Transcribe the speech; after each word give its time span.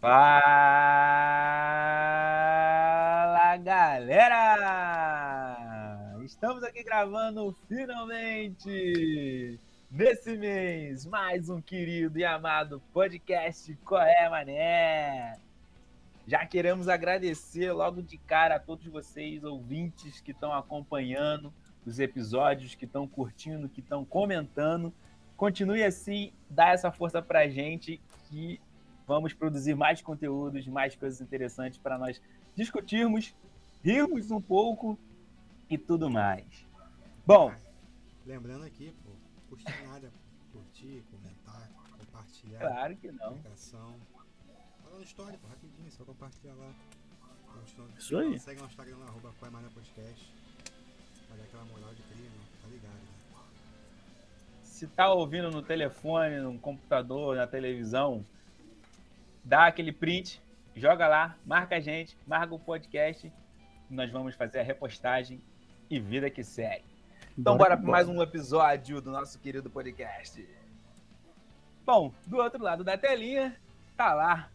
Fala 0.00 0.38
galera! 3.56 4.76
Estamos 6.24 6.62
aqui 6.62 6.84
gravando 6.84 7.52
finalmente 7.66 9.58
nesse 9.90 10.36
mês 10.36 11.04
mais 11.04 11.50
um 11.50 11.60
querido 11.60 12.16
e 12.16 12.24
amado 12.24 12.80
podcast 12.92 13.76
Qual 13.84 14.00
é 14.00 14.28
Mané? 14.28 15.36
Já 16.28 16.46
queremos 16.46 16.88
agradecer 16.88 17.72
logo 17.72 18.00
de 18.00 18.18
cara 18.18 18.54
a 18.54 18.60
todos 18.60 18.86
vocês, 18.86 19.42
ouvintes 19.42 20.20
que 20.20 20.30
estão 20.30 20.52
acompanhando 20.52 21.52
os 21.84 21.98
episódios, 21.98 22.76
que 22.76 22.84
estão 22.84 23.08
curtindo, 23.08 23.68
que 23.68 23.80
estão 23.80 24.04
comentando. 24.04 24.94
Continue 25.36 25.82
assim, 25.82 26.32
dá 26.48 26.68
essa 26.68 26.92
força 26.92 27.20
pra 27.20 27.48
gente 27.48 28.00
que 28.28 28.60
vamos 29.08 29.32
produzir 29.32 29.74
mais 29.74 30.02
conteúdos, 30.02 30.66
mais 30.66 30.94
coisas 30.94 31.18
interessantes 31.22 31.78
para 31.78 31.96
nós 31.96 32.20
discutirmos, 32.54 33.34
rirmos 33.82 34.30
um 34.30 34.40
pouco 34.40 34.98
e 35.70 35.78
tudo 35.78 36.10
mais. 36.10 36.44
Bom, 37.26 37.52
lembrando 38.26 38.66
aqui, 38.66 38.94
pô, 39.02 39.10
custa 39.48 39.72
nada 39.86 40.12
curtir, 40.52 41.02
comentar, 41.10 41.70
compartilhar. 41.98 42.58
Claro 42.58 42.96
que 42.96 43.10
não. 43.10 43.28
Publicação. 43.28 43.94
Fala 44.84 45.02
story, 45.02 45.38
pô, 45.38 45.48
rapidinho, 45.48 45.90
só 45.90 46.04
compartilhar 46.04 46.54
lá. 46.54 46.70
Isso 47.98 48.16
aí. 48.18 48.38
Segue 48.38 48.60
no 48.60 48.66
Instagram 48.66 48.96
arroba 49.06 49.32
Podcast. 49.74 50.32
Dar 51.28 51.42
aquela 51.42 51.64
moral 51.64 51.94
de 51.94 52.02
cria, 52.02 52.28
né? 52.28 52.44
Tá 52.62 52.68
ligado, 52.68 52.92
né? 52.92 53.18
Se 54.62 54.86
tá 54.86 55.12
ouvindo 55.12 55.50
no 55.50 55.62
telefone, 55.62 56.40
no 56.40 56.58
computador, 56.58 57.36
na 57.36 57.46
televisão, 57.46 58.24
dá 59.48 59.66
aquele 59.66 59.90
print, 59.90 60.42
joga 60.76 61.08
lá, 61.08 61.34
marca 61.46 61.76
a 61.76 61.80
gente, 61.80 62.14
marca 62.26 62.54
o 62.54 62.58
podcast, 62.58 63.32
nós 63.88 64.10
vamos 64.10 64.34
fazer 64.34 64.60
a 64.60 64.62
repostagem 64.62 65.40
e 65.88 65.98
vida 65.98 66.28
que 66.28 66.44
segue. 66.44 66.84
Então 67.36 67.56
bora, 67.56 67.70
bora 67.70 67.80
para 67.80 67.90
mais 67.90 68.08
um 68.10 68.22
episódio 68.22 69.00
do 69.00 69.10
nosso 69.10 69.38
querido 69.38 69.70
podcast. 69.70 70.46
Bom, 71.86 72.12
do 72.26 72.36
outro 72.36 72.62
lado 72.62 72.84
da 72.84 72.98
telinha, 72.98 73.56
tá 73.96 74.12
lá 74.12 74.50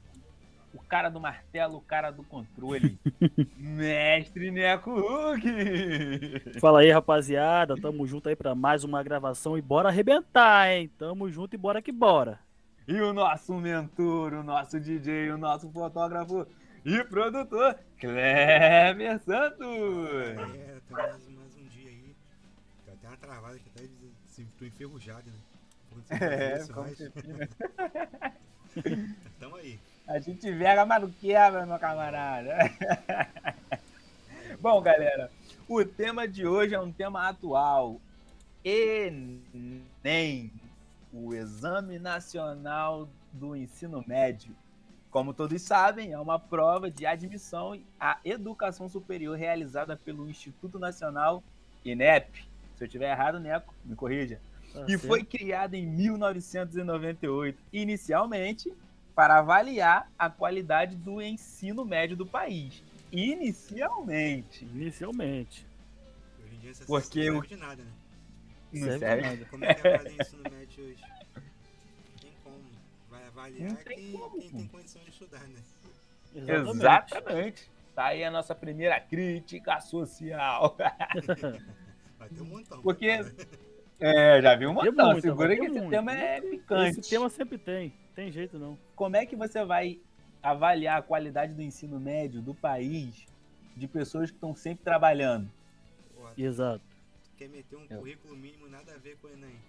o 0.71 0.80
cara 0.80 1.09
do 1.09 1.19
martelo, 1.19 1.77
o 1.77 1.81
cara 1.81 2.11
do 2.11 2.23
controle, 2.23 2.99
Mestre 3.58 4.52
Neco 4.52 4.91
Hulk. 4.91 6.59
Fala 6.59 6.81
aí, 6.81 6.91
rapaziada, 6.91 7.75
tamo 7.75 8.05
junto 8.05 8.30
aí 8.30 8.36
para 8.36 8.53
mais 8.53 8.83
uma 8.83 9.02
gravação 9.02 9.58
e 9.58 9.61
bora 9.61 9.89
arrebentar, 9.89 10.69
hein? 10.69 10.88
Tamo 10.99 11.31
junto 11.31 11.55
e 11.55 11.58
bora 11.58 11.81
que 11.81 11.91
bora. 11.91 12.42
E 12.86 13.00
o 13.00 13.14
nosso 13.14 13.53
mentor, 13.53 14.34
o 14.34 14.44
nosso 14.44 14.78
DJ, 14.78 15.31
o 15.31 15.38
nosso 15.38 15.70
fotógrafo 15.72 16.45
e 16.84 17.02
produtor, 17.06 17.80
Kleber 17.98 19.20
Santos. 19.20 19.66
É, 20.53 20.81
tá 20.89 20.95
mais, 20.98 21.30
mais 21.30 21.56
um 21.56 21.66
dia 21.70 21.89
aí. 21.89 22.14
Tem 22.84 22.94
até 22.94 23.08
uma 23.08 23.16
travada 23.16 23.58
que 23.58 23.70
até 23.70 23.88
se 24.28 24.44
tô 24.59 24.66
enferrujado, 24.66 25.23
né? 25.30 25.38
É, 26.09 26.59
mas... 26.76 26.98
Tamo 29.39 29.56
aí. 29.56 29.80
A 30.06 30.20
gente 30.20 30.52
vega, 30.52 30.86
mas 30.86 31.02
não 31.02 31.09
quebra, 31.09 31.66
meu 31.66 31.80
camarada. 31.80 32.54
Bom, 34.59 34.81
galera, 34.81 35.31
o 35.70 35.86
tema 35.86 36.28
de 36.28 36.45
hoje 36.45 36.76
é 36.76 36.81
um 36.81 36.92
tema 36.92 37.30
atual. 37.30 38.02
Enem 38.66 40.52
o 41.14 41.33
Exame 41.33 42.00
Nacional 42.00 43.08
do 43.31 43.56
Ensino 43.56 44.03
Médio. 44.08 44.56
Como 45.11 45.31
todos 45.31 45.61
sabem, 45.61 46.11
é 46.11 46.20
uma 46.20 46.39
prova 46.39 46.89
de 46.89 47.05
admissão 47.05 47.80
à 48.00 48.20
educação 48.25 48.89
superior 48.89 49.38
realizada 49.38 49.95
pelo 49.95 50.28
Instituto 50.28 50.80
Nacional 50.80 51.43
INEP. 51.86 52.48
Se 52.76 52.83
eu 52.83 52.87
estiver 52.87 53.11
errado, 53.11 53.39
Neco, 53.39 53.76
me 53.86 53.95
corrija. 53.95 54.42
Ah, 54.76 54.86
e 54.87 54.98
sim. 54.98 55.08
foi 55.08 55.23
criada 55.23 55.77
em 55.77 55.86
1998, 55.86 57.61
inicialmente 57.71 58.73
para 59.14 59.37
avaliar 59.37 60.11
a 60.17 60.32
qualidade 60.32 60.95
do 60.95 61.21
ensino 61.21 61.86
médio 61.86 62.17
do 62.17 62.26
país. 62.26 62.82
Inicialmente. 63.11 64.66
Inicialmente. 64.66 65.67
Hoje 66.43 66.55
em 66.55 66.60
dia 66.60 66.73
você 66.73 66.86
Porque 66.86 67.30
não 67.30 67.42
de 67.42 67.55
nada, 67.55 67.83
né? 67.83 67.92
Não 68.73 68.82
serve, 68.82 68.99
serve 68.99 69.21
nada. 69.21 69.45
Como 69.45 69.66
é 69.66 69.73
que 69.76 69.87
avalia 69.87 70.11
o 70.11 70.21
ensino 70.21 70.43
médio 70.49 70.83
hoje? 70.86 71.12
Avaliar 73.43 73.83
tem 73.83 73.98
quem, 73.98 74.11
como. 74.11 74.39
quem 74.39 74.49
tem 74.49 74.67
condição 74.67 75.02
de 75.04 75.09
estudar, 75.09 75.48
né? 75.48 75.59
Exatamente. 76.36 76.77
Exatamente. 76.77 77.71
Tá 77.95 78.05
aí 78.05 78.23
a 78.23 78.31
nossa 78.31 78.55
primeira 78.55 78.99
crítica 78.99 79.80
social. 79.81 80.76
Vai 82.17 82.30
ter 82.30 82.42
um 82.42 82.45
montão. 82.45 82.81
Porque. 82.81 83.08
É, 83.99 84.42
já 84.42 84.55
viu 84.55 84.70
um 84.70 84.73
montão. 84.73 85.11
Muito, 85.11 85.21
Segura 85.21 85.55
que 85.55 85.65
esse 85.65 85.80
muito. 85.80 85.89
tema 85.89 86.14
é 86.14 86.42
picante. 86.42 86.99
Esse 86.99 87.09
tema 87.09 87.30
sempre 87.30 87.58
tem. 87.58 87.93
Tem 88.15 88.31
jeito 88.31 88.58
não. 88.58 88.77
Como 88.95 89.15
é 89.15 89.26
que 89.26 89.36
você 89.36 89.64
vai 89.64 89.99
avaliar 90.42 90.99
a 90.99 91.02
qualidade 91.02 91.54
do 91.54 91.61
ensino 91.61 91.99
médio 91.99 92.42
do 92.42 92.54
país 92.54 93.25
de 93.75 93.87
pessoas 93.87 94.30
que 94.30 94.37
estão 94.37 94.55
sempre 94.55 94.83
trabalhando? 94.83 95.49
Exato 96.37 96.93
quer 97.43 97.49
meter 97.49 97.75
um 97.75 97.87
currículo 97.87 98.36
mínimo 98.36 98.70
nada 98.70 98.93
a 98.93 98.98
ver 98.98 99.17
com 99.17 99.27
o 99.27 99.31
Enem. 99.31 99.60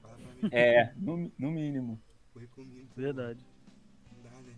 Fala 0.00 0.16
pra 0.16 0.26
mim. 0.26 0.48
É, 0.52 0.92
no, 0.96 1.30
no 1.38 1.50
mínimo. 1.50 2.00
Currículo 2.34 2.66
mínimo. 2.66 2.90
Verdade. 2.96 3.40
Não 4.12 4.22
dá, 4.24 4.36
né? 4.40 4.54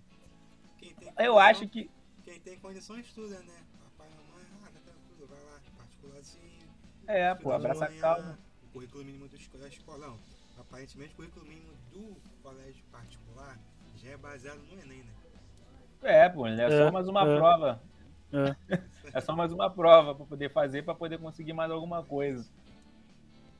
Quem 0.78 0.94
tem 0.94 1.08
condição, 1.08 1.24
Eu 1.24 1.38
acho 1.38 1.68
que. 1.68 1.90
Quem 2.24 2.40
tem 2.40 2.58
condição 2.58 2.98
estuda, 2.98 3.38
né? 3.40 3.62
Papai 3.84 4.08
e 4.08 4.16
mamãe, 4.16 4.46
ah, 4.64 4.70
tá 4.72 4.80
tranquilo, 4.80 5.26
vai 5.28 5.38
lá, 5.44 5.60
particularzinho. 5.76 6.68
É, 7.06 7.34
pô, 7.34 7.52
abraça 7.52 7.84
a 7.84 7.92
calma. 7.92 8.38
O 8.64 8.72
currículo 8.72 9.04
mínimo 9.04 9.28
do 9.28 9.36
escolão. 9.36 10.18
Aparentemente, 10.58 11.12
o 11.12 11.16
currículo 11.16 11.44
mínimo 11.44 11.70
do 11.92 12.16
colégio 12.42 12.82
particular 12.90 13.58
já 13.98 14.08
é 14.08 14.16
baseado 14.16 14.58
no 14.58 14.80
Enem, 14.80 15.04
né? 15.04 15.12
É, 16.02 16.28
pô, 16.30 16.46
é 16.46 16.70
só 16.70 16.88
é, 16.88 16.90
mais 16.90 17.08
uma 17.08 17.28
é. 17.28 17.36
prova. 17.36 17.82
É. 18.32 18.80
é 19.12 19.20
só 19.20 19.36
mais 19.36 19.52
uma 19.52 19.70
prova 19.70 20.14
para 20.14 20.24
poder 20.24 20.50
fazer, 20.50 20.82
para 20.82 20.94
poder 20.94 21.18
conseguir 21.18 21.52
mais 21.52 21.70
alguma 21.70 22.02
coisa. 22.02 22.50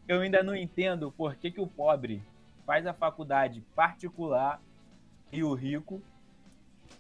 Eu 0.08 0.20
ainda 0.20 0.42
não 0.42 0.56
entendo 0.56 1.12
por 1.12 1.36
que, 1.36 1.50
que 1.50 1.60
o 1.60 1.66
pobre 1.66 2.22
faz 2.66 2.86
a 2.86 2.92
faculdade 2.92 3.60
particular 3.74 4.60
e 5.32 5.42
o 5.42 5.54
rico 5.54 6.02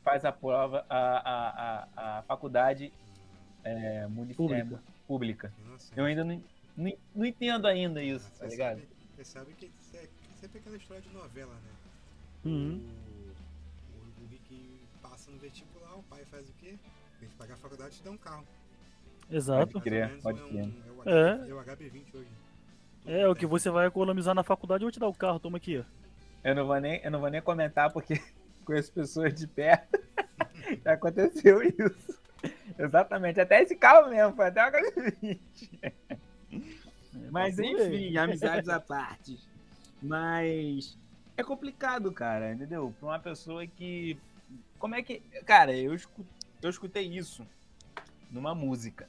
faz 0.02 0.24
a 0.24 0.30
prova, 0.30 0.86
a, 0.88 0.98
a, 0.98 1.88
a, 1.96 2.18
a 2.18 2.22
faculdade 2.22 2.92
é, 3.64 4.06
municipal, 4.06 4.80
pública. 5.06 5.52
Eu 5.96 6.04
ainda 6.04 6.24
não, 6.24 6.42
não, 6.76 6.92
não, 7.14 7.26
entendo 7.26 7.66
ainda 7.66 8.02
isso, 8.02 8.30
tá 8.38 8.46
ligado? 8.46 8.78
Sabe, 8.78 8.88
você 9.16 9.24
sabe 9.24 9.52
que 9.54 9.70
é 9.94 10.08
sempre 10.40 10.58
aquela 10.60 10.76
história 10.76 11.02
de 11.02 11.10
novela, 11.10 11.54
né? 11.54 11.70
Uhum. 12.44 12.80
O, 13.96 14.22
o, 14.22 14.24
o 14.24 14.26
rico 14.28 14.54
passa 15.02 15.30
no 15.32 15.38
vestibular, 15.38 15.96
o 15.96 16.02
pai 16.04 16.24
faz 16.26 16.48
o 16.48 16.52
quê? 16.54 16.78
Tem 17.18 17.28
que 17.28 17.34
pagar 17.34 17.54
a 17.54 17.58
faculdade 17.58 17.94
e 17.94 17.98
te 17.98 18.04
dá 18.04 18.10
um 18.12 18.16
carro. 18.16 18.46
Exato. 19.28 19.72
Pode 19.72 19.84
crer, 19.84 20.20
pode 20.22 20.40
crer. 20.44 20.60
É, 20.60 20.64
um, 20.64 21.44
é, 21.44 21.48
é. 21.48 21.54
o 21.54 21.64
HB20 21.64 22.14
hoje. 22.14 22.30
É, 23.06 23.28
o 23.28 23.34
que 23.36 23.46
você 23.46 23.70
vai 23.70 23.86
economizar 23.86 24.34
na 24.34 24.42
faculdade, 24.42 24.82
eu 24.82 24.86
vou 24.86 24.92
te 24.92 24.98
dar 24.98 25.06
o 25.06 25.14
carro, 25.14 25.38
toma 25.38 25.58
aqui. 25.58 25.84
Eu 26.42 26.54
não 26.54 26.66
vou 26.66 26.80
nem, 26.80 27.00
eu 27.04 27.10
não 27.10 27.20
vou 27.20 27.30
nem 27.30 27.40
comentar 27.40 27.92
porque 27.92 28.20
conheço 28.64 28.92
pessoas 28.92 29.32
de 29.32 29.46
perto. 29.46 29.98
Já 30.84 30.92
aconteceu 30.92 31.62
isso. 31.62 32.18
Exatamente, 32.78 33.40
até 33.40 33.62
esse 33.62 33.76
carro 33.76 34.10
mesmo, 34.10 34.34
foi 34.34 34.46
até 34.46 34.66
o 34.66 34.72
HB20. 34.72 35.38
É, 35.82 35.92
Mas 37.30 37.58
enfim, 37.58 38.16
amizades 38.18 38.68
à 38.68 38.80
parte. 38.80 39.38
Mas 40.02 40.98
é 41.36 41.42
complicado, 41.44 42.10
cara, 42.12 42.52
entendeu? 42.52 42.92
Pra 42.98 43.08
uma 43.08 43.18
pessoa 43.18 43.66
que. 43.66 44.18
Como 44.78 44.94
é 44.94 45.02
que. 45.02 45.20
Cara, 45.44 45.74
eu 45.74 45.94
escutei 46.62 47.06
isso 47.06 47.46
numa 48.30 48.54
música. 48.54 49.08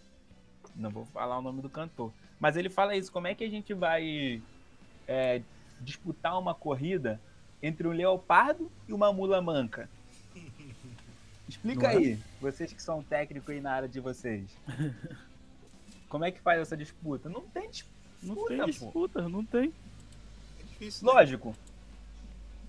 Não 0.78 0.90
vou 0.90 1.06
falar 1.08 1.38
o 1.38 1.42
nome 1.42 1.62
do 1.62 1.70
cantor. 1.70 2.12
Mas 2.40 2.56
ele 2.56 2.70
fala 2.70 2.96
isso: 2.96 3.12
como 3.12 3.28
é 3.28 3.34
que 3.34 3.44
a 3.44 3.50
gente 3.50 3.74
vai 3.74 4.42
é, 5.08 5.42
disputar 5.82 6.40
uma 6.40 6.54
corrida 6.54 7.20
entre 7.62 7.88
um 7.88 7.92
leopardo 7.92 8.72
e 8.88 8.94
uma 8.94 9.12
mula 9.12 9.42
manca? 9.42 9.90
Explica 11.50 11.88
é? 11.88 11.98
aí, 11.98 12.20
vocês 12.42 12.72
que 12.74 12.82
são 12.82 13.02
técnicos 13.02 13.50
aí 13.50 13.62
na 13.62 13.72
área 13.72 13.88
de 13.88 14.00
vocês. 14.00 14.46
Como 16.10 16.24
é 16.24 16.32
que 16.32 16.40
faz 16.40 16.62
essa 16.62 16.78
disputa? 16.78 17.30
Não 17.30 17.42
tem 17.42 17.70
disputa. 17.70 17.98
Não 18.22 18.46
tem 18.46 18.66
disputa, 18.66 19.24
pô. 19.24 19.30
não 19.30 19.46
tem. 19.46 19.74
É 20.60 20.64
difícil. 20.64 21.06
Né? 21.06 21.12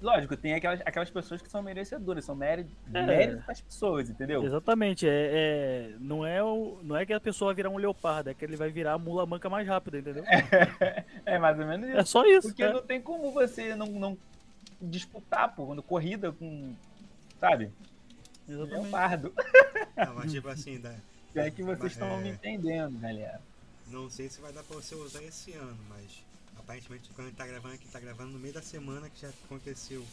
Lógico, 0.01 0.37
tem 0.37 0.55
aquelas, 0.55 0.81
aquelas 0.85 1.11
pessoas 1.11 1.43
que 1.43 1.51
são 1.51 1.61
merecedoras, 1.61 2.25
são 2.25 2.35
méritos, 2.35 2.73
é. 2.95 3.03
méritos 3.05 3.45
das 3.47 3.61
pessoas, 3.61 4.09
entendeu? 4.09 4.45
Exatamente, 4.45 5.09
é, 5.09 5.11
é, 5.13 5.97
não, 5.99 6.25
é 6.25 6.43
o, 6.43 6.79
não 6.85 6.97
é 6.97 7.05
que 7.05 7.13
a 7.13 7.21
pessoa 7.21 7.49
vai 7.49 7.57
virar 7.57 7.71
um 7.71 7.77
leopardo, 7.77 8.31
é 8.31 8.35
que 8.35 8.45
ele 8.45 8.57
vai 8.57 8.71
virar 8.71 8.93
a 8.93 8.99
mula 8.99 9.27
manca 9.27 9.51
mais 9.51 9.67
rápida, 9.67 9.99
entendeu? 9.99 10.25
É, 10.27 11.05
é 11.35 11.39
mais 11.39 11.59
ou 11.59 11.67
menos 11.67 11.89
isso. 11.89 11.99
É 11.99 12.05
só 12.05 12.25
isso. 12.25 12.49
Porque 12.49 12.63
é. 12.63 12.73
não 12.73 12.83
tem 12.83 13.01
como 13.01 13.33
você 13.33 13.75
não, 13.75 13.87
não 13.87 14.17
disputar, 14.81 15.53
pô, 15.55 15.67
quando 15.67 15.83
corrida 15.83 16.31
com. 16.31 16.73
Sabe? 17.41 17.73
Exatamente. 18.49 18.83
Leopardo. 18.83 19.35
Não, 19.97 20.15
mas 20.15 20.33
tipo 20.33 20.49
assim, 20.49 20.81
da, 20.81 20.95
É 21.35 21.51
que 21.51 21.63
vocês 21.63 21.93
estão 21.93 22.19
é. 22.19 22.23
me 22.23 22.29
entendendo, 22.31 22.99
galera. 22.99 23.41
não 23.89 24.09
sei 24.09 24.29
se 24.29 24.41
vai 24.41 24.53
dar 24.53 24.63
pra 24.63 24.77
você 24.77 24.95
usar 24.95 25.23
esse 25.25 25.53
ano, 25.55 25.77
mas 25.89 26.25
aparentemente 26.69 27.09
quando 27.15 27.29
a 27.29 27.31
gente 27.31 27.39
tá 27.39 27.47
gravando 27.47 27.75
aqui, 27.75 27.89
tá 27.89 27.99
gravando 27.99 28.33
no 28.33 28.39
meio 28.39 28.53
da 28.53 28.61
semana 28.61 29.09
que 29.09 29.23
já 29.23 29.31
aconteceu 29.31 30.05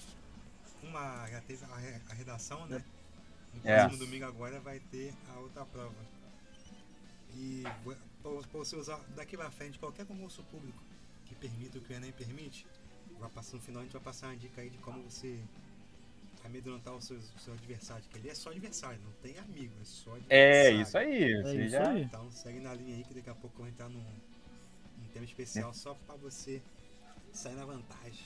uma. 0.81 1.27
Já 1.29 1.41
teve 1.41 1.65
a, 1.65 1.75
re- 1.75 2.01
a 2.09 2.13
redação, 2.13 2.65
né? 2.67 2.81
No 3.53 3.69
É. 3.69 3.79
próximo 3.81 4.05
domingo 4.05 4.25
agora 4.25 4.59
vai 4.61 4.79
ter 4.79 5.13
a 5.35 5.39
outra 5.39 5.65
prova. 5.65 5.93
E 7.35 7.63
pra 8.21 8.31
você 8.59 8.75
usar 8.77 8.97
daqui 9.15 9.35
pra 9.35 9.51
frente 9.51 9.77
qualquer 9.77 10.05
concurso 10.05 10.41
público 10.43 10.81
que 11.25 11.35
permita 11.35 11.77
o 11.77 11.81
que 11.81 11.91
o 11.91 11.95
Enem 11.95 12.13
permite, 12.13 12.65
vai 13.19 13.29
passar 13.29 13.57
no 13.57 13.61
final 13.61 13.81
a 13.81 13.83
gente 13.83 13.93
vai 13.93 14.01
passar 14.01 14.27
uma 14.27 14.37
dica 14.37 14.61
aí 14.61 14.69
de 14.69 14.77
como 14.77 15.01
você 15.03 15.37
amedrontar 16.45 16.93
o 16.93 17.01
seu, 17.01 17.17
o 17.17 17.39
seu 17.39 17.53
adversário, 17.53 18.03
que 18.09 18.17
ele 18.19 18.29
é 18.29 18.35
só 18.35 18.51
adversário, 18.51 18.99
não 19.03 19.11
tem 19.13 19.37
amigo, 19.39 19.73
é 19.81 19.83
só 19.85 20.11
adversário. 20.15 20.29
É, 20.29 20.71
isso 20.81 20.97
aí. 20.97 21.23
É 21.23 21.55
isso 21.55 21.69
já- 21.69 21.89
aí. 21.89 22.03
Então 22.03 22.31
segue 22.31 22.59
na 22.59 22.73
linha 22.73 22.95
aí 22.95 23.03
que 23.03 23.13
daqui 23.15 23.29
a 23.29 23.35
pouco 23.35 23.55
eu 23.57 23.65
vou 23.65 23.67
entrar 23.67 23.89
num, 23.89 23.99
num 23.99 24.34
tema 25.15 25.25
especial 25.25 25.73
só 25.73 25.93
pra 26.05 26.15
você 26.17 26.61
sair 27.31 27.55
na 27.55 27.63
vantagem. 27.65 28.25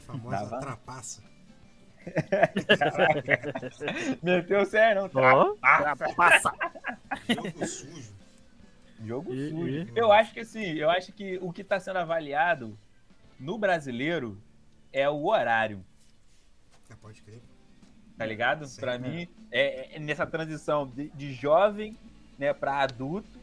A 0.00 0.02
famosa 0.02 0.44
van- 0.44 0.60
trapaça. 0.60 1.22
Meteu 4.22 4.66
sério, 4.66 5.10
não. 5.14 5.56
Trapaça. 5.56 6.52
Jogo 7.28 7.66
sujo. 7.66 8.14
Jogo 9.02 9.32
E- 9.34 9.50
sujo. 9.50 9.68
e- 9.68 9.92
Eu 9.96 10.12
acho 10.12 10.34
que 10.34 10.40
assim, 10.40 10.64
eu 10.74 10.90
acho 10.90 11.12
que 11.14 11.38
o 11.40 11.50
que 11.50 11.64
tá 11.64 11.80
sendo 11.80 11.98
avaliado 11.98 12.78
no 13.40 13.56
brasileiro 13.56 14.38
é 14.92 15.08
o 15.08 15.24
horário, 15.26 15.82
Já 16.90 16.96
pode 16.96 17.22
crer. 17.22 17.40
tá 18.18 18.26
ligado? 18.26 18.66
Sim, 18.66 18.80
Pra 18.80 18.98
né? 18.98 19.08
mim, 19.08 19.28
é, 19.50 19.96
é 19.96 19.98
nessa 19.98 20.26
transição 20.26 20.86
de, 20.86 21.08
de 21.10 21.32
jovem, 21.32 21.96
né, 22.38 22.52
pra 22.52 22.82
adulto, 22.82 23.40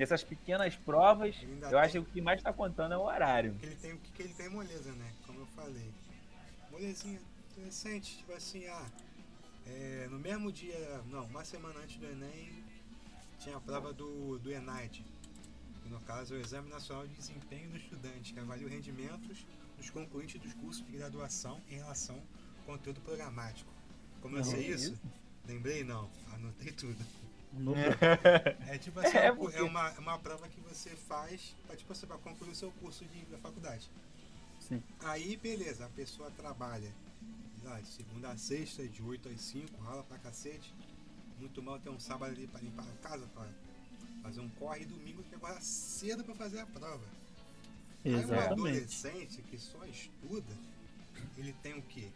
nessas 0.00 0.24
pequenas 0.24 0.74
provas, 0.76 1.36
eu 1.42 1.68
tem- 1.68 1.78
acho 1.78 1.92
que 1.92 1.98
o 1.98 2.04
que 2.06 2.20
mais 2.22 2.42
tá 2.42 2.52
contando 2.54 2.94
é 2.94 2.96
o 2.96 3.02
horário. 3.02 3.54
que 3.60 3.66
ele 3.66 3.76
tem, 3.76 3.96
que, 3.98 4.10
que 4.12 4.22
ele 4.22 4.32
tem 4.34 4.48
moleza, 4.48 4.90
né? 4.92 5.12
Como 5.26 5.40
eu 5.40 5.46
falei. 5.48 5.92
Molezinha 6.70 7.20
adolescente, 7.52 8.16
tipo 8.16 8.32
assim, 8.32 8.66
ah, 8.66 8.86
é, 9.66 10.08
no 10.10 10.18
mesmo 10.18 10.50
dia, 10.50 11.02
não, 11.10 11.26
uma 11.26 11.44
semana 11.44 11.80
antes 11.80 11.98
do 11.98 12.06
Enem, 12.06 12.64
tinha 13.38 13.56
a 13.58 13.60
prova 13.60 13.92
do, 13.92 14.38
do 14.38 14.50
ENAD. 14.50 15.04
Que 15.82 15.88
no 15.90 16.00
caso 16.00 16.34
é 16.34 16.38
o 16.38 16.40
Exame 16.40 16.70
Nacional 16.70 17.06
de 17.06 17.14
Desempenho 17.14 17.68
do 17.70 17.76
Estudante, 17.76 18.32
que 18.32 18.40
avalia 18.40 18.66
os 18.66 18.72
rendimentos 18.72 19.44
dos 19.76 19.90
concluintes 19.90 20.40
dos 20.40 20.54
cursos 20.54 20.84
de 20.86 20.92
graduação 20.92 21.60
em 21.68 21.74
relação 21.76 22.16
ao 22.16 22.64
conteúdo 22.64 23.00
programático. 23.02 23.70
Como 24.22 24.36
eu 24.36 24.42
Uhum. 24.42 24.50
sei 24.50 24.66
isso? 24.68 24.98
Lembrei 25.46 25.84
não, 25.84 26.10
anotei 26.34 26.72
tudo. 26.72 26.96
No- 27.52 27.74
É 28.68 28.78
tipo 28.78 29.00
assim, 29.00 29.16
É, 29.16 29.26
é, 29.26 29.32
porque- 29.32 29.60
uma, 29.60 29.88
é 29.90 29.98
uma 29.98 30.18
prova 30.18 30.48
que 30.48 30.60
você 30.60 30.90
faz 30.90 31.54
pra, 31.66 31.76
tipo, 31.76 31.94
você 31.94 32.06
vai 32.06 32.18
concluir 32.18 32.50
o 32.50 32.54
seu 32.54 32.70
curso 32.72 33.04
de, 33.06 33.24
da 33.26 33.38
faculdade. 33.38 33.90
Sim. 34.60 34.82
Aí, 35.00 35.36
beleza, 35.36 35.84
a 35.86 35.88
pessoa 35.88 36.30
trabalha 36.30 36.92
lá, 37.64 37.80
de 37.80 37.88
segunda 37.88 38.30
a 38.30 38.36
sexta, 38.36 38.86
de 38.86 39.02
8 39.02 39.28
às 39.28 39.40
5, 39.40 39.80
rala 39.82 40.02
pra 40.04 40.18
cacete. 40.18 40.72
Muito 41.38 41.62
mal 41.62 41.78
ter 41.80 41.90
um 41.90 41.98
sábado 41.98 42.32
ali 42.32 42.46
pra 42.46 42.60
limpar 42.60 42.84
a 42.86 43.08
casa, 43.08 43.26
pra 43.34 43.46
fazer 44.22 44.40
um 44.40 44.48
corre 44.50 44.82
e 44.82 44.86
domingo 44.86 45.22
que 45.24 45.34
agora 45.34 45.60
cedo 45.60 46.22
pra 46.22 46.34
fazer 46.34 46.60
a 46.60 46.66
prova. 46.66 47.04
Aí 48.04 48.14
um 48.14 48.18
Exatamente. 48.18 48.52
adolescente 48.52 49.42
que 49.42 49.58
só 49.58 49.84
estuda, 49.86 50.54
ele 51.36 51.52
tem 51.62 51.76
o 51.78 51.82
quê? 51.82 52.08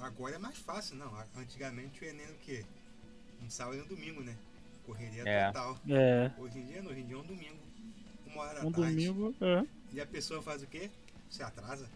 Agora 0.00 0.34
é 0.36 0.38
mais 0.38 0.58
fácil, 0.58 0.96
não. 0.96 1.12
Antigamente 1.36 2.02
o 2.02 2.04
Enem 2.06 2.30
o 2.30 2.38
quê? 2.38 2.64
Um 3.44 3.50
sábado 3.50 3.76
e 3.78 3.82
um 3.82 3.86
domingo, 3.86 4.22
né? 4.22 4.34
Correria 4.86 5.22
É. 5.26 5.46
total. 5.48 5.78
É, 5.88 6.30
Hoje 6.38 6.58
em 6.58 6.66
dia 6.66 6.82
não, 6.82 6.90
hoje 6.90 7.00
em 7.00 7.06
dia 7.06 7.16
é 7.16 7.18
um 7.18 7.22
domingo. 7.24 7.56
Uma 8.26 8.42
hora 8.42 8.66
um 8.66 8.70
da 8.70 8.78
tarde. 8.82 9.06
domingo, 9.06 9.34
é. 9.40 9.64
E 9.92 10.00
a 10.00 10.06
pessoa 10.06 10.40
faz 10.42 10.62
o 10.62 10.66
quê? 10.66 10.90
Se 11.28 11.42
atrasa. 11.42 11.88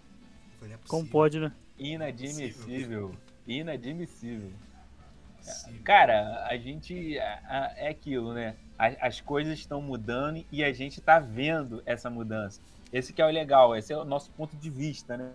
Falei, 0.59 0.75
é 0.75 0.79
Como 0.89 1.07
pode, 1.07 1.39
né? 1.41 1.53
Inadmissível. 1.79 3.15
Inadmissível. 3.47 4.51
é 4.51 5.45
possível. 5.45 5.81
Cara, 5.85 6.47
a 6.49 6.57
gente. 6.57 7.19
a- 7.19 7.41
a- 7.49 7.73
é 7.77 7.89
aquilo, 7.89 8.33
né? 8.33 8.57
A- 8.79 9.07
As 9.07 9.21
coisas 9.21 9.59
estão 9.59 9.81
mudando 9.83 10.45
e 10.51 10.65
a 10.65 10.73
gente 10.73 11.01
tá 11.01 11.19
vendo 11.19 11.83
essa 11.87 12.09
mudança. 12.11 12.61
Esse 12.93 13.13
que 13.13 13.21
é 13.21 13.27
o 13.27 13.31
legal, 13.31 13.75
esse 13.77 13.93
é 13.93 13.97
o 13.97 14.05
nosso 14.05 14.31
ponto 14.33 14.57
de 14.57 14.71
vista, 14.71 15.17
né? 15.17 15.33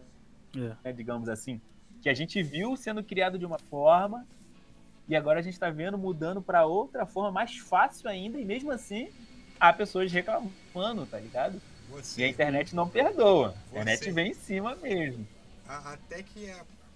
É. 0.55 0.75
né, 0.83 0.93
digamos 0.93 1.29
assim. 1.29 1.61
Que 2.01 2.09
a 2.09 2.13
gente 2.13 2.41
viu 2.41 2.75
sendo 2.75 3.03
criado 3.03 3.37
de 3.37 3.45
uma 3.45 3.59
forma 3.59 4.25
e 5.09 5.15
agora 5.15 5.39
a 5.39 5.41
gente 5.41 5.59
tá 5.59 5.69
vendo 5.71 5.97
mudando 5.97 6.41
para 6.41 6.65
outra 6.65 7.05
forma 7.05 7.31
mais 7.31 7.57
fácil 7.57 8.07
ainda 8.07 8.39
e 8.39 8.45
mesmo 8.45 8.71
assim 8.71 9.09
há 9.59 9.73
pessoas 9.73 10.11
reclamando, 10.11 11.05
tá 11.09 11.19
ligado? 11.19 11.59
Você, 11.89 12.21
E 12.21 12.23
a 12.25 12.27
internet 12.29 12.75
não 12.75 12.87
perdoa. 12.87 13.49
A 13.49 13.69
internet 13.71 14.03
Você- 14.05 14.11
vem 14.11 14.31
em 14.31 14.33
cima 14.35 14.75
mesmo. 14.75 15.27
a- 15.67 15.93
até 15.93 16.21
que 16.21 16.47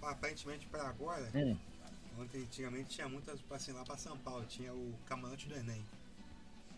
aparentemente 0.02 0.68
para 0.68 0.88
agora, 0.88 1.28
Hum. 1.34 1.58
ontem 2.20 2.42
antigamente 2.44 2.90
tinha 2.92 3.10
muitas, 3.10 3.40
assim, 3.50 3.72
lá 3.72 3.84
pra 3.84 3.98
São 3.98 4.16
Paulo, 4.20 4.46
tinha 4.46 4.72
o 4.74 4.94
camarote 5.08 5.48
do 5.48 5.56
Enem. 5.56 5.84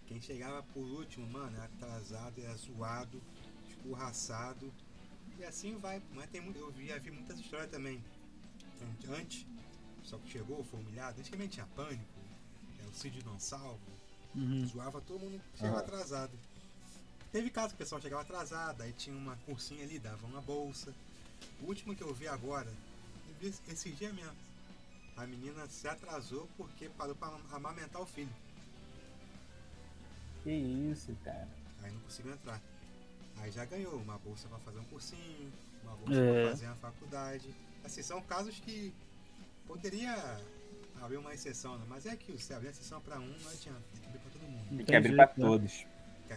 Quem 0.07 0.21
chegava 0.21 0.63
por 0.73 0.83
último, 0.83 1.27
mano, 1.27 1.55
era 1.57 1.65
atrasado, 1.65 2.39
era 2.41 2.53
zoado, 2.55 3.21
escorraçado. 3.69 4.71
E 5.37 5.43
assim 5.43 5.75
vai. 5.77 6.01
Mas 6.13 6.29
tem 6.29 6.39
muito, 6.39 6.59
eu 6.59 6.71
vi- 6.71 6.87
já 6.87 6.97
vi 6.99 7.11
muitas 7.11 7.37
histórias 7.39 7.69
também. 7.69 8.01
Ant- 8.81 9.19
Antes, 9.19 9.45
só 10.05 10.17
que 10.17 10.29
chegou, 10.31 10.63
foi 10.63 10.79
humilhado. 10.79 11.19
Antigamente 11.19 11.53
tinha 11.55 11.65
pânico, 11.75 12.03
é, 12.83 12.87
o 12.87 12.93
Cid 12.93 13.23
não 13.25 13.39
salvo, 13.39 13.79
Uhum. 14.33 14.65
zoava 14.67 15.01
todo 15.01 15.19
mundo 15.21 15.41
que 15.53 15.57
chegava 15.59 15.77
Ah. 15.77 15.81
atrasado. 15.81 16.31
Teve 17.31 17.49
caso 17.49 17.69
que 17.69 17.75
o 17.75 17.77
pessoal 17.77 18.01
chegava 18.01 18.21
atrasado, 18.21 18.81
aí 18.81 18.93
tinha 18.93 19.15
uma 19.15 19.35
cursinha 19.45 19.83
ali, 19.83 19.99
dava 19.99 20.25
uma 20.25 20.41
bolsa. 20.41 20.93
O 21.61 21.65
último 21.65 21.95
que 21.95 22.01
eu 22.03 22.13
vi 22.13 22.27
agora, 22.27 22.69
eu 23.27 23.35
vi 23.39 23.53
esse 23.67 23.91
dia 23.91 24.11
mesmo. 24.13 24.35
A 25.17 25.25
menina 25.25 25.65
se 25.67 25.87
atrasou 25.87 26.47
porque 26.57 26.89
parou 26.89 27.15
pra 27.15 27.27
amamentar 27.51 28.01
o 28.01 28.05
filho. 28.05 28.33
Que 30.43 30.51
isso, 30.51 31.15
cara. 31.23 31.47
Aí 31.83 31.91
não 31.91 31.99
conseguiu 32.01 32.33
entrar. 32.33 32.61
Aí 33.37 33.51
já 33.51 33.65
ganhou 33.65 33.95
uma 33.95 34.17
bolsa 34.19 34.47
pra 34.47 34.59
fazer 34.59 34.79
um 34.79 34.83
cursinho, 34.85 35.51
uma 35.83 35.95
bolsa 35.95 36.13
É. 36.15 36.41
pra 36.43 36.51
fazer 36.51 36.65
uma 36.67 36.75
faculdade. 36.75 37.55
Assim, 37.83 38.01
são 38.01 38.21
casos 38.21 38.59
que 38.59 38.93
poderia 39.67 40.15
abrir 41.01 41.17
uma 41.17 41.33
exceção, 41.33 41.77
né? 41.77 41.85
Mas 41.87 42.05
é 42.05 42.15
que 42.15 42.37
se 42.41 42.53
abrir 42.53 42.69
exceção 42.69 43.01
pra 43.01 43.17
um, 43.19 43.27
não 43.27 43.49
adianta, 43.51 43.81
tem 43.93 44.01
que 44.01 44.07
abrir 44.07 44.19
pra 44.19 44.31
todo 44.31 44.41
mundo. 44.43 44.77
Tem 44.77 44.85
que 44.85 44.95
abrir 44.95 45.15
né? 45.15 45.27
todos. 45.27 45.85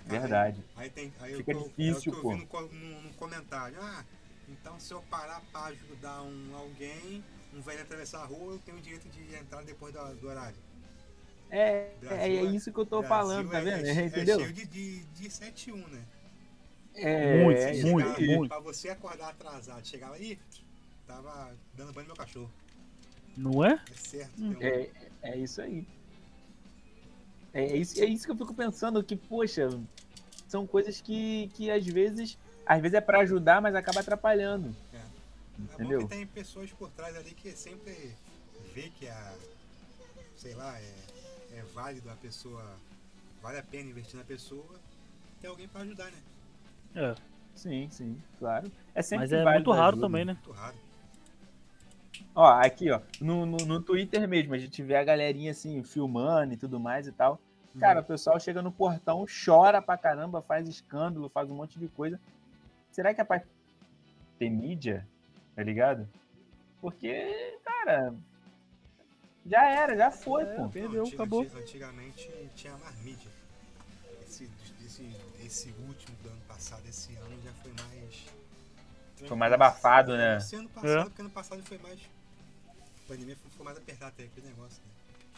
Verdade. 0.04 0.62
Aí 0.76 0.90
tem. 0.90 1.12
Aí 1.20 1.37
Fica 1.37 1.52
eu, 1.52 1.62
tô- 1.62 1.68
difícil, 1.68 1.92
é 1.94 1.99
o 1.99 2.02
que 2.02 2.08
eu 2.08 2.23
pô. 2.23 2.35
vi 2.35 2.47
no, 2.76 2.78
no- 2.78 3.02
no 3.02 3.14
comentário. 3.14 3.76
Ah, 3.80 4.04
então 4.49 4.78
se 4.78 4.92
eu 4.92 5.00
parar 5.02 5.40
pra 5.50 5.64
ajudar 5.66 6.23
um 6.23 6.54
alguém, 6.56 7.25
um 7.54 7.61
velho 7.62 7.80
atravessar 7.82 8.20
a 8.20 8.25
rua, 8.26 8.54
eu 8.54 8.58
tenho 8.58 8.76
o 8.76 8.80
direito 8.80 9.08
de 9.08 9.35
entrar 9.35 9.62
depois 9.64 9.92
do, 9.94 10.14
do 10.16 10.28
horário. 10.28 10.56
É, 11.50 11.90
Brasil 12.00 12.20
é, 12.23 12.28
é- 12.37 12.42
isso 12.44 12.70
que 12.70 12.78
eu 12.78 12.85
tô 12.85 12.99
Brasil 13.00 13.08
falando, 13.08 13.50
tá 13.50 13.58
é- 13.58 13.64
vendo? 13.64 13.87
É, 13.87 14.04
Entendeu? 14.04 14.38
cheio 14.40 14.52
de, 14.52 14.66
de, 14.66 15.04
de 15.04 15.28
7-1, 15.30 15.87
né? 15.88 16.04
É, 16.94 17.44
Muito, 17.44 17.58
é, 17.61 17.82
muito, 17.85 18.08
Chegar- 18.08 18.18
aí. 18.18 18.37
muito. 18.37 18.49
Pra 18.50 18.58
você 18.61 18.88
acordar 18.90 19.28
atrasado, 19.30 19.87
chegar 19.87 20.11
lá 20.11 20.18
e 20.18 20.38
tava 21.06 21.56
dando 21.75 21.92
banho 21.92 22.08
no 22.08 22.14
meu 22.14 22.16
cachorro. 22.16 22.50
Não 23.38 23.64
é? 23.64 23.80
É 23.90 23.95
certo. 23.95 24.33
Hum. 24.40 24.50
um- 24.50 24.62
É, 24.62 24.90
é 25.23 25.37
isso 25.38 25.62
aí. 25.62 25.87
É 27.54 27.76
isso, 27.76 28.00
é 28.00 28.04
isso 28.04 28.25
que 28.26 28.33
eu 28.33 28.37
fico 28.37 28.52
pensando, 28.52 29.02
que, 29.02 29.16
poxa, 29.16 29.68
são 30.49 30.66
coisas 30.66 31.00
que, 31.00 31.49
que 31.54 31.71
às 31.71 31.87
vezes. 31.87 32.37
Às 32.66 32.83
vezes 32.83 32.95
é 32.95 33.00
pra 33.00 33.21
ajudar, 33.21 33.62
mas 33.62 33.75
acaba 33.75 34.00
atrapalhando. 34.00 34.75
É 34.92 34.99
bom 35.59 35.64
Entendeu? 35.75 36.00
que 36.00 36.07
tem 36.09 36.26
pessoas 36.26 36.71
por 36.73 36.90
trás 36.90 37.16
ali 37.16 37.30
que 37.33 37.50
sempre 37.52 38.12
vê 38.75 38.90
que 38.99 39.09
a. 39.09 39.35
Sei 40.37 40.54
lá, 40.54 40.78
é, 40.78 40.95
é 41.59 41.62
válido 41.75 42.11
a 42.11 42.14
pessoa. 42.16 42.64
Vale 43.42 43.59
a 43.59 43.62
pena 43.62 43.88
investir 43.88 44.16
na 44.18 44.25
pessoa. 44.25 44.78
Tem 45.40 45.49
alguém 45.49 45.66
pra 45.68 45.80
ajudar, 45.83 46.11
né? 46.11 46.18
É. 46.95 47.14
Sim, 47.54 47.88
sim, 47.90 48.23
claro. 48.38 48.71
É 48.95 49.02
sempre 49.02 49.25
Mas 49.25 49.33
é 49.33 49.42
válido 49.42 49.64
muito 49.64 49.73
raro 49.80 49.92
ajuda. 49.95 50.07
também, 50.07 50.25
né? 50.25 50.33
Muito 50.35 50.52
raro. 50.52 50.76
Ó, 52.34 52.44
aqui, 52.46 52.90
ó, 52.90 53.00
no, 53.20 53.44
no, 53.46 53.56
no 53.58 53.80
Twitter 53.82 54.26
mesmo, 54.28 54.54
a 54.54 54.58
gente 54.58 54.82
vê 54.82 54.96
a 54.96 55.04
galerinha 55.04 55.50
assim, 55.50 55.82
filmando 55.82 56.54
e 56.54 56.56
tudo 56.56 56.78
mais 56.80 57.06
e 57.06 57.12
tal. 57.12 57.40
Cara, 57.78 58.00
o 58.00 58.04
pessoal 58.04 58.40
chega 58.40 58.60
no 58.60 58.72
portão, 58.72 59.25
chora 59.44 59.80
pra 59.80 59.96
caramba, 59.96 60.42
faz 60.42 60.68
escândalo, 60.68 61.28
faz 61.28 61.48
um 61.50 61.54
monte 61.54 61.78
de 61.78 61.87
coisa. 61.88 62.18
Será 62.90 63.14
que 63.14 63.20
é 63.20 63.25
pra 63.25 63.40
ter 64.38 64.50
mídia? 64.50 65.06
Tá 65.54 65.62
ligado? 65.62 66.08
Porque, 66.80 67.56
cara, 67.64 68.14
já 69.46 69.68
era, 69.68 69.96
já 69.96 70.10
foi, 70.10 70.42
É, 70.42 70.56
pô. 70.56 70.68
Perdeu, 70.68 71.02
anti- 71.02 71.14
acabou. 71.14 71.42
anti- 71.42 71.56
Antigamente 71.56 72.30
tinha 72.56 72.76
mais 72.78 73.00
mídia. 73.02 73.30
Esse, 74.22 74.50
esse, 74.84 75.16
esse 75.44 75.68
último 75.87 76.16
do 76.22 76.28
ano 76.30 76.40
passado, 76.48 76.82
esse 76.88 77.14
ano 77.16 77.40
já 77.44 77.52
foi 77.62 77.72
mais. 77.72 78.26
Foi 79.26 79.37
mais 79.37 79.52
abafado, 79.52 80.16
né? 80.16 80.37
Esse 80.37 80.56
ano 80.56 80.68
passado, 80.68 80.98
É. 81.00 81.04
porque 81.04 81.20
ano 81.22 81.30
passado 81.30 81.62
foi 81.64 81.78
mais. 81.78 81.98
pandemia 83.06 83.37
foi, 83.37 83.50
foi 83.50 83.64
mais 83.64 83.78
apertado, 83.78 84.14
teve 84.16 84.28
aquele 84.28 84.46
negócio, 84.48 84.82
né? 84.84 84.90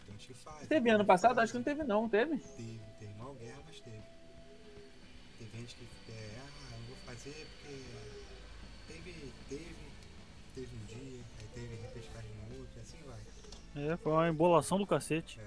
Tem 0.06 0.14
uns 0.16 0.26
que 0.26 0.34
faz. 0.34 0.68
Teve 0.68 0.90
ano 0.90 1.04
passado? 1.04 1.38
Acho 1.38 1.52
que 1.52 1.58
não 1.58 1.64
teve 1.64 1.82
não, 1.84 2.08
teve? 2.08 2.36
Teve, 2.36 2.80
teve 2.98 3.14
mal 3.18 3.34
guerra, 3.34 3.58
mas 3.66 3.80
teve. 3.80 4.02
Teve 5.38 5.58
gente 5.58 5.74
que, 5.76 6.12
é, 6.12 6.38
ah, 6.40 6.74
eu 6.76 6.86
vou 6.88 6.96
fazer 7.06 7.46
porque 7.62 7.80
teve, 8.88 9.32
teve, 9.48 9.76
teve 10.54 10.68
um 10.76 10.86
dia, 10.86 11.20
aí 11.38 11.46
teve 11.54 11.74
repescagem 11.76 12.30
no 12.50 12.58
outro, 12.58 12.72
e 12.76 12.80
assim 12.80 12.98
vai. 13.06 13.92
É, 13.92 13.96
foi 13.96 14.12
uma 14.12 14.28
embolação 14.28 14.78
do 14.78 14.86
cacete. 14.86 15.40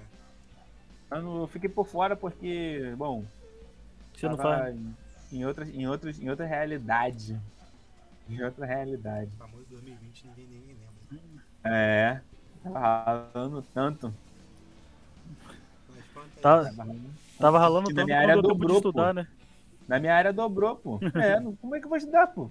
Eu, 1.12 1.22
não, 1.22 1.42
eu 1.42 1.48
fiquei 1.48 1.70
por 1.70 1.86
fora 1.86 2.16
porque, 2.16 2.94
bom, 2.98 3.24
Você 4.16 4.28
não 4.28 4.38
faz. 4.38 4.74
em, 4.76 4.96
em, 5.32 5.46
outras, 5.46 5.70
em, 5.70 5.88
outras, 5.88 6.20
em 6.20 6.30
outra 6.30 6.46
realidade. 6.46 7.40
Em 8.30 8.42
outra 8.44 8.66
realidade. 8.66 9.30
O 9.36 9.38
famoso 9.38 9.66
2020 9.70 10.28
ninguém, 10.28 10.48
ninguém 10.48 10.76
lembra. 10.76 11.44
É, 11.64 12.22
tava 12.64 12.80
ralando 12.80 13.62
tanto. 13.74 14.14
Mas 15.90 16.06
quanto 16.14 16.38
a 16.38 16.42
Tá. 16.42 16.64
Tava 16.64 17.60
ralando. 17.60 17.84
Tava 17.84 17.84
tanto 17.84 17.94
na 17.96 18.06
minha 18.06 18.20
área 18.20 18.36
tempo 18.36 18.42
de 18.42 18.48
dobrou, 18.48 18.78
estudar, 18.78 19.08
pô. 19.08 19.14
né? 19.14 19.28
Na 19.88 20.00
minha 20.00 20.16
área 20.16 20.34
dobrou, 20.34 20.76
pô. 20.76 21.00
É, 21.16 21.42
como 21.62 21.76
é 21.76 21.80
que 21.80 21.86
eu 21.86 21.90
vou 21.90 21.98
estudar, 21.98 22.28
pô? 22.28 22.50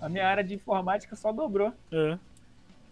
A 0.00 0.08
minha 0.08 0.26
área 0.26 0.44
de 0.44 0.54
informática 0.54 1.16
só 1.16 1.32
dobrou. 1.32 1.72
É. 1.90 2.18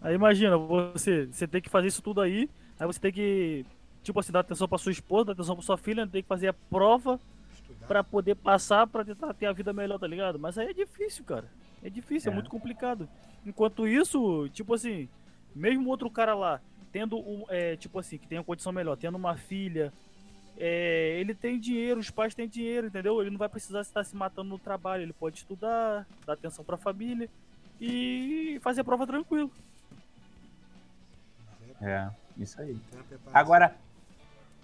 Aí 0.01 0.15
imagina, 0.15 0.57
você, 0.57 1.27
você 1.27 1.47
tem 1.47 1.61
que 1.61 1.69
fazer 1.69 1.87
isso 1.87 2.01
tudo 2.01 2.19
aí, 2.19 2.49
aí 2.77 2.85
você 2.85 2.99
tem 2.99 3.11
que, 3.13 3.65
tipo 4.01 4.19
assim, 4.19 4.33
dar 4.33 4.41
atenção 4.41 4.67
pra 4.67 4.77
sua 4.77 4.91
esposa, 4.91 5.25
dar 5.27 5.31
atenção 5.33 5.55
pra 5.55 5.63
sua 5.63 5.77
filha, 5.77 6.05
tem 6.05 6.21
que 6.21 6.27
fazer 6.27 6.49
a 6.49 6.53
prova 6.53 7.19
pra 7.87 8.03
poder 8.03 8.35
passar, 8.35 8.87
pra 8.87 9.03
tentar 9.03 9.33
ter 9.33 9.45
a 9.45 9.53
vida 9.53 9.73
melhor, 9.73 9.99
tá 9.99 10.07
ligado? 10.07 10.39
Mas 10.39 10.57
aí 10.57 10.69
é 10.69 10.73
difícil, 10.73 11.23
cara. 11.25 11.49
É 11.83 11.89
difícil, 11.89 12.29
é, 12.29 12.31
É. 12.31 12.35
muito 12.35 12.49
complicado. 12.49 13.07
Enquanto 13.45 13.87
isso, 13.87 14.47
tipo 14.49 14.73
assim, 14.73 15.09
mesmo 15.55 15.89
outro 15.89 16.09
cara 16.09 16.33
lá, 16.33 16.61
tendo 16.91 17.17
um, 17.17 17.45
é, 17.49 17.75
tipo 17.75 17.99
assim, 17.99 18.17
que 18.17 18.27
tem 18.27 18.37
uma 18.37 18.43
condição 18.43 18.71
melhor, 18.71 18.95
tendo 18.95 19.15
uma 19.15 19.35
filha, 19.35 19.91
é, 20.57 21.17
ele 21.19 21.33
tem 21.33 21.59
dinheiro, 21.59 21.99
os 21.99 22.09
pais 22.09 22.33
têm 22.35 22.47
dinheiro, 22.47 22.87
entendeu? 22.87 23.19
Ele 23.19 23.31
não 23.31 23.37
vai 23.37 23.49
precisar 23.49 23.81
estar 23.81 24.03
se 24.03 24.15
matando 24.15 24.49
no 24.49 24.59
trabalho, 24.59 25.03
ele 25.03 25.13
pode 25.13 25.37
estudar, 25.39 26.07
dar 26.25 26.33
atenção 26.33 26.63
pra 26.63 26.77
família 26.77 27.29
e 27.81 28.59
fazer 28.61 28.81
a 28.81 28.83
prova 28.83 29.05
tranquilo. 29.05 29.51
é, 31.81 32.09
isso 32.37 32.61
aí. 32.61 32.77
Agora, 33.33 33.75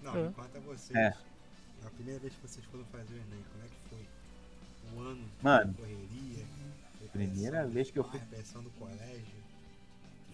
Não, 0.02 0.16
É. 0.16 0.32
conta 0.32 0.60
vocês. 0.62 0.96
É. 0.98 1.14
A 1.86 1.90
primeira 1.92 2.20
vez 2.20 2.34
que 2.34 2.48
vocês 2.48 2.66
foram 2.66 2.84
fazer 2.86 3.14
o 3.14 3.18
Enem, 3.18 3.44
como 3.52 3.64
é 3.64 3.68
que 3.68 3.90
foi? 3.90 4.06
O 4.96 5.02
ano 5.02 5.26
Mano, 5.42 5.72
de 5.74 5.78
correria? 5.78 6.46
primeira 7.12 7.68
vez 7.68 7.92
que 7.92 8.00
eu 8.00 8.04
pai, 8.04 8.22
pressão 8.30 8.62
do 8.64 8.70
colégio. 8.72 9.26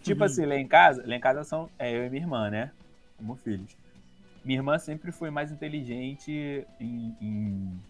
tipo 0.02 0.20
Uhum. 0.20 0.26
assim, 0.26 0.44
lá 0.46 0.56
em 0.56 0.66
casa, 0.66 1.02
lá 1.06 1.14
em 1.16 1.20
casa 1.20 1.42
são 1.44 1.68
é, 1.78 1.94
eu 1.96 2.04
e 2.06 2.10
minha 2.10 2.22
irmã, 2.22 2.50
né? 2.50 2.70
Como 3.16 3.34
filhos. 3.36 3.76
Minha 4.44 4.58
irmã 4.58 4.78
sempre 4.78 5.10
foi 5.10 5.30
mais 5.30 5.50
inteligente 5.50 6.30
em, 6.78 7.16
em 7.20 7.80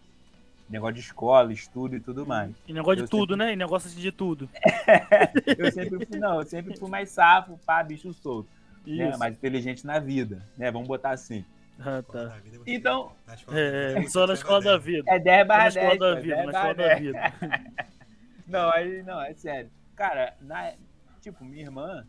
negócio 0.71 0.95
de 0.95 1.01
escola, 1.01 1.53
estudo 1.53 1.97
e 1.97 2.01
tudo 2.01 2.25
mais. 2.27 2.53
E 2.67 2.73
negócio 2.73 3.01
Eu 3.01 3.05
de 3.05 3.11
tudo, 3.11 3.35
sempre- 3.35 3.47
né? 3.47 3.53
E 3.53 3.57
negócio 3.57 3.89
assim 3.89 4.01
de 4.01 4.13
tudo. 4.13 4.49
Eu 5.59 5.71
sempre 5.73 6.05
fui, 6.07 6.19
não, 6.19 6.41
eu 6.41 6.47
sempre 6.47 6.77
fui 6.79 6.89
mais 6.91 7.11
safo, 7.11 7.59
pá, 7.65 7.83
bicho 7.83 8.13
solto. 8.13 8.49
Né? 8.87 9.17
Mais 9.17 9.35
inteligente 9.35 9.85
na 9.87 9.99
vida, 9.99 10.43
né? 10.57 10.71
Vamos 10.71 10.87
botar 10.87 11.11
assim. 11.11 11.45
Ah, 11.79 12.03
tá. 12.03 12.25
vida, 12.43 12.59
Então, 12.67 13.13
na 13.27 13.35
escola 13.35 13.61
da 13.61 13.69
vida, 13.69 14.01
É, 14.01 14.09
só 14.09 14.27
na 14.27 14.35
escola 14.35 14.63
da 14.63 14.77
vida. 14.79 15.05
é 15.11 15.19
10 15.19 15.39
Só 15.39 15.39
na 15.39 15.45
barra 15.45 15.69
escola 15.69 15.89
10. 15.89 15.99
da 15.99 16.15
vida, 16.21 16.35
10 16.37 16.47
na 16.47 16.53
barra 16.53 16.71
escola 16.71 16.89
da 16.89 16.95
10. 16.95 17.01
vida. 17.01 17.21
Não, 18.47 18.71
aí 18.71 19.03
não, 19.03 19.21
é 19.21 19.35
sério. 19.35 19.71
Cara, 19.97 20.37
na, 20.41 20.73
tipo, 21.21 21.45
minha 21.45 21.65
irmã, 21.65 22.07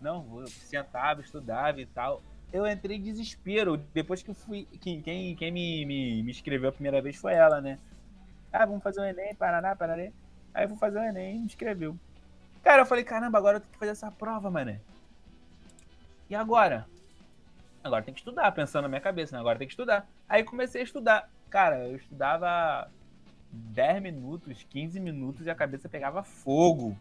não, 0.00 0.40
eu 0.40 0.46
sentava, 0.46 1.20
estudava 1.20 1.78
e 1.78 1.84
tal. 1.84 2.22
Eu 2.50 2.66
entrei 2.66 2.96
em 2.96 3.02
desespero. 3.02 3.76
Depois 3.92 4.22
que 4.22 4.30
eu 4.30 4.34
fui. 4.34 4.66
Quem, 4.80 5.02
quem, 5.02 5.36
quem 5.36 5.52
me, 5.52 5.84
me, 5.84 6.22
me 6.22 6.30
inscreveu 6.30 6.70
a 6.70 6.72
primeira 6.72 7.02
vez 7.02 7.16
foi 7.16 7.34
ela, 7.34 7.60
né? 7.60 7.78
Ah, 8.50 8.64
vamos 8.64 8.82
fazer 8.82 9.00
o 9.00 9.04
Enem, 9.04 9.34
Paraná, 9.34 9.76
Paraná. 9.76 10.10
Aí 10.54 10.64
eu 10.64 10.68
fui 10.70 10.78
fazer 10.78 10.98
o 10.98 11.02
Enem 11.02 11.36
e 11.36 11.38
me 11.40 11.44
inscreveu. 11.46 11.98
Cara, 12.62 12.80
eu 12.82 12.86
falei, 12.86 13.04
caramba, 13.04 13.36
agora 13.36 13.56
eu 13.58 13.60
tenho 13.60 13.72
que 13.72 13.78
fazer 13.78 13.92
essa 13.92 14.10
prova, 14.10 14.50
mané. 14.50 14.80
E 16.30 16.34
agora? 16.34 16.86
Agora 17.82 18.02
tem 18.02 18.14
que 18.14 18.20
estudar, 18.20 18.50
pensando 18.52 18.82
na 18.82 18.88
minha 18.88 19.00
cabeça, 19.00 19.34
né? 19.34 19.40
Agora 19.40 19.58
tem 19.58 19.66
que 19.66 19.72
estudar. 19.72 20.08
Aí 20.28 20.44
comecei 20.44 20.80
a 20.80 20.84
estudar. 20.84 21.28
Cara, 21.50 21.88
eu 21.88 21.96
estudava 21.96 22.90
10 23.50 24.02
minutos, 24.02 24.64
15 24.70 25.00
minutos 25.00 25.46
e 25.46 25.50
a 25.50 25.54
cabeça 25.54 25.88
pegava 25.88 26.22
fogo. 26.22 26.96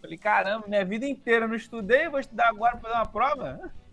Falei, 0.00 0.18
caramba, 0.18 0.68
minha 0.68 0.84
vida 0.84 1.06
inteira 1.06 1.46
eu 1.46 1.48
não 1.48 1.56
estudei, 1.56 2.08
vou 2.08 2.20
estudar 2.20 2.48
agora 2.48 2.76
pra 2.76 2.80
fazer 2.80 2.94
uma 2.94 3.06
prova? 3.06 3.72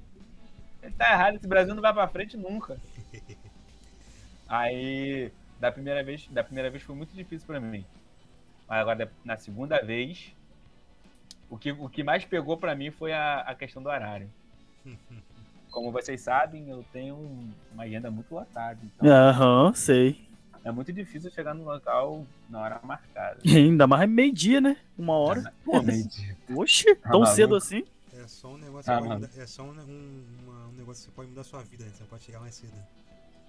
Tá 0.97 1.11
errado, 1.11 1.35
esse 1.35 1.47
Brasil 1.47 1.75
não 1.75 1.81
vai 1.81 1.93
pra 1.93 2.07
frente 2.07 2.35
nunca. 2.35 2.75
Aí, 4.49 5.31
da 5.59 5.71
primeira 5.71 6.03
vez, 6.03 6.27
da 6.29 6.43
primeira 6.43 6.71
vez 6.71 6.81
foi 6.81 6.95
muito 6.95 7.13
difícil 7.13 7.45
pra 7.45 7.59
mim. 7.59 7.85
Mas 8.67 8.81
agora, 8.81 9.11
na 9.23 9.37
segunda 9.37 9.79
vez, 9.79 10.35
o 11.51 11.55
que, 11.55 11.71
o 11.71 11.87
que 11.87 12.03
mais 12.03 12.25
pegou 12.25 12.57
pra 12.57 12.73
mim 12.73 12.89
foi 12.89 13.13
a, 13.13 13.41
a 13.41 13.53
questão 13.53 13.83
do 13.83 13.89
horário. 13.89 14.27
Como 15.71 15.91
vocês 15.91 16.21
sabem, 16.21 16.69
eu 16.69 16.83
tenho 16.91 17.15
um- 17.15 17.49
uma 17.73 17.83
agenda 17.83 18.11
muito 18.11 18.33
lotada. 18.35 18.77
Então, 18.83 19.07
Aham, 19.07 19.73
sei. 19.73 20.27
é 20.63 20.71
muito 20.71 20.91
difícil 20.93 21.31
chegar 21.31 21.53
no 21.53 21.63
local 21.63 22.25
na 22.49 22.59
hora 22.61 22.79
marcada. 22.83 23.39
E 23.43 23.55
ainda 23.57 23.87
mais 23.87 24.07
meio-dia, 24.09 24.59
né? 24.61 24.77
Uma 24.97 25.17
hora. 25.17 25.53
Pô, 25.65 25.81
meio-dia. 25.81 26.37
Oxi, 26.55 26.93
Tá 26.95 27.09
tão 27.11 27.21
maluco? 27.21 27.35
cedo 27.35 27.55
assim? 27.55 27.83
É 28.13 28.27
só 28.27 28.49
um 28.49 28.57
negócio 28.57 28.91
Ah, 28.91 28.95
que 28.97 29.01
pode 29.07 29.09
mano. 29.09 29.27
mudar, 29.27 29.41
é 29.41 29.47
só 29.47 29.63
um, 29.63 29.69
um, 29.71 30.23
uma- 30.43 30.67
um 30.67 30.71
negócio 30.73 31.01
que 31.03 31.09
você 31.09 31.15
pode 31.15 31.29
mudar 31.29 31.41
a 31.41 31.45
sua 31.45 31.63
vida, 31.63 31.85
né? 31.85 31.91
Você 31.95 32.03
pode 32.03 32.23
chegar 32.23 32.39
mais 32.41 32.55
cedo. 32.55 32.73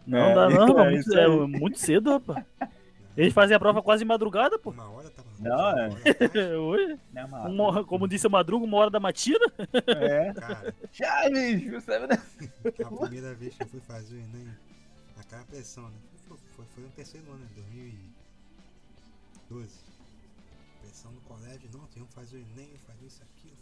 Não 0.06 0.18
É, 0.18 0.34
dá 0.34 0.48
não, 0.48 0.78
é 0.78 0.86
é, 0.86 0.90
muito, 0.90 1.00
isso 1.00 1.18
é 1.18 1.28
muito 1.28 1.78
cedo, 1.78 2.10
rapaz. 2.10 2.44
Eles 3.16 3.32
fazem 3.34 3.54
a 3.54 3.58
prova 3.58 3.82
quase 3.82 4.02
de 4.04 4.08
madrugada, 4.08 4.58
pô. 4.58 4.70
Uma 4.70 4.88
hora 4.90 5.10
tava. 5.10 5.28
Não, 5.38 5.50
uma 5.56 5.80
é. 5.80 5.90
hora 5.90 6.10
atrás, 6.10 6.52
Oi, 6.58 6.98
Né, 7.12 7.26
mano? 7.26 7.50
uma 7.50 7.64
hora- 7.64 7.84
como 7.88 8.08
disse 8.08 8.26
a 8.26 8.30
Madruga, 8.30 8.64
uma 8.64 8.78
hora 8.78 8.90
da 8.90 9.00
matina. 9.00 9.44
É. 9.86 10.32
Cara, 10.38 10.74
Chaves, 10.92 11.70
você 11.70 11.80
sabe? 11.80 12.14
a 12.14 12.96
primeira 13.06 13.34
vez 13.34 13.54
que 13.54 13.62
eu 13.62 13.68
fui 13.68 13.80
fazer 13.80 14.14
o 14.14 14.18
Enem, 14.18 14.48
aquela 15.18 15.44
pressão, 15.44 15.84
né? 15.88 15.96
Foi, 16.28 16.36
foi, 16.56 16.64
foi 16.74 16.82
no 16.84 16.90
terceiro 16.90 17.26
ano, 17.30 17.40
né? 17.40 17.48
2012. 17.54 19.68
Pressão 20.80 21.12
no 21.12 21.20
colégio, 21.22 21.68
não, 21.72 21.86
tem 21.86 22.04
que 22.04 22.12
fazer 22.14 22.36
o 22.36 22.40
Enem, 22.40 22.70
fazer 22.86 23.06
isso, 23.06 23.22
aquilo. 23.22 23.56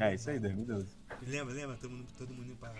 É 0.00 0.14
isso 0.14 0.30
aí, 0.30 0.38
2012. 0.38 0.86
E 1.22 1.24
Lembra, 1.26 1.54
lembra? 1.54 1.76
Todo 1.76 1.90
mundo, 1.90 2.08
todo 2.18 2.34
mundo 2.34 2.46
indo 2.46 2.56
pra, 2.56 2.74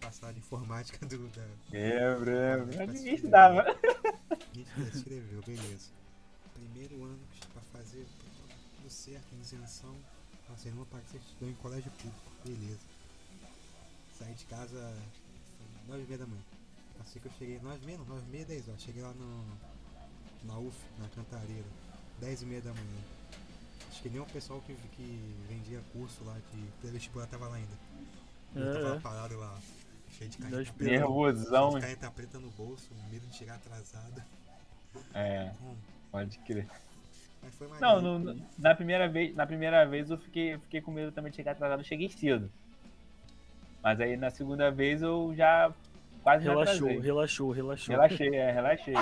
pra 0.00 0.10
sala 0.10 0.32
de 0.32 0.38
informática 0.38 1.04
do, 1.06 1.28
da. 1.28 1.42
Lembro, 1.70 2.30
lembro. 2.30 2.92
Ninguém 2.92 3.14
estudava. 3.14 3.62
A 4.30 4.54
gente 4.54 4.70
já 4.76 4.88
escreveu, 4.88 5.42
beleza. 5.42 5.90
Primeiro 6.54 7.04
ano 7.04 7.20
pra 7.52 7.62
fazer 7.72 8.06
tudo 8.76 8.90
certo, 8.90 9.26
isenção. 9.40 9.94
Nossa, 10.48 10.68
eu 10.68 10.74
não 10.74 10.84
pagar 10.86 11.04
você 11.06 11.18
estudou 11.18 11.48
em 11.48 11.54
colégio 11.54 11.90
público, 11.92 12.30
beleza. 12.44 12.80
Saí 14.18 14.34
de 14.34 14.44
casa 14.46 14.94
foi 15.56 15.66
nove 15.88 16.04
e 16.04 16.06
meia 16.06 16.18
da 16.18 16.26
manhã. 16.26 16.42
Assim 17.00 17.20
que 17.20 17.26
eu 17.26 17.32
cheguei, 17.38 17.60
nove 17.60 17.78
e 17.82 17.86
meia, 17.86 17.98
não, 17.98 18.06
nove 18.06 18.22
e 18.26 18.30
meia, 18.30 18.44
dez 18.44 18.68
horas. 18.68 18.82
Cheguei 18.82 19.02
lá 19.02 19.12
no, 19.12 19.44
na 20.44 20.58
UF, 20.58 20.76
na 20.98 21.08
Cantareira, 21.08 21.66
dez 22.18 22.42
e 22.42 22.46
meia 22.46 22.60
da 22.60 22.72
manhã. 22.72 23.17
Acho 23.88 24.02
que 24.02 24.08
nem 24.10 24.20
o 24.20 24.26
pessoal 24.26 24.60
que, 24.66 24.74
que 24.74 25.34
vendia 25.48 25.80
curso 25.92 26.22
lá 26.24 26.34
de 26.52 26.62
pré-vestibular 26.80 27.26
tava 27.26 27.48
lá 27.48 27.56
ainda. 27.56 27.74
Eu 28.54 28.72
tava 28.82 28.96
É, 28.96 29.00
parado 29.00 29.38
lá, 29.38 29.58
cheio 30.10 30.30
de 30.30 30.38
caneta 30.38 30.72
preta. 30.72 30.90
Nervosão. 31.00 31.70
De 31.70 31.80
caneta 31.80 32.10
preta 32.10 32.38
no 32.38 32.50
bolso, 32.50 32.88
medo 33.10 33.26
de 33.26 33.34
chegar 33.36 33.54
atrasado. 33.56 34.22
É, 35.14 35.50
Hum, 35.62 35.74
pode 36.10 36.38
crer. 36.40 36.66
Mas 37.42 37.54
foi 37.54 37.68
mais 37.68 37.80
Não, 37.80 38.00
no- 38.02 38.18
no- 38.18 38.46
na, 38.58 38.74
primeira 38.74 39.08
vez, 39.08 39.34
na 39.34 39.46
primeira 39.46 39.86
vez 39.86 40.10
eu 40.10 40.18
fiquei, 40.18 40.54
eu 40.54 40.60
fiquei 40.60 40.80
com 40.80 40.90
medo 40.90 41.12
também 41.12 41.30
de 41.30 41.36
chegar 41.36 41.52
atrasado. 41.52 41.80
Eu 41.80 41.84
cheguei 41.84 42.08
cedo. 42.10 42.50
Mas 43.82 44.00
aí 44.00 44.16
na 44.16 44.30
segunda 44.30 44.70
vez 44.70 45.02
eu 45.02 45.32
já 45.36 45.72
quase 46.22 46.44
relaxou, 46.44 46.74
atrasei. 46.88 47.00
relaxou, 47.00 47.50
relaxou. 47.52 47.94
Relaxei, 47.94 48.34
é, 48.34 48.50
relaxei. 48.50 48.94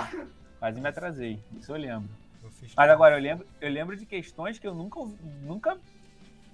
Quase 0.59 0.81
me 0.81 0.89
atrasei. 0.89 1.41
Isso 1.59 1.73
eu 1.73 1.77
lembro. 1.77 2.09
Eu 2.47 2.51
fiz 2.53 2.73
Mas 2.77 2.91
agora 2.91 3.17
eu 3.17 3.21
lembro, 3.23 3.47
eu 3.61 3.71
lembro 3.71 3.97
de 3.97 4.07
questões 4.07 4.59
que 4.59 4.67
eu 4.67 4.75
nunca, 4.75 5.01
nunca 5.43 5.77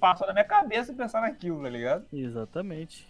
passou 0.00 0.26
na 0.26 0.32
minha 0.32 0.44
cabeça 0.44 0.92
pensar 0.92 1.20
naquilo, 1.20 1.62
tá 1.62 1.68
ligado? 1.68 2.04
Exatamente. 2.12 3.06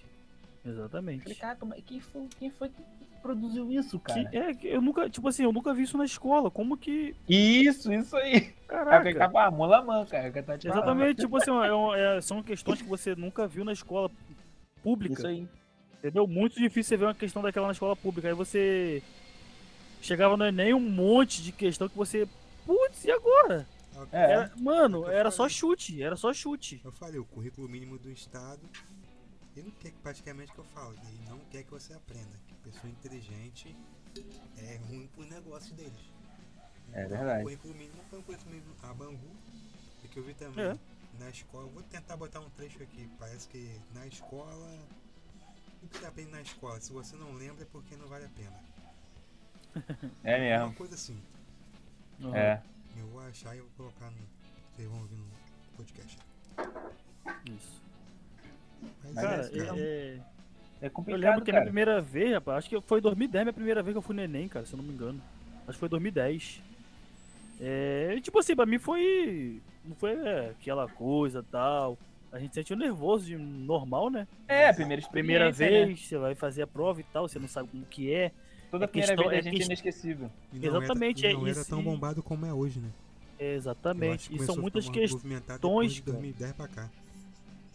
Falei, 0.63 0.77
Exatamente. 0.79 1.35
cara, 1.37 1.57
como 1.57 1.75
é- 1.75 1.81
quem, 1.81 2.01
foi, 2.01 2.29
quem 2.39 2.51
foi 2.51 2.69
que 2.69 2.83
produziu 3.21 3.71
isso, 3.73 3.99
Que, 4.01 4.25
cara? 4.25 4.29
é, 4.33 4.55
que 4.55 4.67
eu 4.69 4.81
nunca, 4.83 5.09
tipo 5.09 5.27
assim, 5.29 5.45
eu 5.45 5.53
nunca 5.53 5.73
vi 5.73 5.83
isso 5.83 5.97
na 5.97 6.05
escola. 6.05 6.51
Como 6.51 6.77
que. 6.77 7.15
Isso, 7.29 7.93
isso 7.93 8.17
aí. 8.17 8.35
É 8.35 8.39
o 8.39 8.43
que 8.43 8.67
Caraca. 8.67 9.21
manca, 9.83 10.17
é 10.17 10.31
que 10.31 10.39
eu 10.39 10.43
tava 10.43 10.59
te 10.59 10.69
falando. 10.69 10.83
Exatamente, 10.83 11.21
tipo 11.21 11.37
assim, 11.37 11.51
é 11.51 12.17
é- 12.17 12.21
são 12.21 12.43
questões 12.43 12.81
que 12.83 12.89
você 12.89 13.15
nunca 13.15 13.47
viu 13.47 13.65
na 13.65 13.73
escola 13.73 14.11
pública. 14.83 15.15
Isso 15.15 15.27
aí. 15.27 15.47
Entendeu? 15.99 16.27
Muito 16.27 16.57
difícil 16.57 16.85
você 16.91 16.97
ver 16.97 17.05
uma 17.07 17.15
questão 17.15 17.43
daquela 17.43 17.67
na 17.67 17.73
escola 17.73 17.95
pública. 17.95 18.27
Aí 18.29 18.35
você 18.35 19.03
chegava 20.01 20.37
no 20.37 20.45
Enem 20.45 20.75
um 20.75 20.81
monte 20.81 21.43
de 21.43 21.53
questão 21.53 21.89
que 21.89 21.97
você. 21.97 22.27
E 23.05 23.11
agora? 23.11 23.67
É. 24.11 24.33
Era- 24.33 24.53
mano, 24.57 25.05
É 25.05 25.09
eu 25.09 25.19
era 25.19 25.31
só 25.31 25.49
chute, 25.49 26.03
era 26.03 26.17
só 26.17 26.33
chute. 26.33 26.81
Eu 26.85 26.93
falei, 26.93 27.19
o 27.19 27.25
currículo 27.25 27.69
mínimo 27.69 27.99
do 27.99 28.11
Estado, 28.11 28.61
ele 29.57 29.67
não 29.69 29.75
quer 29.77 29.91
que 29.91 29.99
praticamente 29.99 30.53
que 30.53 30.59
eu 30.59 30.65
falo, 30.65 30.95
ele 31.09 31.21
não 31.29 31.39
quer 31.51 31.63
que 31.65 31.71
você 31.71 31.93
aprenda. 31.93 32.39
Que 32.49 32.55
pessoa 32.71 32.91
inteligente 32.91 33.77
é 34.59 34.77
ruim 34.89 35.07
pro 35.15 35.25
negócio 35.25 35.75
deles. 35.75 35.93
É 36.93 37.05
Então, 37.05 37.17
verdade. 37.17 37.41
O 37.41 37.45
currículo 37.45 37.75
mínimo 37.75 38.03
foi 38.09 38.19
um 38.19 38.23
currículo 38.23 38.51
mínimo 38.51 38.75
a 38.83 38.95
Bangu, 38.95 39.31
que 40.11 40.19
eu 40.19 40.23
vi 40.25 40.35
também 40.35 40.65
É. 40.65 40.79
na 41.19 41.31
escola. 41.31 41.67
Vou 41.69 41.83
tentar 41.85 42.17
botar 42.17 42.41
um 42.41 42.51
trecho 42.51 42.83
aqui, 42.83 43.09
parece 43.19 43.49
que 43.49 43.81
na 43.95 44.07
escola. 44.07 44.79
O 45.83 45.89
que 45.89 45.99
você 45.99 46.07
aprende 46.07 46.31
na 46.31 46.41
escola? 46.43 46.81
Se 46.81 46.93
você 46.93 47.17
não 47.17 47.33
lembra 47.35 47.63
é 47.65 47.67
porque 47.73 47.97
não 47.97 48.07
vale 48.07 48.25
a 48.27 48.29
pena. 48.29 48.57
É 50.23 50.57
Uma 50.59 50.65
mesmo. 50.67 50.75
coisa 50.77 50.95
assim. 50.95 51.21
Aham. 52.23 52.37
É. 52.37 52.63
Eu 52.99 53.07
vou 53.09 53.21
achar 53.23 53.55
e 53.55 53.59
eu 53.59 53.65
vou 53.65 53.73
colocar 53.91 54.11
no. 54.11 54.19
Vocês 54.75 54.89
vão 54.89 54.99
ouvir 55.01 55.17
no 55.17 55.25
podcast. 55.77 56.19
Isso. 57.47 57.83
Mas 59.05 59.15
Cara, 59.15 59.47
é, 59.47 59.65
cara. 59.67 59.79
é- 59.79 59.83
é- 59.83 60.21
É 60.83 60.87
eu 60.87 60.91
complicado, 60.91 61.21
lembro 61.23 61.45
que 61.45 61.51
a 61.51 61.55
minha 61.55 61.61
cara. 61.61 61.65
primeira 61.67 62.01
vez, 62.01 62.33
rapaz, 62.33 62.59
acho 62.59 62.69
que 62.69 62.81
foi 62.81 63.01
2010 63.01 63.45
minha 63.45 63.53
primeira 63.53 63.83
vez 63.83 63.95
que 63.95 63.99
eu 63.99 64.03
fui 64.03 64.17
no 64.17 64.23
Enem, 64.23 64.49
cara, 64.49 64.67
se 64.67 64.73
eu 64.73 64.77
não 64.79 64.85
me 64.85 64.93
engano. 64.93 65.23
Acho 65.61 65.73
que 65.73 65.79
foi 65.79 65.89
2010. 65.89 66.61
É, 67.61 68.19
tipo 68.21 68.39
assim, 68.39 68.57
pra 68.57 68.67
mim 68.67 68.79
foi. 68.79 69.63
Não 69.85 69.95
foi 69.95 70.13
é, 70.13 70.51
aquela 70.51 70.89
coisa 70.89 71.45
tal. 71.51 71.97
A 72.33 72.39
gente 72.39 72.55
sentiu 72.55 72.77
nervoso 72.77 73.27
de 73.27 73.37
normal, 73.37 74.09
né? 74.11 74.27
É, 74.49 74.73
primeira 74.73 75.07
Primeira 75.09 75.51
experiência, 75.51 75.87
vez, 75.87 76.01
né? 76.01 76.07
você 76.07 76.19
vai 76.19 76.35
fazer 76.35 76.63
a 76.63 76.67
prova 76.67 77.01
e 77.01 77.05
tal, 77.05 77.29
você 77.29 77.39
não 77.39 77.47
sabe 77.47 77.69
como 77.69 77.85
que 77.85 78.13
é. 78.13 78.33
Toda 78.73 78.85
é 78.87 78.89
primeira 78.89 79.15
questão- 79.15 79.31
vez 79.31 79.41
é 79.41 79.45
da 79.45 79.51
gente 79.51 79.63
é 79.63 79.67
inesquecível. 79.67 80.31
E 80.53 80.67
exatamente, 80.67 81.25
era, 81.25 81.29
é 81.33 81.37
e 81.37 81.39
não 81.39 81.47
era 81.47 81.61
isso 81.61 81.71
tão 81.71 81.83
bombado 81.83 82.23
como 82.23 82.45
é 82.47 82.53
hoje, 82.53 82.81
né? 82.81 82.89
É, 83.39 83.55
exatamente. 83.55 84.35
E 84.35 84.39
são 84.41 84.55
a 84.57 84.59
muitas 84.59 84.89
questões. 84.89 85.13
movimentado 85.23 85.59
depois 85.61 85.93
de 85.93 86.03
cara. 86.03 86.13
2010 86.13 86.53
pra 86.55 86.67
cá. 86.69 86.91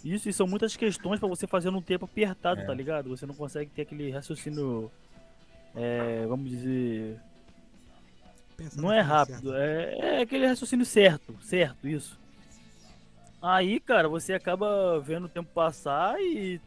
Isso, 0.03 0.27
e 0.29 0.33
são 0.33 0.47
muitas 0.47 0.75
questões 0.75 1.19
pra 1.19 1.27
você 1.29 1.45
fazer 1.47 1.69
num 1.71 1.81
tempo 1.81 2.05
apertado, 2.05 2.61
É. 2.61 2.65
tá 2.65 2.73
ligado? 2.73 3.09
Você 3.09 3.25
não 3.25 3.33
consegue 3.33 3.69
ter 3.71 3.83
aquele 3.83 4.09
raciocínio. 4.11 4.91
é, 5.75 6.25
vamos 6.27 6.49
dizer. 6.49 7.17
Pensa 8.55 8.81
Não 8.81 8.91
é 8.91 8.99
rápido, 9.01 9.55
é, 9.55 9.97
é 10.17 10.21
aquele 10.23 10.47
raciocínio 10.47 10.83
certo, 10.85 11.35
certo, 11.43 11.87
isso. 11.87 12.17
Aí, 13.39 13.79
cara, 13.79 14.09
você 14.09 14.33
acaba 14.33 14.99
vendo 14.99 15.25
o 15.25 15.29
tempo 15.29 15.47
passar 15.53 16.19
e 16.19 16.59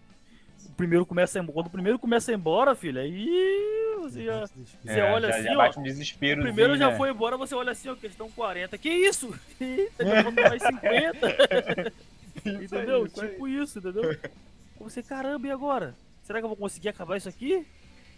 o 0.66 0.72
primeiro 0.74 1.04
começa 1.04 1.38
a 1.38 1.42
embora. 1.42 1.54
Quando 1.54 1.66
o 1.66 1.70
primeiro 1.70 1.98
começa 1.98 2.30
a 2.30 2.34
ir 2.34 2.36
embora, 2.36 2.76
filho, 2.76 3.00
aí 3.00 3.79
você 4.00 4.24
já. 4.24 4.40
Desse- 4.40 4.54
Você 4.84 4.90
É, 5.00 5.12
olha 5.12 5.28
já, 5.28 5.34
assim, 5.34 5.44
já 5.44 5.52
ó, 5.52 5.56
bate 5.56 5.78
um 5.78 5.82
O 5.82 5.84
desespero. 5.84 6.42
primeiro 6.42 6.76
já 6.76 6.90
né? 6.90 6.96
foi 6.96 7.10
embora, 7.10 7.36
você 7.36 7.54
olha 7.54 7.72
assim, 7.72 7.88
ó, 7.88 7.94
questão 7.94 8.30
40. 8.30 8.76
Que 8.78 8.88
isso? 8.88 9.34
Eita, 9.60 10.04
já 10.04 10.22
falta 10.22 10.48
mais 10.48 10.62
50. 10.62 11.92
entendeu? 12.46 13.06
isso 13.06 13.20
aí. 13.22 13.28
tipo 13.30 13.48
isso, 13.48 13.78
entendeu? 13.78 14.16
Você, 14.80 15.02
caramba, 15.02 15.46
e 15.46 15.50
agora? 15.50 15.94
Será 16.22 16.38
que 16.38 16.44
eu 16.44 16.48
vou 16.48 16.56
conseguir 16.56 16.88
acabar 16.88 17.16
isso 17.16 17.28
aqui? 17.28 17.66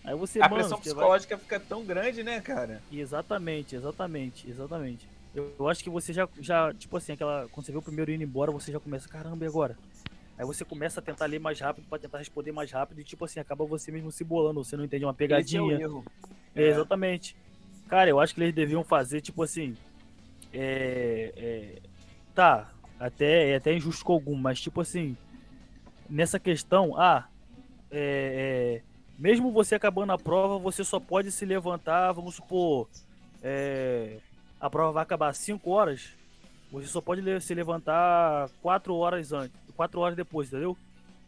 Aí 0.04 0.14
você, 0.14 0.38
A 0.40 0.42
mano, 0.48 0.56
pressão 0.56 0.78
você 0.78 0.88
vai- 0.90 0.94
psicológica 0.94 1.38
fica 1.38 1.60
tão 1.60 1.84
grande, 1.84 2.22
né, 2.22 2.40
cara? 2.40 2.82
Exatamente, 2.92 3.76
exatamente, 3.76 4.48
exatamente. 4.50 5.08
Eu, 5.34 5.54
eu 5.58 5.68
acho 5.68 5.82
que 5.82 5.88
você 5.88 6.12
já, 6.12 6.28
já, 6.40 6.74
tipo 6.74 6.94
assim, 6.96 7.12
aquela. 7.12 7.48
Quando 7.50 7.64
você 7.66 7.72
vê 7.72 7.78
o 7.78 7.82
primeiro 7.82 8.10
indo 8.12 8.22
embora, 8.22 8.50
você 8.52 8.70
já 8.70 8.78
começa, 8.80 9.08
caramba, 9.08 9.44
e 9.44 9.48
agora? 9.48 9.78
Aí 10.38 10.46
você 10.46 10.64
começa 10.64 11.00
a 11.00 11.02
tentar 11.02 11.26
ler 11.26 11.38
mais 11.38 11.60
rápido 11.60 11.86
pra 11.88 11.98
tentar 11.98 12.18
responder 12.18 12.52
mais 12.52 12.70
rápido 12.70 13.00
e, 13.00 13.04
tipo 13.04 13.24
assim, 13.24 13.38
acaba 13.38 13.64
você 13.64 13.92
mesmo 13.92 14.10
se 14.10 14.24
bolando, 14.24 14.64
você 14.64 14.76
não 14.76 14.84
entende 14.84 15.04
uma 15.04 15.12
Esse 15.12 15.24
é 15.24 15.28
pegadinha. 15.28 15.80
erro. 15.80 16.04
É, 16.54 16.68
exatamente. 16.68 17.36
Cara, 17.88 18.08
eu 18.08 18.18
acho 18.18 18.34
que 18.34 18.40
eles 18.40 18.54
deviam 18.54 18.82
fazer, 18.82 19.20
tipo 19.20 19.42
assim. 19.42 19.76
É. 20.52 21.32
é, 21.36 21.82
tá, 22.34 22.70
até, 22.98 23.50
é 23.50 23.56
até 23.56 23.74
injusto 23.74 24.04
com 24.04 24.14
algum, 24.14 24.34
mas 24.34 24.60
tipo 24.60 24.80
assim. 24.80 25.16
Nessa 26.08 26.38
questão, 26.38 26.98
ah. 26.98 27.26
é, 27.90 28.80
é, 28.80 28.82
mesmo 29.18 29.50
você 29.50 29.74
acabando 29.74 30.12
a 30.12 30.18
prova, 30.18 30.58
você 30.58 30.84
só 30.84 30.98
pode 30.98 31.30
se 31.30 31.44
levantar, 31.46 32.12
vamos 32.12 32.34
supor. 32.34 32.88
é, 33.42 34.18
a 34.62 34.70
prova 34.70 34.92
vai 34.92 35.02
acabar 35.02 35.28
às 35.28 35.38
5 35.38 35.68
horas. 35.70 36.14
Você 36.70 36.86
só 36.86 37.00
pode 37.00 37.40
se 37.40 37.54
levantar 37.54 38.48
4 38.62 38.94
horas 38.94 39.32
antes. 39.32 39.52
4 39.82 40.00
horas 40.00 40.16
depois, 40.16 40.46
entendeu? 40.48 40.76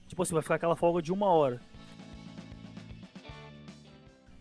Tipo 0.09 0.23
assim, 0.23 0.33
vai 0.35 0.43
ficar 0.43 0.55
aquela 0.55 0.77
folga 0.77 1.03
de 1.03 1.13
uma 1.13 1.27
hora. 1.27 1.61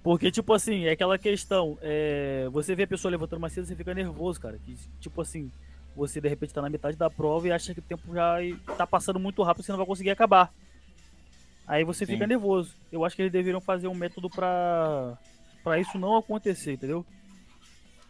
Porque, 0.03 0.29
tipo 0.31 0.53
assim, 0.53 0.85
é 0.85 0.91
aquela 0.91 1.17
questão, 1.17 1.77
é, 1.81 2.47
você 2.51 2.75
vê 2.75 2.83
a 2.83 2.87
pessoa 2.87 3.09
levantando 3.09 3.39
mais 3.39 3.53
cedo, 3.53 3.65
você 3.65 3.75
fica 3.75 3.93
nervoso, 3.93 4.39
cara. 4.39 4.59
Que, 4.59 4.75
tipo 4.99 5.21
assim, 5.21 5.49
você 5.95 6.19
de 6.19 6.27
repente 6.27 6.53
tá 6.53 6.61
na 6.61 6.69
metade 6.69 6.97
da 6.97 7.09
prova 7.09 7.47
e 7.47 7.51
acha 7.51 7.73
que 7.73 7.79
o 7.79 7.83
tempo 7.83 8.13
já 8.13 8.37
tá 8.77 8.85
passando 8.85 9.17
muito 9.19 9.41
rápido, 9.41 9.63
você 9.63 9.71
não 9.71 9.77
vai 9.77 9.87
conseguir 9.87 10.09
acabar. 10.11 10.53
Aí 11.65 11.83
você 11.85 12.05
Sim. 12.05 12.13
fica 12.13 12.27
nervoso. 12.27 12.75
Eu 12.91 13.05
acho 13.05 13.15
que 13.15 13.21
eles 13.21 13.31
deveriam 13.31 13.61
fazer 13.61 13.87
um 13.87 13.95
método 13.95 14.29
pra, 14.29 15.17
pra 15.63 15.79
isso 15.79 15.97
não 15.97 16.17
acontecer, 16.17 16.73
entendeu? 16.73 17.05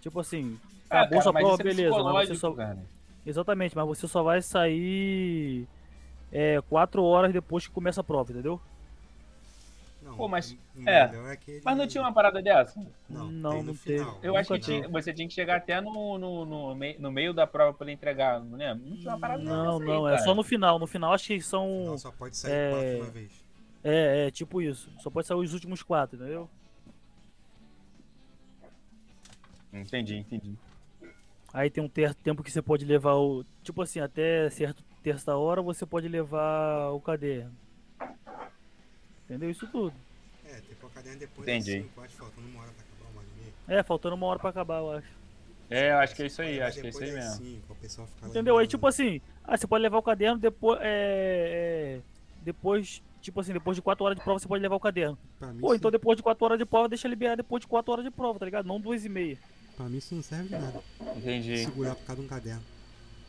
Tipo 0.01 0.19
assim, 0.19 0.59
Ah, 0.89 1.01
acabou 1.01 1.09
cara, 1.19 1.21
sua 1.21 1.33
prova, 1.33 1.61
é 1.61 1.63
beleza, 1.63 2.03
mas 2.03 2.27
você 2.29 2.35
só. 2.35 2.51
cara. 2.53 2.79
Exatamente, 3.25 3.75
mas 3.75 3.87
você 3.87 4.07
só 4.07 4.23
vai 4.23 4.41
sair 4.41 5.65
é, 6.33 6.59
quatro 6.67 7.03
horas 7.03 7.31
depois 7.31 7.67
que 7.67 7.73
começa 7.73 8.01
a 8.01 8.03
prova, 8.03 8.31
entendeu? 8.31 8.59
Não, 10.01 10.17
Pô, 10.17 10.27
mas- 10.27 10.57
é, 10.85 11.07
melhor 11.07 11.31
é 11.31 11.61
Mas 11.63 11.77
não 11.77 11.87
tinha 11.87 12.03
uma 12.03 12.11
parada 12.13 12.41
dessa? 12.41 12.77
Não, 13.09 13.31
Não, 13.31 13.63
não 13.63 13.73
teve. 13.73 13.99
final. 13.99 14.19
Eu 14.21 14.35
acho 14.35 14.51
que 14.53 14.59
tinha- 14.59 14.89
você 14.89 15.13
tinha 15.13 15.25
que 15.25 15.33
chegar 15.33 15.55
até 15.57 15.79
no, 15.79 16.17
no, 16.17 16.43
no, 16.45 16.75
mei- 16.75 16.97
no 16.99 17.09
meio 17.09 17.33
da 17.33 17.47
prova 17.47 17.73
pra 17.73 17.85
ele 17.85 17.93
entregar, 17.93 18.41
não 18.41 18.57
lembro? 18.57 18.85
Não 18.89 18.97
tinha 18.97 19.11
uma 19.13 19.19
parada 19.19 19.41
Não, 19.41 19.79
dessa 19.79 19.83
aí, 19.83 19.97
não, 19.97 20.07
é 20.07 20.11
cara. 20.11 20.23
só 20.23 20.35
no 20.35 20.43
final. 20.43 20.77
No 20.77 20.87
final 20.87 21.13
acho 21.13 21.27
que 21.27 21.37
No 21.37 21.41
são. 21.43 21.67
final 21.83 21.97
só 21.99 22.11
pode 22.11 22.35
sair 22.35 22.51
é, 22.51 22.69
quatro 22.71 22.97
uma 23.05 23.11
vez. 23.11 23.45
É, 23.81 24.27
é, 24.27 24.31
tipo 24.31 24.61
isso. 24.61 24.89
Só 24.99 25.09
pode 25.09 25.25
sair 25.27 25.37
os 25.37 25.53
últimos 25.53 25.81
quatro, 25.81 26.17
entendeu? 26.17 26.49
Entendi, 29.71 30.17
entendi. 30.17 30.53
Aí 31.53 31.69
tem 31.69 31.83
um 31.83 31.87
ter- 31.89 32.13
tempo 32.15 32.43
que 32.43 32.51
você 32.51 32.61
pode 32.61 32.85
levar 32.85 33.13
o. 33.15 33.43
Tipo 33.63 33.81
assim, 33.81 33.99
até 33.99 34.49
certo 34.49 34.83
terça 35.03 35.35
hora 35.35 35.61
você 35.61 35.85
pode 35.85 36.07
levar 36.07 36.89
o 36.91 36.99
caderno. 36.99 37.51
Entendeu? 39.25 39.49
Isso 39.49 39.67
tudo. 39.67 39.93
É, 40.45 40.55
tem 40.61 40.75
caderno 40.93 41.19
depois 41.19 41.47
Entendi. 41.47 41.79
das 41.79 41.87
5, 41.87 42.01
acho 42.01 42.15
faltando 42.15 42.47
uma 42.47 42.61
hora 42.61 42.71
pra 42.71 42.83
acabar 42.83 43.11
uma 43.11 43.19
hora 43.19 43.27
e 43.35 43.41
meia. 43.41 43.79
É, 43.79 43.83
faltando 43.83 44.15
uma 44.15 44.25
hora 44.27 44.39
pra 44.39 44.49
acabar, 44.49 44.79
eu 44.79 44.91
acho. 44.91 45.07
É, 45.69 45.91
eu 45.91 45.97
acho 45.97 46.15
que 46.15 46.23
é 46.23 46.25
isso 46.27 46.41
aí, 46.41 46.61
acho 46.61 46.79
que 46.79 46.85
é 46.85 46.89
isso 46.89 47.03
aí 47.03 47.11
das 47.11 47.39
mesmo. 47.39 47.45
cinco, 47.45 47.75
fica 47.75 48.27
Entendeu? 48.27 48.57
Aí 48.57 48.67
tipo 48.67 48.85
assim, 48.85 49.21
ah, 49.43 49.57
você 49.57 49.65
pode 49.65 49.81
levar 49.81 49.97
o 49.97 50.03
caderno 50.03 50.37
depois. 50.37 50.79
É, 50.81 51.99
é, 51.99 51.99
depois. 52.41 53.01
Tipo 53.21 53.39
assim, 53.39 53.53
depois 53.53 53.77
de 53.77 53.81
4 53.81 54.03
horas 54.03 54.17
de 54.17 54.23
prova 54.23 54.37
você 54.37 54.47
pode 54.49 54.61
levar 54.61 54.75
o 54.75 54.79
caderno. 54.81 55.17
Mim, 55.39 55.59
Pô, 55.61 55.67
isso, 55.67 55.75
então 55.77 55.89
depois 55.89 56.17
de 56.17 56.23
4 56.23 56.43
horas 56.43 56.59
de 56.59 56.65
prova, 56.65 56.89
deixa 56.89 57.07
liberar 57.07 57.37
depois 57.37 57.61
de 57.61 57.67
4 57.67 57.91
horas 57.91 58.03
de 58.03 58.11
prova, 58.11 58.37
tá 58.37 58.43
ligado? 58.43 58.65
Não 58.65 58.81
duas 58.81 59.05
e 59.05 59.09
meia. 59.09 59.37
pra 59.77 59.85
mim 59.87 59.97
isso 59.97 60.13
não 60.13 60.21
serve 60.21 60.49
de 60.49 60.57
nada. 60.57 60.83
Entendi. 61.15 61.63
Segurar 61.63 61.95
por 61.95 62.05
causa 62.05 62.21
de 62.21 62.27
um 62.27 62.29
caderno. 62.29 62.61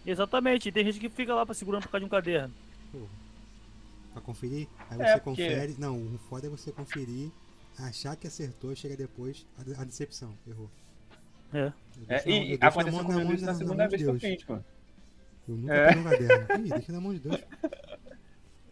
Exatamente, 0.07 0.69
e 0.69 0.73
tem 0.73 0.85
gente 0.85 1.01
que 1.01 1.09
fica 1.09 1.35
lá 1.35 1.45
pra 1.47 1.55
segurando 1.55 1.83
por 1.83 1.89
causa 1.91 2.01
de 2.01 2.07
um 2.07 2.09
caderno. 2.11 2.55
Porra. 2.93 3.07
Pra 4.13 4.23
conferir, 4.23 4.69
aí 4.91 5.01
É, 5.01 5.07
você 5.15 5.21
porque- 5.21 5.43
confere. 5.49 5.77
Não, 5.79 5.97
o 5.99 6.19
foda 6.29 6.47
é 6.47 6.51
você 6.51 6.71
conferir, 6.71 7.31
achar 7.79 8.15
que 8.17 8.27
acertou, 8.27 8.75
chega 8.77 8.97
depois, 8.97 9.47
a, 9.59 9.63
de- 9.65 9.75
a 9.75 9.85
decepção, 9.85 10.33
errou. 10.47 10.71
É. 11.53 11.59
É, 12.09 12.17
na- 12.17 12.23
eu 12.27 12.33
e 12.55 12.59
na 12.59 12.69
aconteceu 12.69 13.03
mão- 13.03 13.05
comigo 13.13 13.33
isso 13.33 13.45
na 13.45 13.53
mão 13.53 13.59
segunda 13.59 13.85
de 13.85 13.91
vez 13.91 14.03
que 14.03 14.09
eu 14.09 14.13
Deus. 14.19 14.23
fiz, 14.23 14.45
pô. 14.45 14.55
Eu 15.47 15.55
nunca 15.57 15.75
É. 15.75 15.97
um 15.97 16.05
caderno. 16.05 16.67
Ih, 16.67 16.71
deixa 16.71 16.93
na 16.93 17.01
mão 17.01 17.13
de 17.15 17.21
Deus. 17.21 17.41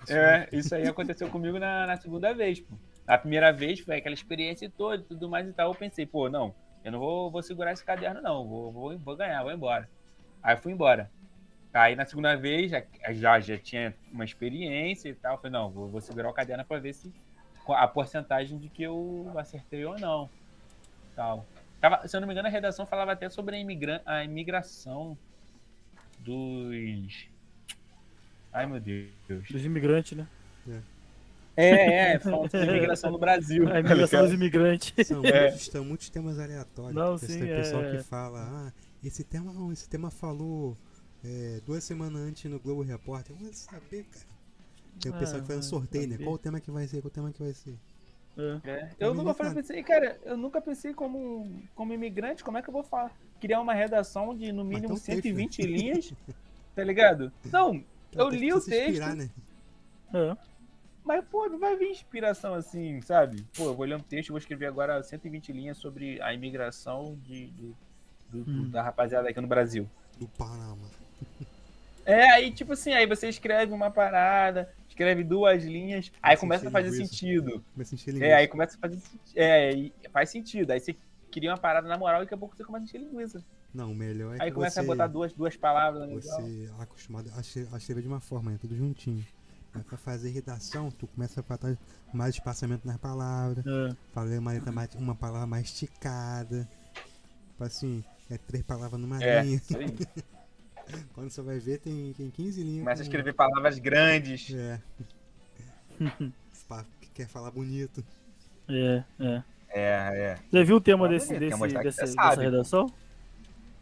É, 0.08 0.48
isso 0.52 0.74
aí 0.74 0.86
aconteceu 0.88 1.28
comigo 1.30 1.60
na, 1.60 1.86
na 1.86 1.96
segunda 1.96 2.34
vez, 2.34 2.58
pô. 2.60 2.74
A 3.06 3.16
primeira 3.16 3.52
vez 3.52 3.78
foi 3.80 3.98
aquela 3.98 4.14
experiência 4.14 4.68
toda 4.76 4.96
e 5.00 5.04
tudo 5.04 5.28
mais 5.28 5.46
e 5.48 5.52
tal. 5.52 5.70
Eu 5.70 5.74
pensei, 5.76 6.04
pô, 6.04 6.28
não, 6.28 6.52
eu 6.84 6.90
não 6.90 6.98
vou, 6.98 7.30
vou 7.30 7.40
segurar 7.40 7.72
esse 7.72 7.84
caderno, 7.84 8.20
não. 8.20 8.46
Vou, 8.48 8.72
vou, 8.72 8.98
vou 8.98 9.16
ganhar, 9.16 9.42
vou 9.44 9.52
embora. 9.52 9.88
Aí 10.42 10.56
fui 10.56 10.72
embora. 10.72 11.08
Aí 11.72 11.96
na 11.96 12.04
segunda 12.04 12.36
vez 12.36 12.70
já, 12.70 13.40
já, 13.40 13.58
tinha 13.58 13.94
uma 14.12 14.24
experiência 14.24 15.08
e 15.08 15.14
tal. 15.14 15.38
Falei, 15.38 15.52
não, 15.52 15.70
vou, 15.70 15.88
vou 15.88 16.00
segurar 16.00 16.28
o 16.28 16.34
caderno 16.34 16.64
pra 16.64 16.78
ver 16.78 16.92
se 16.92 17.12
a 17.68 17.88
porcentagem 17.88 18.58
de 18.58 18.68
que 18.68 18.82
eu 18.82 19.32
acertei 19.36 19.84
ou 19.84 19.98
não. 19.98 20.28
Tal. 21.16 21.46
Tava, 21.80 22.06
se 22.06 22.16
eu 22.16 22.20
não 22.20 22.28
me 22.28 22.34
engano, 22.34 22.48
a 22.48 22.50
redação 22.50 22.86
falava 22.86 23.12
até 23.12 23.28
sobre 23.28 23.56
a, 23.56 23.58
imigra 23.58 24.02
a 24.04 24.22
imigração 24.22 25.16
dos. 26.18 27.28
Ai 28.52 28.66
meu 28.66 28.78
Deus. 28.78 29.48
Dos 29.50 29.64
imigrantes, 29.64 30.16
né? 30.16 30.26
É, 31.56 32.14
é, 32.14 32.18
falando 32.18 32.50
sobre 32.50 32.66
imigração 32.66 33.10
no 33.10 33.18
Brasil. 33.18 33.68
A 33.72 33.80
imigração 33.80 34.22
dos 34.22 34.32
imigrantes. 34.32 35.06
São, 35.06 35.20
É. 35.24 35.48
muitos, 35.48 35.66
são 35.66 35.84
muitos 35.84 36.08
temas 36.08 36.38
aleatórios. 36.38 36.94
Não, 36.94 37.18
Tem 37.18 37.28
sim, 37.28 37.40
pessoal 37.40 37.84
é. 37.84 37.90
que 37.96 38.02
fala, 38.02 38.40
ah, 38.42 38.72
esse 39.04 39.22
tema 39.22 39.52
não, 39.52 39.70
esse 39.70 39.88
tema 39.88 40.10
falou 40.10 40.76
é, 41.24 41.60
duas 41.66 41.82
semanas 41.84 42.20
antes 42.22 42.50
no 42.50 42.58
Globo 42.58 42.82
Repórter. 42.82 43.34
Eu 43.34 43.44
vou 43.44 43.52
saber, 43.52 44.04
cara. 44.04 44.26
Tem 45.00 45.10
o 45.10 45.14
Ah, 45.14 45.18
pessoal 45.18 45.40
que 45.40 45.46
faz 45.46 45.58
um 45.58 45.62
sorteio, 45.62 46.08
né? 46.08 46.18
Qual 46.18 46.34
o 46.34 46.38
tema 46.38 46.60
que 46.60 46.70
vai 46.70 46.86
ser? 46.86 47.00
Qual 47.00 47.08
o 47.08 47.10
tema 47.14 47.32
que 47.32 47.42
vai 47.42 47.52
ser? 47.52 47.74
É. 48.36 48.60
É, 48.64 48.76
Pra 48.86 48.96
Eu 48.98 49.14
nunca 49.14 49.34
falei, 49.34 49.54
pensei, 49.54 49.82
cara, 49.82 50.18
eu 50.24 50.36
nunca 50.36 50.60
pensei 50.60 50.94
como, 50.94 51.50
como 51.74 51.92
imigrante, 51.92 52.42
como 52.44 52.56
é 52.58 52.62
que 52.62 52.68
eu 52.68 52.72
vou 52.72 52.82
falar? 52.82 53.10
criar 53.40 53.60
uma 53.60 53.74
redação 53.74 54.36
de 54.36 54.52
no 54.52 54.64
mínimo 54.64 54.86
tem 54.86 54.96
um 54.96 55.00
texto, 55.00 55.22
120 55.24 55.62
linhas, 55.66 56.12
tá 56.76 56.84
ligado? 56.84 57.32
Não, 57.50 57.82
eu 58.12 58.28
li 58.28 58.52
o 58.52 58.60
texto, 58.60 58.88
inspirar, 58.90 59.16
né? 59.16 59.28
É. 60.14 60.36
mas, 61.04 61.24
pô, 61.24 61.48
não 61.48 61.58
vai 61.58 61.76
vir 61.76 61.90
inspiração 61.90 62.54
assim, 62.54 63.00
sabe? 63.02 63.44
Pô, 63.56 63.64
eu 63.64 63.74
vou 63.74 63.84
ler 63.84 63.96
um 63.96 64.00
texto, 64.00 64.28
vou 64.28 64.38
escrever 64.38 64.66
agora 64.66 65.02
120 65.02 65.52
linhas 65.52 65.76
sobre 65.76 66.22
a 66.22 66.32
imigração 66.32 67.18
de, 67.24 67.48
de- 67.48 67.74
do- 68.30 68.48
Hum. 68.50 68.70
da 68.70 68.80
rapaziada 68.82 69.28
aqui 69.28 69.40
no 69.40 69.48
Brasil. 69.48 69.90
Do 70.18 70.28
Panamá. 70.28 70.88
É, 72.04 72.30
aí, 72.32 72.50
tipo 72.52 72.72
assim, 72.72 72.92
aí 72.92 73.06
você 73.06 73.28
escreve 73.28 73.72
uma 73.72 73.90
parada, 73.90 74.68
escreve 74.88 75.22
duas 75.22 75.62
linhas, 75.64 76.10
aí 76.20 76.30
Faz 76.30 76.40
começa 76.40 76.68
a 76.68 76.70
fazer 76.70 76.90
sentido. 76.92 77.64
Começa 77.72 77.94
a 77.94 77.96
encher 77.96 78.10
É, 78.10 78.12
linguiça. 78.14 78.36
aí 78.36 78.48
começa 78.48 78.76
a 78.76 78.80
fazer 78.80 78.96
sentido. 78.98 79.36
É, 79.36 79.72
e 79.72 79.92
faz 80.12 80.30
sentido. 80.30 80.70
Aí 80.72 80.80
você 80.80 80.96
cria 81.30 81.50
uma 81.50 81.58
parada 81.58 81.88
na 81.88 81.96
moral 81.96 82.20
e 82.20 82.24
daqui 82.24 82.34
a 82.34 82.38
pouco 82.38 82.56
você 82.56 82.64
começa 82.64 82.84
a 82.84 82.86
encher 82.86 82.98
linguiça. 82.98 83.44
Não, 83.72 83.92
o 83.92 83.94
melhor 83.94 84.36
é 84.36 84.42
aí 84.42 84.50
começa 84.52 84.74
você, 84.74 84.80
a 84.80 84.82
botar 84.82 85.06
duas, 85.06 85.32
duas 85.32 85.56
palavras 85.56 86.06
negócio. 86.08 86.30
você 86.30 86.68
é 86.78 86.82
acostumado 86.82 87.30
a 87.36 87.40
escre- 87.40 87.68
a 87.72 87.76
escrever 87.78 88.02
de 88.02 88.08
uma 88.08 88.20
forma, 88.20 88.50
né? 88.50 88.58
Tudo 88.60 88.76
juntinho. 88.76 89.24
Mas 89.72 89.84
pra 89.84 89.96
fazer 89.96 90.28
redação, 90.30 90.90
tu 90.90 91.06
começa 91.06 91.40
a 91.40 91.42
botar 91.42 91.78
mais 92.12 92.34
espaçamento 92.34 92.86
nas 92.86 92.98
palavras, 92.98 93.64
É. 93.64 93.96
fazer 94.12 94.36
uma, 94.38 94.52
letra 94.52 94.70
mais, 94.72 94.94
uma 94.96 95.14
palavra 95.14 95.46
mais 95.46 95.64
esticada. 95.66 96.68
Tipo 97.52 97.64
assim, 97.64 98.04
é 98.28 98.36
três 98.36 98.62
palavras 98.64 99.00
numa 99.00 99.22
É, 99.22 99.40
linha. 99.42 99.62
Quando 101.14 101.30
você 101.30 101.42
vai 101.42 101.58
ver, 101.58 101.78
tem, 101.78 102.12
tem 102.12 102.30
15 102.30 102.62
linhas. 102.62 102.78
Começa 102.80 103.02
a 103.02 103.04
com- 103.04 103.08
escrever 103.08 103.32
palavras 103.34 103.78
grandes. 103.78 104.52
É. 104.54 104.80
Quer 107.14 107.28
falar 107.28 107.50
bonito. 107.50 108.02
É, 108.68 109.02
é. 109.20 109.42
É, 109.74 109.82
é. 109.84 110.38
Você 110.50 110.64
viu 110.64 110.76
o 110.76 110.80
tema 110.80 111.08
desse, 111.08 111.28
bonito, 111.34 111.50
desse, 111.58 111.82
desse- 111.82 112.00
dessa 112.00 112.06
sabe. 112.12 112.42
redação? 112.44 112.86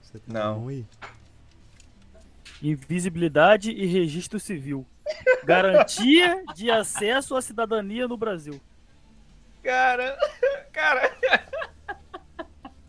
Você 0.03 0.19
tá 0.19 0.25
Não. 0.33 0.69
aí? 0.69 0.85
Invisibilidade 2.63 3.71
e 3.71 3.87
registro 3.87 4.39
civil. 4.39 4.87
Garantia 5.45 6.45
de 6.55 6.71
acesso 6.71 7.35
à 7.37 7.43
cidadania 7.43 8.07
no 8.07 8.17
Brasil. 8.17 8.61
Cara, 9.63 10.17
cara, 10.73 11.17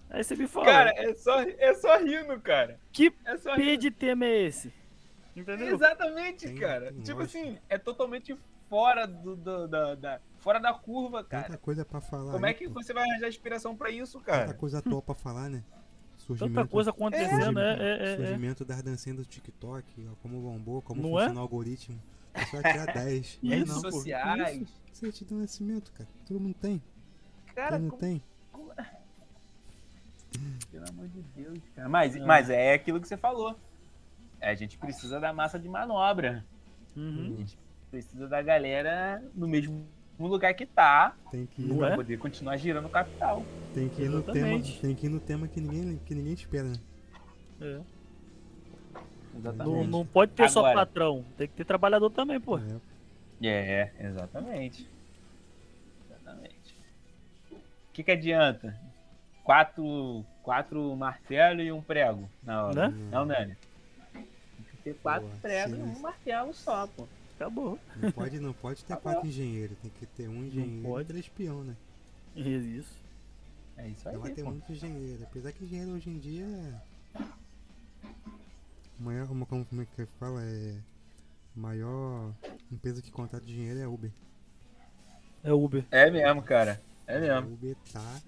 Aí 0.09 0.23
você 0.23 0.35
me 0.35 0.45
fala. 0.47 0.65
cara, 0.65 0.91
é 0.95 1.13
só, 1.13 1.39
é 1.41 1.73
só 1.75 1.97
rindo, 1.99 2.39
cara. 2.41 2.79
Que 2.91 3.13
É 3.25 3.37
só 3.37 3.55
P 3.55 3.77
de 3.77 3.91
tema 3.91 4.25
é 4.25 4.43
esse? 4.43 4.73
Entendeu? 5.35 5.75
Exatamente, 5.75 6.47
Tem- 6.47 6.55
cara. 6.57 6.91
tem 6.91 7.01
tipo 7.01 7.21
assim, 7.21 7.57
é 7.69 7.77
totalmente 7.77 8.35
fora 8.69 9.05
do, 9.07 9.35
do- 9.35 9.67
da, 9.67 9.95
da- 9.95 10.19
fora 10.39 10.59
da 10.59 10.73
curva, 10.73 11.23
Tanta 11.23 11.43
cara. 11.43 11.57
coisa 11.57 11.85
pra 11.85 12.01
falar. 12.01 12.31
Como 12.33 12.45
é 12.45 12.49
aí, 12.49 12.55
que 12.55 12.67
pô. 12.67 12.73
você 12.81 12.93
vai 12.93 13.09
arranjar 13.09 13.29
inspiração 13.29 13.75
pra 13.75 13.89
isso, 13.89 14.19
Tanta 14.19 14.31
cara? 14.31 14.53
coisa 14.53 14.79
à 14.79 14.81
toa 14.81 15.01
pra 15.01 15.15
falar, 15.15 15.49
né? 15.49 15.63
Tanta 16.37 16.65
coisa 16.67 16.91
acontecendo, 16.91 17.59
é, 17.59 17.73
é, 17.73 17.79
é, 17.81 18.13
é. 18.13 18.17
Surgimento 18.17 18.63
das 18.63 18.81
dancinhas 18.83 19.17
do 19.17 19.25
TikTok, 19.25 20.07
ó, 20.11 20.15
como 20.21 20.39
bombou, 20.39 20.81
como 20.81 21.01
Não 21.01 21.09
funciona 21.11 21.33
é? 21.33 21.37
o 21.37 21.39
algoritmo. 21.39 22.01
Vai 22.51 22.71
tirar 22.73 22.85
10. 22.93 23.39
Mas 23.41 23.51
Redes 23.51 23.73
sociais. 23.73 24.67
Certidão 24.93 25.37
de 25.37 25.41
nascimento, 25.43 25.91
cara. 25.91 26.07
Todo 26.27 26.39
mundo 26.39 26.53
tem. 26.61 26.81
Cara, 27.55 27.71
Quem 27.71 27.79
não 27.81 27.89
como- 27.89 27.99
tem? 28.01 28.23
Pelo 30.71 30.89
amor 30.89 31.07
de 31.07 31.21
Deus, 31.35 31.59
cara. 31.75 31.89
Mas, 31.89 32.15
É. 32.15 32.19
mas 32.19 32.49
é 32.49 32.73
aquilo 32.73 32.99
que 33.01 33.07
você 33.07 33.17
falou. 33.17 33.57
É, 34.39 34.49
a 34.49 34.55
gente 34.55 34.77
precisa 34.77 35.19
da 35.19 35.31
massa 35.33 35.59
de 35.59 35.67
manobra. 35.69 36.43
Uhum. 36.95 37.33
A 37.35 37.39
gente 37.39 37.57
precisa 37.89 38.27
da 38.27 38.41
galera 38.41 39.21
no 39.35 39.47
mesmo 39.47 39.85
lugar 40.19 40.53
que 40.53 40.65
tá 40.65 41.15
Tem 41.31 41.45
que 41.47 41.61
ir, 41.61 41.65
Não 41.65 41.75
no, 41.75 41.79
pra 41.81 41.89
é? 41.91 41.95
poder 41.95 42.17
continuar 42.17 42.55
girando 42.57 42.85
o 42.85 42.89
capital. 42.89 43.43
tem 43.73 43.89
que 43.89 44.03
ir 44.03 44.09
no 44.09 44.21
tema, 44.21 44.61
tem 44.81 44.95
que 44.95 45.05
ir 45.05 45.09
no 45.09 45.19
tema 45.19 45.47
que 45.47 45.59
ninguém, 45.59 45.97
que 46.05 46.13
ninguém 46.15 46.33
espera, 46.33 46.67
né? 46.69 46.75
É. 47.59 47.81
Exatamente. 49.37 49.75
Não, 49.75 49.83
não 49.85 50.05
pode 50.05 50.31
ter 50.33 50.49
só 50.49 50.59
Agora. 50.59 50.75
patrão, 50.75 51.25
tem 51.37 51.47
que 51.47 51.53
ter 51.55 51.65
trabalhador 51.65 52.09
também, 52.09 52.39
pô. 52.39 52.57
É, 52.57 52.79
É, 53.43 53.91
exatamente. 53.99 54.87
Exatamente. 56.09 56.75
O 57.51 57.93
que, 57.93 58.03
que 58.03 58.11
adianta? 58.11 58.77
Quatro, 59.43 60.23
quatro 60.43 60.95
martelos 60.95 61.65
e 61.65 61.71
um 61.71 61.81
prego 61.81 62.29
na 62.43 62.65
hora. 62.65 62.89
Né? 62.89 62.97
Não, 63.11 63.25
Nani? 63.25 63.57
Tem 64.13 64.23
que 64.71 64.77
ter 64.83 64.93
quatro 65.01 65.27
Boa, 65.27 65.39
pregos 65.41 65.75
sim, 65.75 65.81
e 65.81 65.83
um 65.83 65.99
martelo 65.99 66.53
só, 66.53 66.87
pô. 66.87 67.07
Acabou. 67.35 67.79
não 67.95 68.11
pode, 68.11 68.39
não 68.39 68.53
pode 68.53 68.83
ter 68.83 68.93
Tá 68.93 68.97
quatro 68.97 69.27
engenheiros, 69.27 69.75
tem 69.79 69.89
que 69.99 70.05
ter 70.05 70.27
um 70.27 70.43
engenheiro 70.45 70.87
pode. 70.87 71.03
e 71.03 71.07
três 71.07 71.27
peão, 71.27 71.63
né? 71.63 71.75
Isso. 72.35 73.01
É 73.77 73.87
isso 73.87 74.07
aí, 74.07 74.13
Não 74.13 74.21
vai 74.21 74.31
ter 74.31 74.43
pô. 74.43 74.51
muito 74.51 74.71
engenheiro, 74.71 75.23
apesar 75.23 75.51
que 75.51 75.63
engenheiro 75.63 75.91
hoje 75.93 76.09
em 76.09 76.19
dia 76.19 76.45
é. 76.45 77.23
Maior, 78.99 79.27
como, 79.27 79.45
como 79.47 79.81
é 79.81 79.85
que 79.85 80.05
fala? 80.19 80.43
É. 80.43 80.75
Maior 81.55 82.31
empresa 82.71 83.01
que 83.01 83.11
contrata 83.11 83.43
dinheiro 83.45 83.79
é 83.79 83.83
a 83.83 83.89
Uber. 83.89 84.11
É 85.43 85.51
Uber. 85.51 85.83
É 85.91 86.09
mesmo, 86.11 86.41
cara. 86.43 86.79
É 87.07 87.17
A 87.17 87.19
mesmo. 87.41 87.53
Uber 87.55 87.75
tá. 87.91 88.21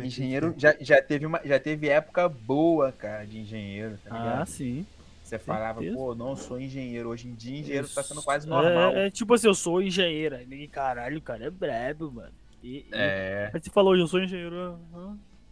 Engenheiro 0.00 0.52
crítica. 0.52 0.76
já, 0.78 0.96
já, 0.96 1.02
teve 1.02 1.26
uma, 1.26 1.40
já 1.44 1.58
teve 1.58 1.88
época 1.88 2.28
boa, 2.28 2.92
cara, 2.92 3.26
de 3.26 3.38
engenheiro, 3.38 3.98
tá 3.98 4.10
ligado? 4.10 4.42
Ah, 4.42 4.46
sim. 4.46 4.86
Você 5.22 5.38
falava, 5.38 5.80
certeza. 5.80 5.96
pô, 5.96 6.14
não 6.14 6.36
sou 6.36 6.60
engenheiro. 6.60 7.08
Hoje 7.08 7.26
em 7.28 7.34
dia, 7.34 7.58
engenheiro 7.58 7.88
tá 7.88 8.02
sendo 8.02 8.22
quase 8.22 8.46
normal. 8.46 8.92
É, 8.92 9.06
é 9.06 9.10
tipo 9.10 9.32
assim, 9.34 9.46
eu 9.46 9.54
sou 9.54 9.82
engenheiro. 9.82 10.36
Aí 10.36 10.46
ninguém, 10.46 10.68
caralho, 10.68 11.18
o 11.18 11.22
cara 11.22 11.46
é 11.46 11.50
brabo, 11.50 12.12
mano. 12.12 12.32
E, 12.62 12.78
e- 12.78 12.84
É. 12.92 13.50
Aí 13.52 13.60
você 13.60 13.70
falou, 13.70 13.96
eu 13.96 14.06
sou 14.06 14.20
engenheiro. 14.22 14.78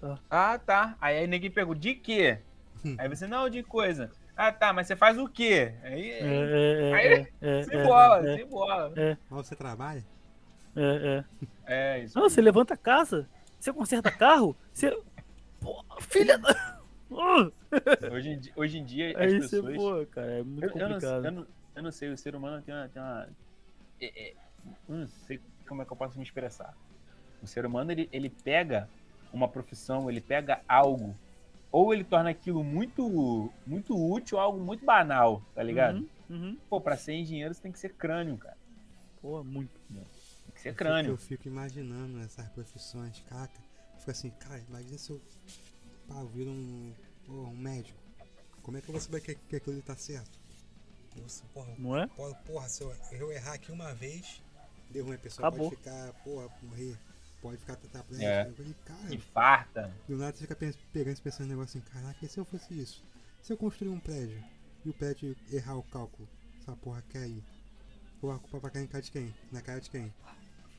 ah, 0.03 0.19
Ah, 0.31 0.59
tá. 0.59 0.97
Aí, 1.01 1.19
aí 1.19 1.27
ninguém 1.27 1.51
pergunta, 1.51 1.81
de 1.81 1.95
quê? 1.95 2.39
Aí 2.99 3.09
você, 3.09 3.27
não, 3.27 3.49
de 3.49 3.63
coisa. 3.63 4.11
Ah, 4.37 4.53
tá, 4.53 4.73
mas 4.73 4.87
você 4.87 4.97
faz 4.97 5.17
o 5.19 5.27
quê? 5.29 5.73
Aí, 5.83 6.11
É, 6.11 6.21
é, 6.21 6.91
é, 6.91 6.95
Aí, 6.95 7.27
é, 7.41 7.61
é, 7.61 7.63
sem 7.65 7.79
é, 7.79 7.83
bola, 7.83 8.29
é, 8.29 8.37
sem 8.37 8.47
bola. 8.47 8.93
Mas 9.31 9.47
você 9.47 9.57
trabalha? 9.57 10.05
É, 10.77 11.25
é. 11.67 11.95
É, 11.99 12.05
isso. 12.05 12.19
Não, 12.19 12.29
você 12.29 12.41
levanta 12.41 12.75
a 12.75 12.77
casa, 12.77 13.29
você 13.59 13.73
conserta 13.73 14.11
carro, 14.11 14.57
você. 14.73 14.97
Pô, 15.61 15.85
filha 16.01 16.39
da. 16.39 16.81
Hoje 18.11 18.31
em 18.31 18.39
dia, 18.39 18.53
hoje 18.57 18.79
em 18.79 18.85
dia 18.85 19.19
Aí 19.19 19.37
as 19.37 19.45
você, 19.45 19.61
pessoas... 19.61 19.77
pô, 19.77 20.07
cara, 20.07 20.39
é 20.39 20.43
muito 20.43 20.65
eu, 20.65 20.71
eu 20.71 20.89
não, 20.89 20.95
complicado. 20.95 21.25
eu, 21.27 21.33
não, 21.33 21.47
eu 21.77 21.83
não 21.83 21.93
sei, 21.93 22.09
o 22.09 22.17
ser 22.17 22.35
humano 22.35 22.63
tem 22.63 22.75
uma... 22.75 22.89
Tem 22.89 23.03
uma 23.03 23.29
é- 24.01 24.29
é, 24.31 24.35
não 24.89 25.07
sei 25.07 25.39
como 25.69 25.83
é 25.83 25.85
que 25.85 25.93
eu 25.93 25.97
posso 25.97 26.17
me 26.17 26.25
expressar. 26.25 26.75
O 27.43 27.47
ser 27.47 27.67
humano, 27.67 27.93
ele, 27.93 28.09
ele 28.13 28.31
pega 28.31 28.89
uma 29.33 29.47
profissão, 29.47 30.09
ele 30.11 30.21
pega 30.21 30.63
algo, 30.67 31.15
ou 31.71 31.93
ele 31.93 32.05
torna 32.05 32.31
aquilo 32.31 32.65
muito, 32.65 33.53
muito 33.67 33.95
útil, 33.95 34.39
algo 34.39 34.59
muito 34.59 34.85
banal, 34.85 35.43
tá 35.55 35.63
ligado? 35.63 35.99
Uhum, 36.31 36.37
uhum. 36.37 36.57
Pô, 36.69 36.81
pra 36.81 36.97
ser 36.97 37.13
engenheiro 37.15 37.53
você 37.53 37.61
tem 37.61 37.73
que 37.73 37.79
ser 37.79 37.95
crânio, 37.95 38.37
cara. 38.39 38.57
Pô, 39.21 39.43
muito. 39.45 39.81
Que 39.87 39.93
ser 40.63 40.69
Eu 40.71 40.75
fico-. 40.75 41.11
Eu 41.11 41.17
fico 41.17 41.49
imaginando 41.49 42.21
essas 42.21 42.49
profissões, 42.51 43.23
caraca. 43.29 43.61
Fico 43.99 44.11
assim, 44.11 44.31
cara, 44.31 44.59
imagina 44.69 44.99
se 44.99 45.11
eu 45.11 45.21
pá, 46.09 46.15
um, 46.15 46.93
pô, 47.27 47.33
um 47.33 47.57
médico. 47.57 48.01
Como 48.63 48.77
é 48.77 48.81
que 48.81 48.89
eu 48.89 48.93
vou 48.93 49.01
saber 49.01 49.21
que, 49.21 49.35
que 49.35 49.57
aquilo 49.57 49.75
ali 49.75 49.83
tá 49.83 49.97
certo? 49.97 50.39
Nossa, 51.17 51.45
porra, 51.53 51.75
Não 51.79 51.97
é? 51.99 52.07
porra, 52.07 52.35
porra, 52.47 52.69
se 52.69 52.83
eu, 52.83 52.95
eu 53.13 53.33
errar 53.33 53.55
aqui 53.55 53.71
uma 53.71 53.93
vez, 53.95 54.43
deu 54.91 55.05
ruim, 55.05 55.17
a 55.17 55.19
pessoa 55.19 55.49
Acabou. 55.49 55.71
pode 55.71 55.83
ficar, 55.83 56.13
porra, 56.25 56.49
morrer. 56.63 56.99
Pode 57.41 57.57
ficar 57.59 57.75
tetraplégico. 57.75 58.29
É. 58.29 58.49
Eu 58.49 58.55
falei, 58.55 58.75
cara, 58.85 59.15
Infarta. 59.15 59.95
do 60.09 60.17
nada 60.17 60.37
você 60.37 60.47
fica 60.47 60.55
pegando 60.93 61.19
e 61.19 61.21
pensando 61.21 61.47
um 61.47 61.51
negócio 61.51 61.81
assim, 61.81 61.91
caraca, 61.93 62.25
e 62.25 62.29
se 62.29 62.39
eu 62.39 62.45
fosse 62.45 62.81
isso? 62.81 63.05
Se 63.43 63.53
eu 63.53 63.57
construir 63.57 63.89
um 63.89 63.99
prédio 63.99 64.43
e 64.85 64.91
o 64.91 64.95
prédio 64.95 65.37
errar 65.51 65.77
o 65.77 65.83
cálculo, 65.83 66.29
essa 66.61 66.77
porra 66.77 67.03
cair, 67.13 67.43
pô, 68.21 68.31
a 68.31 68.39
culpa 68.39 68.61
vai 68.61 68.71
cair 68.71 68.85
em 68.85 68.87
cara 68.87 69.03
de 69.03 69.11
quem? 69.11 69.35
Na 69.51 69.61
cara 69.61 69.81
de 69.81 69.91
quem? 69.91 70.15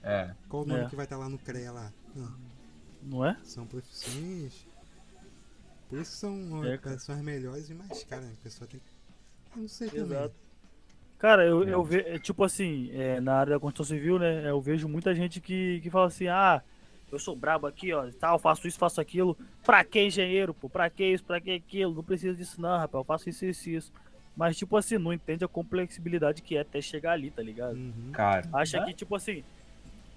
É. 0.04 0.32
Qual 0.50 0.64
o 0.64 0.66
nome 0.66 0.82
É. 0.82 0.90
que 0.90 0.96
vai 0.96 1.06
estar 1.06 1.18
lá 1.18 1.30
no 1.30 1.38
CREA 1.38 1.72
lá? 1.72 1.92
Não, 2.16 2.36
Não 3.04 3.26
é? 3.26 3.38
são 3.44 3.66
profissões. 3.66 4.68
Por 5.90 6.00
isso 6.00 6.12
são, 6.18 6.64
É, 6.66 6.78
são 6.98 7.16
as 7.16 7.22
melhores 7.22 7.70
e 7.70 7.74
mais 7.74 8.04
caras, 8.04 8.26
né? 8.26 8.34
A 8.40 8.44
pessoa 8.44 8.68
tem. 8.68 8.82
Eu 9.56 9.62
não 9.62 9.68
sei 9.68 9.90
também. 9.90 10.04
Exato. 10.06 10.36
Cara, 11.20 11.46
eu, 11.46 11.64
eu 11.64 11.84
vejo, 11.84 12.20
tipo 12.20 12.44
assim, 12.44 12.90
é, 12.94 13.22
na 13.22 13.36
área 13.36 13.54
da 13.54 13.60
construção 13.60 13.96
civil, 13.96 14.20
né, 14.20 14.50
eu 14.50 14.60
vejo 14.60 14.90
muita 14.90 15.16
gente 15.16 15.40
que, 15.40 15.80
que 15.82 15.90
fala 15.90 16.08
assim, 16.08 16.28
ah, 16.28 16.62
eu 17.10 17.18
sou 17.18 17.34
brabo 17.34 17.66
aqui, 17.66 17.94
ó, 17.94 18.10
tal, 18.20 18.38
faço 18.38 18.68
isso, 18.68 18.78
faço 18.78 19.00
aquilo. 19.00 19.38
Pra 19.64 19.86
que 19.86 20.02
engenheiro, 20.02 20.54
pô? 20.54 20.68
Pra 20.68 20.90
que 20.90 21.06
isso, 21.06 21.24
pra 21.24 21.40
que 21.40 21.52
aquilo? 21.52 21.94
Não 21.94 22.04
precisa 22.04 22.36
disso 22.36 22.60
não, 22.60 22.78
rapaz, 22.78 23.00
eu 23.00 23.06
faço 23.06 23.30
isso, 23.30 23.46
isso, 23.46 23.70
isso. 23.70 23.94
Mas, 24.36 24.58
tipo 24.58 24.76
assim, 24.76 24.98
não 24.98 25.14
entende 25.14 25.46
a 25.46 25.48
complexibilidade 25.48 26.42
que 26.42 26.58
é 26.58 26.62
até 26.62 26.82
chegar 26.82 27.14
ali, 27.14 27.32
tá 27.32 27.42
ligado? 27.42 27.76
Uhum. 27.76 28.10
Cara. 28.12 28.50
Acha 28.52 28.84
que, 28.84 28.94
tipo 28.94 29.16
assim, 29.16 29.46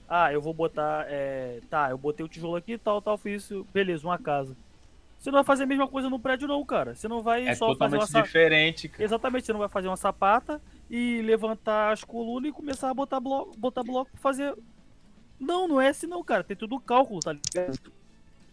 ah, 0.09 0.33
eu 0.33 0.41
vou 0.41 0.55
botar, 0.55 1.05
é, 1.09 1.61
tá, 1.71 1.91
eu 1.91 1.99
botei 1.99 2.25
o 2.25 2.29
tijolo 2.29 2.57
aqui, 2.57 2.79
tal, 2.79 3.01
tal, 3.03 3.17
fiz 3.19 3.45
isso, 3.45 3.67
beleza, 3.73 4.07
uma 4.07 4.19
casa. 4.19 4.57
Você 5.19 5.31
não 5.31 5.39
vai 5.39 5.45
fazer 5.45 5.65
a 5.65 5.67
mesma 5.67 5.89
coisa 5.89 6.09
no 6.11 6.21
prédio 6.21 6.47
não, 6.47 6.65
cara. 6.65 6.95
Você 6.95 7.09
não 7.09 7.23
vai 7.23 7.49
É 7.49 7.55
só 7.55 7.75
fazer 7.75 7.97
uma 7.97 8.01
totalmente 8.07 8.25
diferente, 8.27 8.89
cara. 8.89 9.03
Exatamente, 9.03 9.47
você 9.47 9.53
não 9.53 9.61
vai 9.61 9.69
fazer 9.69 9.89
uma 9.89 9.97
sapata 9.97 10.61
e 10.91 11.21
levantar 11.23 11.93
as 11.93 12.05
colunas 12.05 12.51
e 12.51 12.53
começar 12.53 12.91
a 12.91 12.95
botar 12.95 13.19
bloco, 13.19 13.57
botar 13.59 13.83
bloco 13.83 14.11
pra 14.13 14.21
fazer. 14.21 14.55
Não, 15.41 15.67
não 15.67 15.81
é 15.81 15.89
assim 15.89 16.07
não, 16.07 16.23
cara. 16.23 16.45
Tem 16.45 16.57
tudo 16.57 16.79
cálculo, 16.79 17.21
tá 17.21 17.33
ligado? 17.33 17.79
tudo 17.79 17.93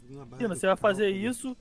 na 0.09 0.25
base 0.25 0.27
Imagina, 0.43 0.49
do 0.49 0.55
você 0.59 0.67
vai 0.67 0.75
fazer 0.77 1.11
cálculo. 1.11 1.29
isso, 1.29 1.57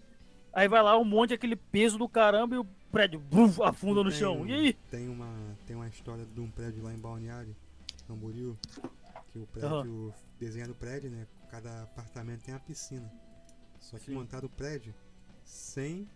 aí 0.52 0.68
vai 0.68 0.82
lá 0.82 0.96
um 0.98 1.04
monte, 1.04 1.34
aquele 1.34 1.56
peso 1.56 1.98
do 1.98 2.08
caramba 2.08 2.54
e 2.54 2.58
o 2.58 2.66
prédio 2.90 3.18
buf, 3.20 3.60
afunda 3.62 4.02
no 4.04 4.10
Tem- 4.10 4.18
chão. 4.18 4.46
E 4.46 4.52
aí? 4.52 4.72
Tem 4.90 5.08
uma, 5.08 5.28
tem 5.66 5.76
uma 5.76 5.88
história 5.88 6.24
de 6.24 6.40
um 6.40 6.48
prédio 6.48 6.82
lá 6.82 6.92
em 6.94 6.98
Balneário, 6.98 7.54
Camboriú, 8.08 8.56
que 9.32 9.38
o 9.38 9.46
prédio, 9.46 10.14
desenho 10.38 10.68
do 10.68 10.74
prédio, 10.74 11.10
né? 11.10 11.26
Cada 11.50 11.82
apartamento 11.84 12.42
tem 12.42 12.54
uma 12.54 12.60
piscina. 12.60 13.10
Só 13.80 13.98
que 13.98 14.06
Sim. 14.06 14.14
montaram 14.14 14.46
o 14.46 14.50
prédio 14.50 14.94
sem 15.44 16.08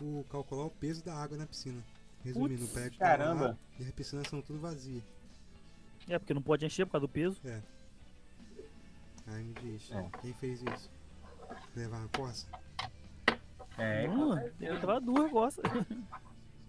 o, 0.00 0.24
calcular 0.30 0.64
o 0.66 0.70
peso 0.70 1.04
da 1.04 1.14
água 1.14 1.36
na 1.36 1.46
piscina. 1.46 1.82
Resumindo, 2.24 2.58
Putz, 2.60 2.70
o 2.70 2.74
prédio 2.74 2.98
tá 2.98 3.04
lá 3.06 3.16
caramba. 3.18 3.58
e 3.78 3.84
as 3.84 3.90
piscinas 3.92 4.28
são 4.28 4.40
tudo 4.42 4.58
vazias. 4.60 5.02
É, 6.08 6.18
porque 6.18 6.34
não 6.34 6.42
pode 6.42 6.64
encher 6.64 6.84
por 6.86 6.92
causa 6.92 7.06
do 7.06 7.12
peso. 7.12 7.40
Aí 9.26 9.42
me 9.42 9.54
diz, 9.54 9.90
É. 9.90 10.08
quem 10.20 10.32
fez 10.34 10.62
isso? 10.62 10.90
Levar 11.74 11.98
uma 11.98 12.08
coça? 12.08 12.46
É, 13.78 14.08
Hum, 14.08 14.36
tem 14.36 14.50
que 14.68 14.74
levar 14.74 15.00
duas 15.00 15.30
gostas. 15.30 15.64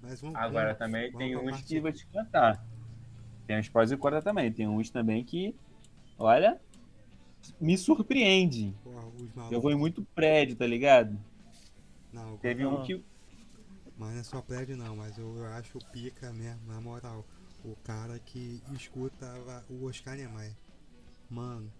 Mas 0.01 0.21
vamos, 0.21 0.35
Agora 0.35 0.65
vamos- 0.73 0.77
também 0.79 1.11
vamos 1.11 1.17
tem 1.25 1.37
uns 1.37 1.61
que 1.61 1.79
vou 1.79 1.91
te 1.91 2.05
contar. 2.07 2.63
Tem 3.47 3.57
uns 3.59 3.69
prós 3.69 3.91
e 3.91 3.97
contras 3.97 4.23
também. 4.23 4.51
Tem 4.51 4.67
uns 4.67 4.89
também 4.89 5.23
que, 5.23 5.55
olha, 6.19 6.59
me 7.59 7.77
surpreende. 7.77 8.75
Porra, 8.83 9.07
Eu 9.49 9.61
vou 9.61 9.71
em 9.71 9.75
muito 9.75 10.03
prédio, 10.13 10.55
tá 10.55 10.67
ligado? 10.67 11.17
Não, 12.11 12.37
Teve 12.37 12.63
Ah. 12.63 12.69
um 12.69 12.83
que. 12.83 13.01
Mas 13.97 14.13
não 14.13 14.19
é 14.19 14.23
só 14.23 14.41
prédio 14.41 14.77
não, 14.77 14.95
mas 14.95 15.17
eu, 15.17 15.35
eu 15.37 15.45
acho 15.53 15.79
pica 15.91 16.31
mesmo, 16.31 16.67
na 16.67 16.79
moral. 16.79 17.25
O 17.65 17.75
cara 17.83 18.19
que 18.19 18.61
escutava 18.73 19.65
o 19.69 19.85
Oscar 19.85 20.15
Niemeyer. 20.15 20.53
Mano, 21.29 21.71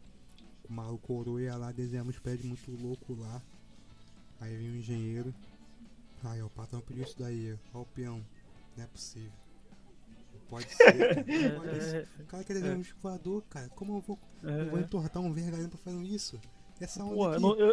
o 0.67 0.73
maluco 0.73 1.05
coroa 1.05 1.41
ia 1.41 1.55
lá, 1.55 1.71
desenhamos 1.71 2.15
os 2.15 2.21
prédios 2.21 2.45
muito 2.47 2.71
louco 2.81 3.13
lá. 3.13 3.41
Aí 4.39 4.55
vem 4.57 4.71
um 4.71 4.75
engenheiro. 4.77 5.33
Aí, 6.23 6.41
ó, 6.41 6.47
o 6.47 6.49
patrão 6.49 6.81
pediu 6.81 7.03
isso 7.03 7.17
daí, 7.19 7.53
ó. 7.73 7.79
Ó 7.79 7.81
o 7.83 7.85
peão. 7.85 8.21
Não 8.75 8.83
é 8.83 8.87
possível. 8.87 9.31
Pode 10.49 10.69
ser. 10.73 10.93
Pode 11.55 11.83
ser. 11.83 12.07
É, 12.19 12.21
O 12.23 12.25
cara 12.25 12.43
quer 12.43 12.53
desenhar 12.53 12.77
um 12.77 12.81
escoador, 12.81 13.43
cara. 13.49 13.67
Como 13.69 13.97
eu 13.97 14.01
vou, 14.01 14.19
é, 14.43 14.61
eu 14.61 14.69
vou 14.69 14.79
é. 14.79 14.81
entortar 14.83 15.21
um 15.21 15.33
vergalhão 15.33 15.69
pra 15.69 15.77
fazer 15.79 16.03
isso? 16.03 16.39
Essa 16.79 17.03
onda 17.03 17.15
eu 17.15 17.23
aqui. 17.31 17.41
não, 17.41 17.55
eu, 17.55 17.67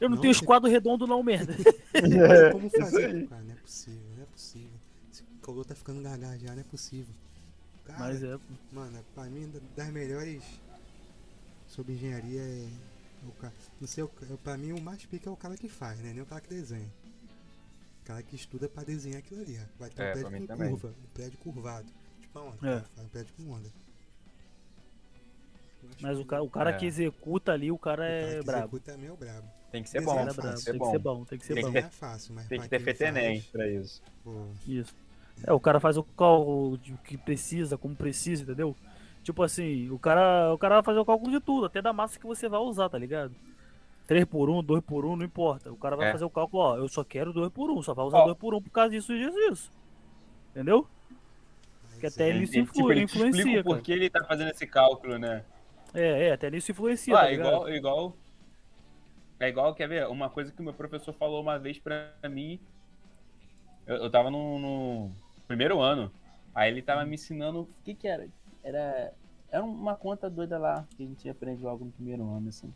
eu 0.00 0.08
não 0.08 0.16
Não, 0.16 0.20
tenho 0.20 0.32
você- 0.32 0.40
esquadro 0.40 0.70
redondo 0.70 1.06
não, 1.06 1.22
merda. 1.22 1.54
Como 2.52 2.70
fazer? 2.70 3.26
Cara, 3.28 3.42
não 3.42 3.52
é 3.52 3.56
possível, 3.56 4.00
não 4.16 4.22
é 4.22 4.26
possível. 4.26 4.70
Esse 5.12 5.22
calor 5.42 5.64
tá 5.64 5.74
ficando 5.74 6.00
gaga 6.02 6.38
já, 6.38 6.52
não 6.52 6.60
é 6.60 6.64
possível. 6.64 7.14
Cara, 7.84 7.98
Mas 7.98 8.22
é, 8.22 8.38
mano, 8.72 9.04
pra 9.14 9.24
mim, 9.24 9.50
da- 9.50 9.60
das 9.84 9.92
melhores 9.92 10.42
sobre 11.66 11.94
engenharia 11.94 12.40
é 12.40 12.68
o 13.26 13.32
cara. 13.32 13.52
Não 13.80 13.88
sei, 13.88 14.06
pra 14.42 14.56
mim 14.56 14.72
o 14.72 14.80
mais 14.80 15.04
pica 15.04 15.28
é 15.28 15.32
o 15.32 15.36
cara 15.36 15.56
que 15.56 15.68
faz, 15.68 15.98
né? 16.00 16.12
Nem 16.12 16.22
o 16.22 16.26
cara 16.26 16.40
que 16.40 16.48
desenha. 16.48 16.88
O 18.02 18.06
cara 18.06 18.22
que 18.22 18.36
estuda 18.36 18.68
pra 18.68 18.84
desenhar 18.84 19.18
aquilo 19.18 19.40
ali. 19.42 19.58
ó. 19.60 19.66
Vai 19.80 19.90
ter 19.90 20.02
É, 20.02 20.10
um 20.10 20.12
prédio 20.12 20.38
com 20.40 20.46
também. 20.46 20.70
curva, 20.70 20.88
um 20.88 21.08
prédio 21.14 21.38
curvado. 21.38 21.92
A 22.34 22.40
onda, 22.40 22.56
É. 22.62 22.80
cara, 22.80 22.84
um 22.98 23.08
prédio 23.08 23.34
com 23.36 23.50
onda. 23.52 23.68
Mas 26.00 26.18
o 26.18 26.24
cara, 26.24 26.42
o 26.42 26.50
cara 26.50 26.70
É. 26.70 26.72
que 26.74 26.86
executa 26.86 27.52
ali, 27.52 27.70
o 27.70 27.78
cara 27.78 28.02
o 28.02 28.06
cara 28.06 28.10
é 28.10 28.38
que 28.40 28.44
brabo. 28.46 28.62
executa 28.76 28.92
é 28.92 28.96
meio 28.96 29.16
brabo. 29.16 29.48
Tem 29.70 29.82
que 29.82 29.88
ser 29.90 29.98
Desenho 29.98 30.14
bom, 30.16 30.20
é 30.20 30.24
brabo, 30.24 30.40
tem 30.42 30.50
que 30.50 30.54
tem 30.54 30.56
ser 30.64 30.72
que 30.72 30.78
bom. 30.78 30.90
ser 30.90 30.98
bom, 30.98 31.24
tem 31.24 31.38
que 31.38 31.46
ser 31.46 31.54
Tem 31.54 31.62
bom. 31.62 31.68
que 31.68 31.74
Desenhar 31.74 31.90
é 31.90 31.94
fácil, 31.94 32.34
mas 32.34 32.48
Tem 32.48 32.58
pra 32.58 32.68
que 32.68 32.78
ter 32.84 32.94
FTNEM 32.94 33.40
faz, 33.40 33.50
pra 33.50 33.68
isso. 33.68 34.02
pô, 34.22 34.46
Isso. 34.66 34.94
É, 35.44 35.52
o 35.52 35.58
cara 35.60 35.80
faz 35.80 35.96
o 35.96 36.02
cálculo 36.04 36.78
que 37.04 37.16
precisa, 37.18 37.76
como 37.76 37.94
precisa, 37.96 38.42
entendeu? 38.44 38.74
Tipo 39.24 39.42
assim, 39.42 39.90
o 39.90 39.98
cara, 39.98 40.52
o 40.54 40.58
cara 40.58 40.76
vai 40.76 40.84
fazer 40.84 41.00
o 41.00 41.04
cálculo 41.04 41.30
de 41.32 41.40
tudo, 41.40 41.66
até 41.66 41.82
da 41.82 41.92
massa 41.92 42.18
que 42.20 42.26
você 42.26 42.48
vai 42.48 42.60
usar, 42.60 42.88
tá 42.88 42.98
ligado? 42.98 43.34
3 44.06 44.24
por 44.26 44.48
1, 44.48 44.62
2 44.62 44.82
por 44.84 45.04
1, 45.04 45.16
não 45.16 45.24
importa. 45.24 45.72
O 45.72 45.76
cara 45.76 45.96
vai 45.96 46.08
É. 46.08 46.12
fazer 46.12 46.24
o 46.24 46.30
cálculo, 46.30 46.62
ó, 46.62 46.76
eu 46.76 46.86
só 46.88 47.02
quero 47.02 47.32
2 47.32 47.50
por 47.50 47.68
1, 47.70 47.82
só 47.82 47.94
vai 47.94 48.04
usar 48.06 48.18
Ó. 48.18 48.24
2 48.26 48.36
por 48.36 48.54
1 48.54 48.62
por 48.62 48.70
causa 48.70 48.90
disso 48.90 49.12
e 49.12 49.18
disso, 49.18 49.38
isso. 49.50 49.72
Entendeu? 50.50 50.86
Que 52.00 52.06
até 52.06 52.28
ele 52.28 52.46
se 52.46 52.52
tipo, 52.52 52.70
influ- 52.70 52.92
ele 52.92 53.06
te 53.06 53.16
influencia, 53.16 53.44
cara. 53.44 53.62
porquê 53.64 53.92
ele 53.92 54.10
tá 54.10 54.24
fazendo 54.24 54.50
esse 54.50 54.66
cálculo, 54.66 55.18
né? 55.18 55.44
É, 55.94 56.28
é, 56.28 56.32
até 56.32 56.50
nisso 56.50 56.70
influencia, 56.72 57.14
Ó, 57.14 57.18
tá 57.18 57.32
igual, 57.32 57.68
igual. 57.68 58.16
É 59.38 59.48
igual, 59.48 59.74
quer 59.74 59.88
ver? 59.88 60.06
Uma 60.08 60.28
coisa 60.30 60.52
que 60.52 60.60
o 60.60 60.64
meu 60.64 60.72
professor 60.74 61.12
falou 61.14 61.40
uma 61.40 61.58
vez 61.58 61.78
pra 61.78 62.12
mim. 62.28 62.58
Eu, 63.86 63.96
eu 63.96 64.10
tava 64.10 64.30
no, 64.30 64.58
no 64.58 65.12
primeiro 65.46 65.80
ano. 65.80 66.10
Aí 66.54 66.70
ele 66.70 66.82
tava 66.82 67.04
me 67.04 67.14
ensinando. 67.14 67.60
O 67.62 67.68
que 67.84 67.94
que 67.94 68.08
era? 68.08 68.26
Era. 68.62 69.12
Era 69.50 69.62
uma 69.62 69.94
conta 69.94 70.28
doida 70.28 70.58
lá 70.58 70.84
que 70.96 71.02
a 71.04 71.06
gente 71.06 71.28
aprende 71.28 71.62
logo 71.62 71.84
no 71.84 71.92
primeiro 71.92 72.22
ano, 72.28 72.48
assim. 72.48 72.72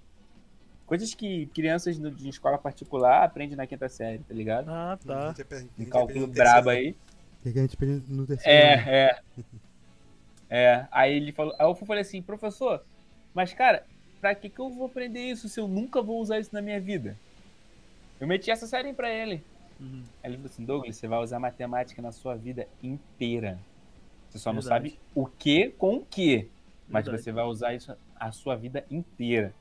Coisas 0.86 1.12
que 1.12 1.46
crianças 1.46 1.98
de 1.98 2.28
escola 2.28 2.56
particular 2.56 3.24
aprendem 3.24 3.56
na 3.56 3.66
quinta 3.66 3.88
série, 3.88 4.20
tá 4.20 4.32
ligado? 4.32 4.70
Ah, 4.70 4.98
tá. 5.04 5.30
a 5.30 5.82
Um 5.82 5.84
cálculo 5.86 6.26
brabo 6.28 6.70
aí. 6.70 6.94
Que 7.42 7.48
a 7.50 7.62
gente 7.62 7.74
aprende 7.74 8.12
no 8.12 8.26
terceiro 8.26 8.80
ano? 8.80 8.90
É, 8.90 9.04
é. 9.04 9.20
É, 10.50 10.86
aí 10.90 11.14
ele 11.14 11.30
falou, 11.30 11.54
aí 11.58 11.66
eu 11.66 11.74
falei 11.74 12.00
assim, 12.00 12.22
professor, 12.22 12.82
mas 13.34 13.52
cara, 13.52 13.84
pra 14.18 14.34
que 14.34 14.48
que 14.48 14.58
eu 14.58 14.70
vou 14.70 14.86
aprender 14.86 15.20
isso 15.20 15.46
se 15.46 15.60
eu 15.60 15.68
nunca 15.68 16.00
vou 16.00 16.20
usar 16.20 16.38
isso 16.38 16.54
na 16.54 16.62
minha 16.62 16.80
vida? 16.80 17.16
Eu 18.18 18.26
meti 18.26 18.50
essa 18.50 18.66
série 18.66 18.92
pra 18.94 19.12
ele. 19.12 19.44
Uhum. 19.78 20.02
Aí 20.22 20.30
ele 20.30 20.36
falou 20.36 20.50
assim, 20.50 20.64
Douglas, 20.64 20.96
você 20.96 21.06
vai 21.06 21.18
usar 21.20 21.38
matemática 21.38 22.00
na 22.00 22.12
sua 22.12 22.34
vida 22.34 22.66
inteira. 22.82 23.58
Você 24.28 24.38
só 24.38 24.52
não 24.52 24.60
Verdade. 24.60 24.90
sabe 24.90 25.00
o 25.14 25.26
que 25.26 25.68
com 25.70 25.96
o 25.96 26.04
que, 26.04 26.48
mas 26.88 27.04
Verdade. 27.04 27.22
você 27.22 27.32
vai 27.32 27.44
usar 27.44 27.74
isso 27.74 27.94
a 28.16 28.32
sua 28.32 28.56
vida 28.56 28.84
inteira. 28.90 29.54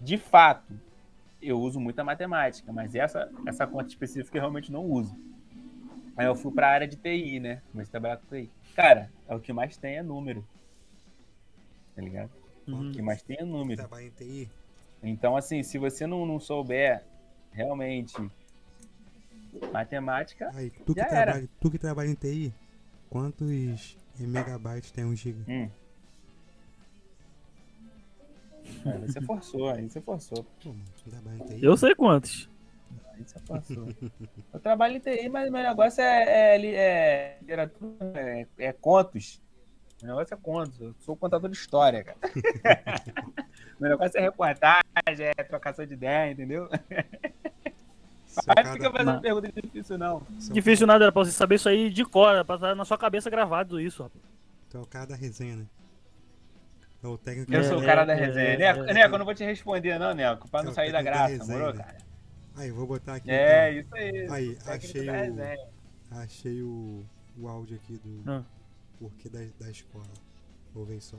De 0.00 0.18
fato, 0.18 0.74
eu 1.40 1.60
uso 1.60 1.80
muita 1.80 2.04
matemática, 2.04 2.72
mas 2.72 2.94
essa, 2.94 3.30
essa 3.46 3.66
conta 3.66 3.88
específica 3.88 4.36
eu 4.36 4.42
realmente 4.42 4.70
não 4.70 4.84
uso. 4.84 5.16
Aí 6.16 6.26
eu 6.26 6.34
fui 6.34 6.52
pra 6.52 6.68
área 6.68 6.86
de 6.86 6.96
TI, 6.96 7.40
né? 7.40 7.62
Comecei 7.72 7.88
a 7.88 7.92
trabalhar 7.92 8.16
com 8.18 8.26
TI. 8.26 8.50
Cara, 8.74 9.10
é 9.28 9.34
o 9.34 9.40
que 9.40 9.52
mais 9.52 9.76
tem 9.76 9.96
é 9.96 10.02
número. 10.02 10.46
Tá 11.94 12.02
ligado? 12.02 12.30
Uhum. 12.66 12.90
O 12.90 12.92
que 12.92 13.02
mais 13.02 13.22
tem 13.22 13.36
é 13.38 13.44
número. 13.44 13.80
Trabalha 13.80 14.06
em 14.06 14.10
TI. 14.10 14.50
Então, 15.02 15.36
assim, 15.36 15.62
se 15.62 15.78
você 15.78 16.06
não, 16.06 16.24
não 16.24 16.38
souber 16.38 17.02
realmente 17.50 18.16
matemática, 19.72 20.50
Aí, 20.54 20.70
tu 20.70 20.94
que, 20.94 21.00
Já 21.00 21.06
era. 21.06 21.22
trabalha, 21.24 21.48
tu 21.60 21.70
que 21.70 21.78
trabalha 21.78 22.08
em 22.08 22.14
TI, 22.14 22.54
quantos 23.10 23.96
megabytes 24.18 24.90
tem 24.90 25.04
um 25.04 25.14
giga? 25.14 25.44
hum. 25.48 25.68
Aí 28.84 28.98
você 28.98 29.20
forçou, 29.20 29.68
aí 29.68 29.88
você 29.88 30.00
forçou. 30.00 30.44
Pô, 30.62 30.70
mano, 30.70 30.84
trabalha 31.08 31.36
em 31.36 31.46
TI? 31.46 31.64
Eu 31.64 31.76
sei 31.76 31.94
quantos. 31.94 32.48
Aí 33.14 33.22
você 33.24 33.38
forçou. 33.40 33.88
Eu 34.52 34.60
trabalho 34.60 34.96
em 34.96 35.00
TI, 35.00 35.28
mas 35.28 35.50
meu 35.50 35.62
negócio 35.62 36.02
é, 36.02 36.24
é, 36.24 36.54
é 36.54 37.38
literatura, 37.40 37.96
é, 38.14 38.46
é 38.58 38.72
contos. 38.72 39.40
Meu 40.02 40.14
negócio 40.14 40.34
é 40.34 40.36
contos. 40.36 40.80
Eu 40.80 40.94
sou 41.00 41.16
contador 41.16 41.50
de 41.50 41.56
história, 41.56 42.02
cara. 42.04 42.18
meu 43.78 43.90
negócio 43.90 44.18
é 44.18 44.22
reportagem, 44.22 44.82
é 45.36 45.44
trocação 45.44 45.86
de 45.86 45.94
ideia, 45.94 46.32
entendeu? 46.32 46.68
Cada- 48.46 48.72
fica 48.72 48.90
fazendo 48.90 49.20
pergunta 49.20 49.52
difícil, 49.62 49.98
não. 49.98 50.22
seu 50.38 50.54
Difícil 50.54 50.86
nada, 50.86 51.04
era 51.04 51.12
pra 51.12 51.24
você 51.24 51.32
saber 51.32 51.56
isso 51.56 51.68
aí 51.68 51.90
de 51.90 52.04
cor, 52.04 52.32
era 52.32 52.44
pra 52.44 52.54
estar 52.54 52.74
na 52.74 52.84
sua 52.84 52.96
cabeça 52.96 53.28
gravado 53.28 53.78
isso, 53.78 54.02
rapaz. 54.02 54.24
Tu 54.70 54.78
é 54.78 54.80
o 54.80 54.86
cara 54.86 55.06
da 55.06 55.16
resenha, 55.16 55.56
né? 55.56 55.66
É 57.04 57.16
técnico 57.18 57.52
Eu 57.52 57.64
sou 57.64 57.78
o 57.78 57.84
cara 57.84 58.04
da 58.04 58.12
é, 58.12 58.16
resenha. 58.16 58.48
é, 58.48 58.56
Neco, 58.56 58.84
é. 58.84 58.94
Neco, 58.94 59.14
eu 59.14 59.18
não 59.18 59.24
vou 59.26 59.34
te 59.34 59.44
responder, 59.44 59.98
não, 59.98 60.14
Neco, 60.14 60.48
pra 60.48 60.62
não 60.62 60.72
sair 60.72 60.92
da 60.92 60.98
da 60.98 61.02
graça, 61.02 61.28
resenha, 61.28 61.58
morou, 61.58 61.74
né? 61.74 61.82
cara? 61.82 61.98
Aí, 62.56 62.70
vou 62.70 62.86
botar 62.86 63.14
aqui. 63.14 63.30
É, 63.30 63.78
então. 63.78 63.80
isso 63.80 63.94
aí. 63.94 64.28
Aí, 64.28 64.58
achei 64.66 65.08
o, 65.08 66.18
achei 66.18 66.62
o, 66.62 67.04
o 67.38 67.48
áudio 67.48 67.76
aqui 67.76 67.98
do 67.98 68.30
Ah. 68.30 68.44
porquê 68.98 69.28
da, 69.28 69.40
da 69.58 69.70
escola. 69.70 70.04
Vou 70.74 70.84
ver 70.84 71.00
só. 71.00 71.18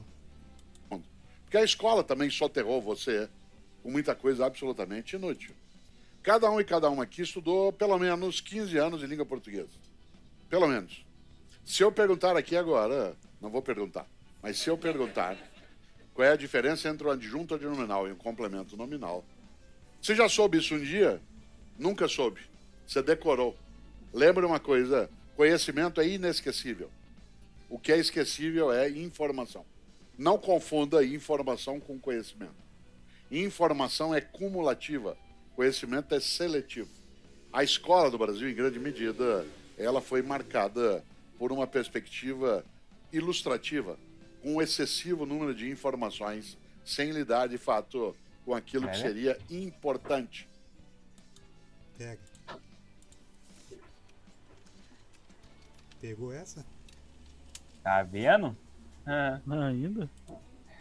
Porque 1.44 1.58
a 1.58 1.64
escola 1.64 2.04
também 2.04 2.30
soterrou 2.32 2.82
você 2.82 3.30
com 3.84 3.92
muita 3.92 4.16
coisa 4.16 4.46
absolutamente 4.46 5.16
inútil. 5.16 5.54
Cada 6.24 6.50
um 6.50 6.60
e 6.60 6.64
cada 6.64 6.90
uma 6.90 7.04
aqui 7.04 7.22
estudou 7.22 7.72
pelo 7.72 7.98
menos 8.00 8.42
15 8.42 8.78
anos 8.78 9.02
de 9.02 9.08
língua 9.08 9.26
portuguesa. 9.26 9.78
Pelo 10.50 10.68
menos. 10.68 11.06
Se 11.66 11.84
eu 11.84 11.92
perguntar 11.92 12.36
aqui 12.36 12.56
agora, 12.56 13.16
não 13.40 13.50
vou 13.50 13.62
perguntar, 13.62 14.08
mas 14.42 14.58
se 14.58 14.70
eu 14.70 14.78
perguntar 14.78 15.38
qual 16.14 16.28
é 16.28 16.32
a 16.32 16.36
diferença 16.36 16.90
entre 16.90 17.08
um 17.08 17.12
adjunto 17.12 17.56
adnominal 17.56 18.08
e 18.08 18.12
um 18.12 18.16
complemento 18.16 18.76
nominal, 18.76 19.24
você 20.04 20.16
já 20.16 20.28
soube 20.28 20.58
isso 20.58 20.76
um 20.76 20.82
dia? 20.82 21.22
Nunca 21.80 22.10
soube. 22.10 22.42
Você 22.86 23.02
decorou. 23.02 23.56
Lembra 24.14 24.46
uma 24.46 24.60
coisa: 24.60 25.10
conhecimento 25.34 26.02
é 26.02 26.06
inesquecível. 26.06 26.92
O 27.70 27.80
que 27.80 27.90
é 27.90 27.98
esquecível 27.98 28.70
é 28.70 28.90
informação. 28.90 29.66
Não 30.18 30.38
confunda 30.38 31.06
informação 31.06 31.80
com 31.80 31.98
conhecimento. 31.98 32.54
Informação 33.32 34.14
é 34.14 34.20
cumulativa, 34.20 35.18
conhecimento 35.56 36.14
é 36.14 36.20
seletivo. 36.20 36.90
A 37.54 37.64
escola 37.64 38.12
do 38.12 38.18
Brasil, 38.18 38.50
em 38.50 38.54
grande 38.54 38.80
medida, 38.80 39.46
ela 39.78 40.02
foi 40.02 40.22
marcada 40.22 41.02
por 41.40 41.50
uma 41.54 41.66
perspectiva 41.66 42.66
ilustrativa, 43.14 43.98
com 44.42 44.56
um 44.56 44.62
excessivo 44.62 45.26
número 45.26 45.56
de 45.56 45.70
informações, 45.70 46.58
sem 46.84 47.12
lidar 47.12 47.48
de 47.48 47.58
fato 47.58 48.14
com 48.46 48.54
aquilo 48.54 48.86
que 48.88 48.96
É, 48.96 49.00
seria 49.00 49.38
importante 49.50 50.48
Pega. 51.98 52.20
Pegou 56.02 56.34
essa? 56.34 56.66
Tá 57.84 58.04
vendo? 58.04 58.58
Ah, 59.06 59.40
Ainda? 59.68 60.10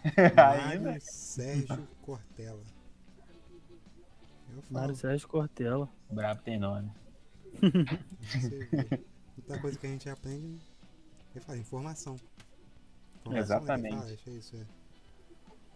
ainda? 0.36 0.84
Mário 0.90 1.00
Sérgio 1.02 1.88
Cortella. 2.02 2.62
Eu 4.50 4.62
falo, 4.62 4.64
Mário 4.70 4.96
Sérgio 4.96 5.28
Cortella. 5.28 5.88
Brabo 6.10 6.42
tem 6.42 6.58
nome. 6.58 6.90
Muita 9.36 9.60
coisa 9.60 9.78
que 9.78 9.86
a 9.86 9.90
gente 9.90 10.08
aprende, 10.08 10.58
falo, 11.40 11.58
informação. 11.58 12.16
Informação, 13.20 13.38
Exatamente. 13.56 14.16
Que 14.16 14.16
fala, 14.24 14.36
é 14.36 14.38
isso, 14.38 14.56
é. 14.56 14.66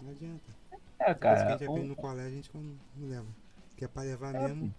Não 0.02 0.10
adianta. 0.10 0.65
É, 0.98 1.04
Coisa 1.14 1.18
que 1.18 1.26
a 1.26 1.30
cara. 1.36 1.50
gente 1.50 1.64
aprende 1.64 1.80
um- 1.86 1.88
no 1.88 1.96
colégio, 1.96 2.26
a 2.32 2.34
gente 2.34 2.50
não, 2.54 2.62
não 2.96 3.08
leva. 3.08 3.26
Que 3.76 3.84
é 3.84 3.88
pra 3.88 4.02
levar 4.02 4.34
É, 4.34 4.48
mesmo. 4.48 4.74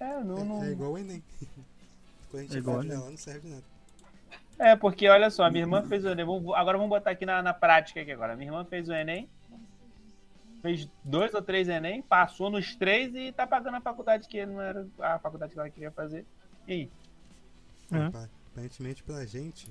É, 0.00 0.22
não, 0.22 0.44
não- 0.44 0.62
É, 0.64 0.68
é 0.68 0.72
igual 0.72 0.92
o 0.92 0.98
Enem. 0.98 1.22
Quando 2.30 2.40
a 2.40 2.42
gente 2.42 2.56
É 2.56 2.58
igual 2.58 2.82
Enem. 2.82 2.96
lá, 2.98 3.10
não 3.10 3.16
serve 3.16 3.48
nada. 3.48 3.64
É, 4.58 4.74
porque 4.76 5.08
olha 5.08 5.30
só, 5.30 5.48
minha 5.50 5.62
irmã 5.62 5.82
fez 5.84 6.04
o 6.04 6.08
Enem. 6.08 6.24
Agora 6.54 6.76
vamos 6.76 6.88
botar 6.90 7.10
aqui 7.10 7.24
na, 7.24 7.42
na 7.42 7.54
prática 7.54 8.00
aqui 8.00 8.10
agora. 8.10 8.36
Minha 8.36 8.48
irmã 8.50 8.64
fez 8.64 8.88
o 8.88 8.92
Enem. 8.92 9.28
Fez 10.60 10.88
dois 11.04 11.32
ou 11.34 11.40
três 11.40 11.68
Enem, 11.68 12.02
passou 12.02 12.50
nos 12.50 12.74
três 12.74 13.14
e 13.14 13.30
tá 13.30 13.46
pagando 13.46 13.76
a 13.76 13.80
faculdade 13.80 14.26
que 14.26 14.44
não 14.44 14.60
era 14.60 14.84
a 14.98 15.16
faculdade 15.20 15.52
que 15.52 15.58
ela 15.60 15.70
queria 15.70 15.92
fazer. 15.92 16.26
E 16.66 16.72
aí? 16.72 16.90
É. 17.92 18.10
Pa- 18.10 18.28
Aparentemente 18.52 19.04
pra 19.04 19.24
gente, 19.24 19.68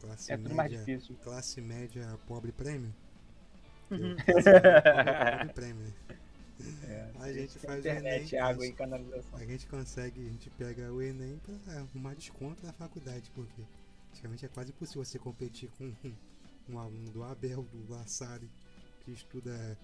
classe 0.00 0.32
É 0.32 0.36
tudo 0.36 0.54
mais 0.54 0.70
média, 0.70 0.84
difícil. 0.84 1.16
classe 1.22 1.60
média 1.60 2.18
pobre 2.26 2.52
prêmio. 2.52 2.92
Uhum. 3.90 4.16
é 4.26 4.34
média 4.34 4.52
pobre, 4.52 5.38
pobre 5.38 5.52
prêmio, 5.54 5.82
né? 5.84 5.92
É. 6.84 7.10
A 7.20 7.32
gente 7.32 7.58
faz 7.58 7.82
o 7.84 7.88
Enem. 7.88 7.98
Internet, 8.00 8.36
água 8.36 8.66
e 8.66 8.72
canalização. 8.72 9.38
A 9.38 9.44
gente 9.46 9.66
consegue, 9.66 10.20
a 10.20 10.30
gente 10.30 10.50
pega 10.50 10.92
o 10.92 11.00
Enem 11.00 11.40
pra 11.44 11.74
arrumar 11.78 12.14
desconto 12.14 12.64
na 12.66 12.72
faculdade, 12.74 13.30
porque 13.34 13.62
praticamente 14.08 14.44
é 14.44 14.48
quase 14.48 14.70
impossível 14.70 15.02
você 15.04 15.18
competir 15.18 15.70
com 15.78 15.84
um, 16.04 16.14
um 16.68 16.78
aluno 16.78 17.10
do 17.10 17.22
Abel, 17.24 17.62
do 17.72 17.90
Lassari, 17.92 18.48
que 19.04 19.10
estuda 19.12 19.78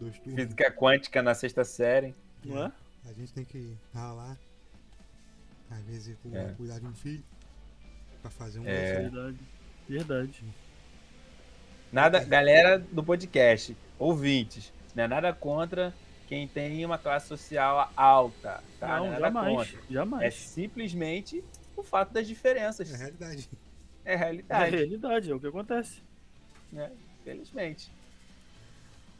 dois 0.00 0.18
turnos. 0.18 0.42
Física 0.44 0.70
quântica 0.72 1.22
na 1.22 1.34
sexta 1.34 1.62
série. 1.62 2.14
Não 2.42 2.64
é? 2.66 2.72
A 3.04 3.12
gente 3.12 3.32
tem 3.34 3.44
que 3.44 3.76
ralar, 3.92 4.38
às 5.70 5.82
vezes, 5.84 6.16
cu- 6.22 6.34
É. 6.34 6.54
cuidar 6.54 6.78
de 6.78 6.86
um 6.86 6.94
filho, 6.94 7.22
pra 8.20 8.30
fazer 8.30 8.58
um 8.60 8.66
É. 8.66 9.00
Verdade. 9.02 9.38
Verdade. 9.88 10.44
Nada, 11.92 12.22
galera 12.24 12.78
do 12.78 13.02
podcast, 13.02 13.76
ouvintes, 13.98 14.72
não 14.94 15.04
é 15.04 15.08
nada 15.08 15.32
contra 15.32 15.92
quem 16.28 16.46
tem 16.46 16.84
uma 16.86 16.96
classe 16.98 17.26
social 17.26 17.90
alta, 17.96 18.62
tá? 18.78 18.98
não, 18.98 19.06
é 19.06 19.10
nada 19.18 19.20
jamais. 19.22 19.56
contra. 19.72 19.78
É 19.88 19.92
Jamais. 19.92 20.34
simplesmente 20.34 21.42
o 21.76 21.82
fato 21.82 22.12
das 22.12 22.28
diferenças. 22.28 22.90
É 22.92 22.94
a 22.94 22.98
realidade. 22.98 23.50
É 24.04 24.12
É 24.12 24.14
a 24.14 24.18
realidade, 24.18 24.76
realidade, 24.76 25.30
é 25.30 25.34
o 25.34 25.40
que 25.40 25.46
acontece. 25.48 26.00
né? 26.72 26.92
Felizmente. 27.24 27.92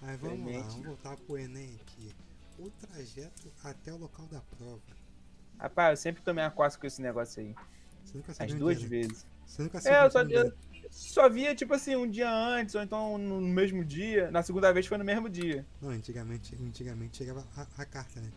Mas 0.00 0.18
vamos 0.20 0.38
lá, 0.38 0.44
Realmente. 0.52 0.70
vamos 0.70 0.86
voltar 0.86 1.16
pro 1.16 1.36
Enem 1.38 1.76
aqui. 1.82 2.14
O 2.58 2.70
trajeto 2.70 3.50
até 3.64 3.92
o 3.92 3.96
local 3.96 4.26
da 4.26 4.40
prova. 4.40 4.80
Rapaz, 5.58 5.90
eu 5.90 5.96
sempre 6.02 6.22
tomei 6.22 6.44
uma 6.44 6.50
coça 6.50 6.78
com 6.78 6.86
esse 6.86 7.02
negócio 7.02 7.42
aí. 7.42 7.54
Você 8.04 8.16
nunca 8.18 8.32
As 8.32 8.36
sabia 8.38 8.54
onde 8.56 8.64
duas 8.64 8.78
era. 8.78 8.88
vezes. 8.88 9.26
Você 9.46 9.62
nunca 9.62 9.78
É, 9.78 9.80
sabia 9.80 9.98
eu 10.04 10.10
só, 10.10 10.22
eu 10.22 10.52
só 10.90 11.28
via, 11.28 11.54
tipo 11.54 11.74
assim, 11.74 11.96
um 11.96 12.08
dia 12.08 12.30
antes, 12.30 12.74
ou 12.74 12.82
então 12.82 13.18
no 13.18 13.40
mesmo 13.40 13.84
dia. 13.84 14.30
Na 14.30 14.42
segunda 14.42 14.72
vez 14.72 14.86
foi 14.86 14.98
no 14.98 15.04
mesmo 15.04 15.28
dia. 15.28 15.66
Não, 15.80 15.90
antigamente, 15.90 16.54
antigamente 16.56 17.18
chegava 17.18 17.46
a, 17.56 17.66
a 17.82 17.84
carta, 17.84 18.20
né? 18.20 18.30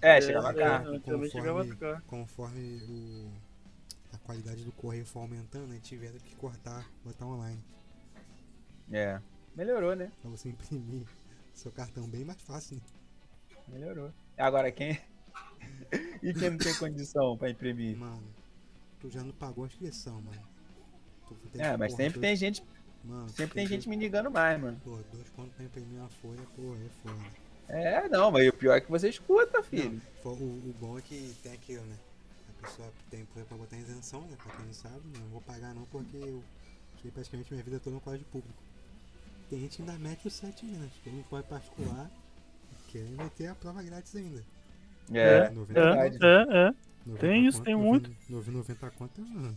É, 0.00 0.20
chegava 0.20 0.50
é, 0.50 0.54
cá. 0.54 0.78
Antigamente 0.80 1.02
Conforme- 1.04 1.30
chegava 1.30 1.62
a. 1.96 2.00
Conforme 2.02 2.82
o, 2.88 3.30
a 4.12 4.18
qualidade 4.18 4.64
do 4.64 4.72
correio 4.72 5.06
for 5.06 5.20
aumentando, 5.20 5.66
né? 5.68 5.78
Tiveram 5.82 6.18
que 6.18 6.34
cortar, 6.36 6.86
botar 7.04 7.26
online. 7.26 7.62
É. 8.92 9.20
Melhorou, 9.54 9.94
né? 9.96 10.12
Pra 10.20 10.30
você 10.30 10.48
imprimir 10.48 11.06
seu 11.54 11.72
cartão 11.72 12.08
bem 12.08 12.24
mais 12.24 12.40
fácil, 12.42 12.76
né? 12.76 12.82
Melhorou. 13.68 14.12
Agora, 14.36 14.70
quem. 14.70 15.00
e 16.22 16.32
quem 16.34 16.50
não 16.50 16.58
tem 16.58 16.74
condição 16.74 17.36
pra 17.36 17.50
imprimir? 17.50 17.96
Mano, 17.96 18.22
tu 19.00 19.10
já 19.10 19.22
não 19.22 19.32
pagou 19.32 19.64
a 19.64 19.66
inscrição, 19.66 20.20
mano. 20.22 20.40
Tu 21.28 21.34
tem 21.52 21.62
É, 21.62 21.76
mas 21.76 21.92
porra, 21.92 22.02
sempre 22.04 22.20
dois- 22.20 22.26
tem 22.28 22.36
gente, 22.36 22.62
Mano, 23.04 23.28
sempre 23.30 23.54
tem 23.54 23.66
gente 23.66 23.88
me 23.88 23.96
ligando 23.96 24.30
mais, 24.30 24.60
mano. 24.60 24.80
Pô, 24.84 24.98
dois 25.12 25.28
contos 25.30 25.52
pra 25.54 25.64
imprimir 25.64 25.98
uma 26.00 26.08
folha, 26.08 26.40
porra, 26.56 26.78
é 26.78 26.88
foda. 27.02 27.46
É, 27.68 28.08
não, 28.08 28.30
mas 28.30 28.48
o 28.48 28.52
pior 28.52 28.74
é 28.76 28.80
que 28.80 28.90
você 28.90 29.08
escuta, 29.08 29.62
filho. 29.62 30.00
Não, 30.24 30.32
o, 30.32 30.34
o 30.70 30.74
bom 30.80 30.98
é 30.98 31.02
que 31.02 31.34
tem 31.42 31.52
aquilo, 31.52 31.84
né? 31.84 31.96
A 32.48 32.62
pessoa 32.66 32.92
tem 33.10 33.24
pra 33.26 33.44
pra 33.44 33.56
botar 33.56 33.76
isenção, 33.76 34.22
né? 34.22 34.36
Pra 34.42 34.54
quem 34.54 34.66
não 34.66 34.72
sabe, 34.72 35.00
não 35.18 35.26
vou 35.28 35.40
pagar 35.40 35.74
não 35.74 35.82
porque 35.86 36.16
eu 36.16 36.42
fiquei 36.96 37.10
praticamente 37.10 37.52
minha 37.52 37.64
vida 37.64 37.80
toda 37.80 37.94
no 37.94 38.00
colégio 38.00 38.26
público. 38.26 38.62
Tem 39.50 39.60
gente 39.60 39.76
que 39.76 39.82
ainda 39.82 39.98
mete 39.98 40.26
os 40.26 40.34
7 40.34 40.64
menos, 40.64 40.92
que 41.02 41.10
não 41.10 41.22
pode 41.24 41.46
particular, 41.48 42.10
querem 42.88 43.12
meter 43.12 43.48
a 43.48 43.54
prova 43.54 43.82
grátis 43.82 44.14
ainda. 44.16 44.42
É, 45.12 45.50
90 45.50 45.78
É, 45.80 46.10
verdade. 46.10 46.18
é, 46.24 46.68
é. 46.68 46.74
90 47.06 47.18
Tem 47.20 47.46
isso, 47.46 47.62
tem 47.62 47.74
90 47.76 48.08
muito. 48.08 48.52
90 48.52 48.90
conto, 48.90 49.20
mano. 49.20 49.54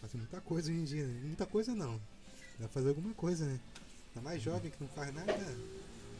Fazer 0.00 0.18
muita 0.18 0.40
coisa 0.40 0.70
hoje 0.70 0.80
em 0.80 0.84
dia, 0.84 1.06
né? 1.06 1.20
Muita 1.24 1.46
coisa 1.46 1.74
não. 1.74 1.96
Dá 2.58 2.66
pra 2.66 2.68
fazer 2.68 2.88
alguma 2.90 3.14
coisa, 3.14 3.46
né? 3.46 3.58
Tá 4.14 4.20
mais 4.20 4.42
jovem 4.42 4.70
que 4.70 4.80
não 4.82 4.88
faz 4.90 5.12
nada. 5.14 5.32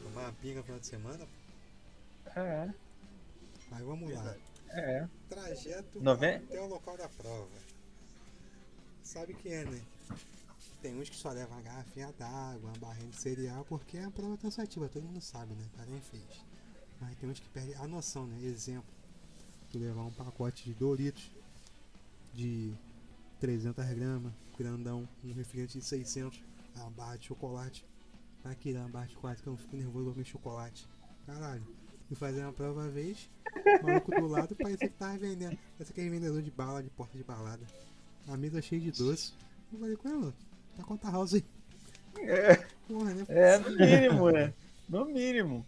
Tomar 0.03 0.23
uma 0.23 0.33
pinga 0.35 0.57
no 0.59 0.65
final 0.65 0.81
de 0.81 0.87
semana. 0.87 1.27
É, 2.35 2.71
Mas 3.71 3.83
vamos 3.85 4.13
lá. 4.15 4.35
é. 4.71 5.07
Trajeto 5.29 6.01
Noven- 6.01 6.37
até 6.37 6.61
o 6.61 6.67
local 6.67 6.97
da 6.97 7.09
prova. 7.09 7.49
Sabe 9.03 9.35
que 9.35 9.49
é, 9.49 9.65
né? 9.65 9.81
Tem 10.81 10.99
uns 10.99 11.09
que 11.11 11.17
só 11.17 11.31
levam 11.31 11.57
uma 11.57 11.63
garrafinha 11.63 12.13
d'água, 12.19 12.71
uma 12.71 12.79
barrinha 12.79 13.11
de 13.11 13.17
cereal, 13.21 13.65
porque 13.69 13.99
é 13.99 14.05
a 14.05 14.11
prova 14.11 14.37
cansativa, 14.39 14.89
todo 14.89 15.05
mundo 15.05 15.21
sabe, 15.21 15.55
né? 15.55 15.65
Cara, 15.77 15.89
nem 15.91 16.01
fez. 16.01 16.23
Mas 17.01 17.17
tem 17.19 17.29
uns 17.29 17.39
que 17.39 17.49
perdem 17.51 17.75
a 17.77 17.87
noção, 17.87 18.27
né? 18.27 18.39
Exemplo, 18.43 18.85
tu 19.73 19.79
levar 19.79 20.03
um 20.03 20.11
pacote 20.11 20.65
de 20.65 20.75
Doritos 20.75 21.31
de 22.35 22.73
300 23.41 23.85
gramas, 23.95 24.33
grandão, 24.57 25.09
um 25.25 25.33
refrigerante 25.33 25.79
de 25.79 25.85
600, 25.85 26.41
uma 26.77 26.91
barra 26.91 27.17
de 27.17 27.27
chocolate. 27.27 27.85
Que 28.61 28.73
dar 28.73 28.81
uma 28.81 28.89
barra 28.89 29.07
de 29.07 29.17
que 29.17 29.47
eu 29.47 29.53
não 29.53 29.57
fico 29.57 29.77
nervoso 29.77 30.11
comer 30.11 30.25
chocolate? 30.25 30.87
Caralho. 31.27 31.65
E 32.11 32.15
fazer 32.15 32.43
uma 32.43 32.53
prova 32.53 32.81
uma 32.81 32.91
vez, 32.91 33.31
o 33.81 33.87
maluco 33.87 34.11
do 34.11 34.27
lado 34.27 34.55
parecia 34.57 34.89
que 34.89 34.95
tava 34.97 35.17
vendendo. 35.17 35.57
Parecia 35.79 35.93
aquele 35.93 36.11
vendedor 36.11 36.43
de 36.43 36.51
bala 36.51 36.83
de 36.83 36.91
porta 36.91 37.17
de 37.17 37.25
balada. 37.25 37.65
A 38.29 38.37
mesa 38.37 38.61
cheia 38.61 38.81
de 38.81 38.91
doce. 38.91 39.33
Eu 39.73 39.79
falei 39.79 39.97
com 39.97 40.09
ela, 40.09 40.35
tá 40.77 40.83
conta 40.83 41.11
house 41.11 41.35
aí. 41.35 41.45
É, 42.19 42.57
Porra, 42.87 43.15
né? 43.15 43.25
é 43.29 43.59
no 43.59 43.71
mínimo, 43.71 44.31
né? 44.31 44.55
No 44.89 45.05
mínimo. 45.07 45.67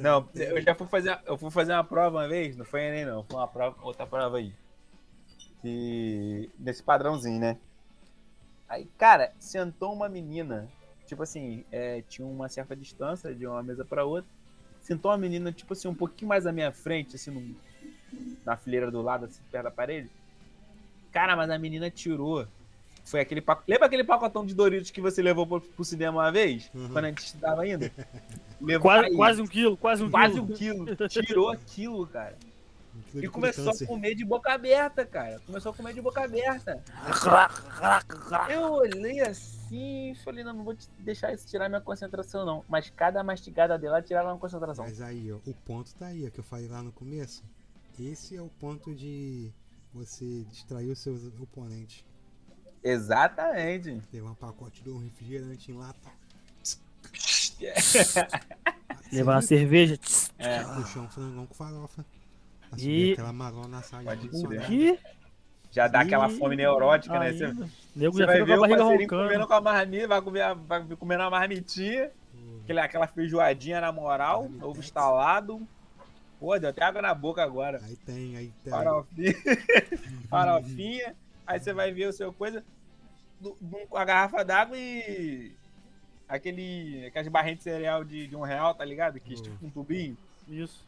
Não, 0.00 0.28
eu 0.34 0.60
já 0.60 0.74
fui 0.74 0.86
fazer, 0.86 1.18
eu 1.26 1.36
fui 1.38 1.50
fazer 1.50 1.72
uma 1.72 1.84
prova 1.84 2.18
uma 2.18 2.28
vez, 2.28 2.56
não 2.56 2.64
foi 2.64 2.82
Enem 2.82 3.04
não, 3.06 3.24
foi 3.24 3.36
uma 3.36 3.48
prova, 3.48 3.76
outra 3.82 4.06
prova 4.06 4.38
aí. 4.38 4.52
E 5.64 6.48
nesse 6.58 6.82
padrãozinho, 6.82 7.40
né? 7.40 7.58
Aí, 8.68 8.86
cara, 8.98 9.32
sentou 9.38 9.92
uma 9.92 10.08
menina, 10.08 10.68
tipo 11.06 11.22
assim, 11.22 11.64
é, 11.72 12.02
tinha 12.02 12.26
uma 12.26 12.48
certa 12.48 12.76
distância 12.76 13.34
de 13.34 13.46
uma 13.46 13.62
mesa 13.62 13.84
pra 13.84 14.04
outra. 14.04 14.30
Sentou 14.80 15.10
uma 15.10 15.18
menina, 15.18 15.52
tipo 15.52 15.72
assim, 15.72 15.88
um 15.88 15.94
pouquinho 15.94 16.28
mais 16.28 16.46
à 16.46 16.52
minha 16.52 16.70
frente, 16.70 17.16
assim, 17.16 17.30
num- 17.30 17.54
na 18.44 18.56
fileira 18.56 18.90
do 18.90 19.02
lado, 19.02 19.24
assim, 19.24 19.42
perto 19.50 19.64
da 19.64 19.70
parede. 19.70 20.10
Cara, 21.10 21.34
mas 21.36 21.50
a 21.50 21.58
menina 21.58 21.90
tirou. 21.90 22.46
Foi 23.08 23.20
aquele 23.20 23.40
paco... 23.40 23.62
Lembra 23.66 23.86
aquele 23.86 24.04
pacotão 24.04 24.44
de 24.44 24.54
Doritos 24.54 24.90
que 24.90 25.00
você 25.00 25.22
levou 25.22 25.46
pro, 25.46 25.60
pro 25.62 25.84
cinema 25.84 26.18
uma 26.20 26.30
vez? 26.30 26.70
Uhum. 26.74 26.90
Quando 26.90 27.04
a 27.06 27.08
gente 27.08 27.34
indo? 27.72 27.90
Levou 28.60 28.82
Quase, 28.82 29.16
quase 29.16 29.42
um 29.42 29.46
quilo, 29.46 29.76
quase 29.78 30.02
um 30.02 30.10
Quase 30.10 30.34
quilo. 30.34 30.82
um 30.84 30.86
quilo. 30.86 31.08
Tirou 31.08 31.50
aquilo, 31.50 32.06
cara. 32.06 32.36
um 32.94 33.00
quilo 33.10 33.24
E 33.24 33.28
começou 33.28 33.64
câncer. 33.64 33.84
a 33.84 33.86
comer 33.86 34.14
de 34.14 34.26
boca 34.26 34.52
aberta, 34.52 35.06
cara. 35.06 35.40
Começou 35.46 35.72
a 35.72 35.74
comer 35.74 35.94
de 35.94 36.02
boca 36.02 36.22
aberta. 36.22 36.82
Eu 38.50 38.72
olhei 38.72 39.20
assim 39.20 40.10
e 40.10 40.14
falei, 40.16 40.44
não, 40.44 40.52
não 40.52 40.64
vou 40.64 40.74
te 40.74 40.86
deixar 40.98 41.32
isso 41.32 41.46
tirar 41.46 41.68
minha 41.70 41.80
concentração, 41.80 42.44
não. 42.44 42.62
Mas 42.68 42.90
cada 42.90 43.22
mastigada 43.22 43.78
dela 43.78 44.02
tirava 44.02 44.28
uma 44.28 44.38
concentração. 44.38 44.84
Mas 44.84 45.00
aí, 45.00 45.32
ó, 45.32 45.36
o 45.48 45.54
ponto 45.64 45.94
tá 45.94 46.08
aí, 46.08 46.26
ó, 46.26 46.30
que 46.30 46.40
eu 46.40 46.44
falei 46.44 46.68
lá 46.68 46.82
no 46.82 46.92
começo. 46.92 47.42
Esse 47.98 48.36
é 48.36 48.42
o 48.42 48.50
ponto 48.60 48.94
de 48.94 49.50
você 49.94 50.44
distrair 50.50 50.90
os 50.90 50.98
seus 50.98 51.24
oponentes. 51.40 52.04
Exatamente. 52.82 54.00
Levar 54.12 54.30
um 54.30 54.34
pacote 54.34 54.82
de 54.82 54.90
um 54.90 54.98
refrigerante 54.98 55.70
em 55.72 55.74
lata. 55.76 56.10
Levar 59.12 59.34
uma 59.36 59.42
cerveja. 59.42 59.98
É. 60.38 60.62
Puxar 60.62 61.00
um 61.00 61.08
frangão 61.08 61.46
com 61.46 61.54
farofa. 61.54 62.04
E- 62.04 62.74
Assumir 62.74 63.12
aquela 63.14 63.32
marona 63.32 63.68
na 63.68 63.82
sala 63.82 64.04
Pode 64.04 64.28
O 64.28 64.48
crer. 64.48 64.66
que? 64.66 64.98
Já 65.70 65.86
dá 65.88 66.00
aquela 66.00 66.28
fome 66.28 66.56
neurótica, 66.56 67.18
né? 67.18 67.32
Você, 67.32 67.44
Ainda. 67.46 67.64
O 67.64 67.68
nego 67.96 68.12
você 68.12 68.18
já 68.20 68.26
vai 68.26 68.42
ver 68.44 68.46
com 68.58 68.64
a 68.64 68.66
o 68.66 68.78
barriga 68.88 69.06
comendo 69.08 69.46
com 69.46 69.54
a 69.54 69.60
marmita, 69.60 70.08
vai 70.08 70.22
comer, 70.22 70.54
vai 70.54 70.82
comer 70.96 71.16
uma 71.18 71.30
marmitinha. 71.30 72.10
Porra. 72.32 72.60
aquela, 72.62 72.84
aquela 72.84 73.06
feijoadinha 73.06 73.80
na 73.80 73.92
moral, 73.92 74.42
Marmitex. 74.42 74.64
ovo 74.68 74.80
instalado. 74.80 75.68
Pô, 76.40 76.58
deu 76.58 76.70
até 76.70 76.84
água 76.84 77.02
na 77.02 77.14
boca 77.14 77.42
agora. 77.42 77.80
Aí 77.84 77.96
tem, 77.96 78.36
aí 78.36 78.52
tem. 78.62 78.70
Farofinha. 78.72 79.34
Farofinha. 80.30 81.16
Aí 81.48 81.58
você 81.58 81.72
vai 81.72 81.90
ver 81.92 82.06
o 82.08 82.12
seu 82.12 82.30
coisa 82.32 82.62
do- 83.40 83.56
do- 83.60 83.86
com 83.88 83.96
a 83.96 84.04
garrafa 84.04 84.44
d'água 84.44 84.76
e 84.76 85.50
aquele. 86.28 87.06
aquelas 87.06 87.28
barrinhas 87.28 87.58
de 87.58 87.64
cereal 87.64 88.04
de, 88.04 88.26
de 88.26 88.36
um 88.36 88.42
real, 88.42 88.74
tá 88.74 88.84
ligado? 88.84 89.18
Que 89.18 89.32
Hum. 89.34 89.42
tipo 89.42 89.66
um 89.66 89.70
tubinho. 89.70 90.16
Isso. 90.46 90.86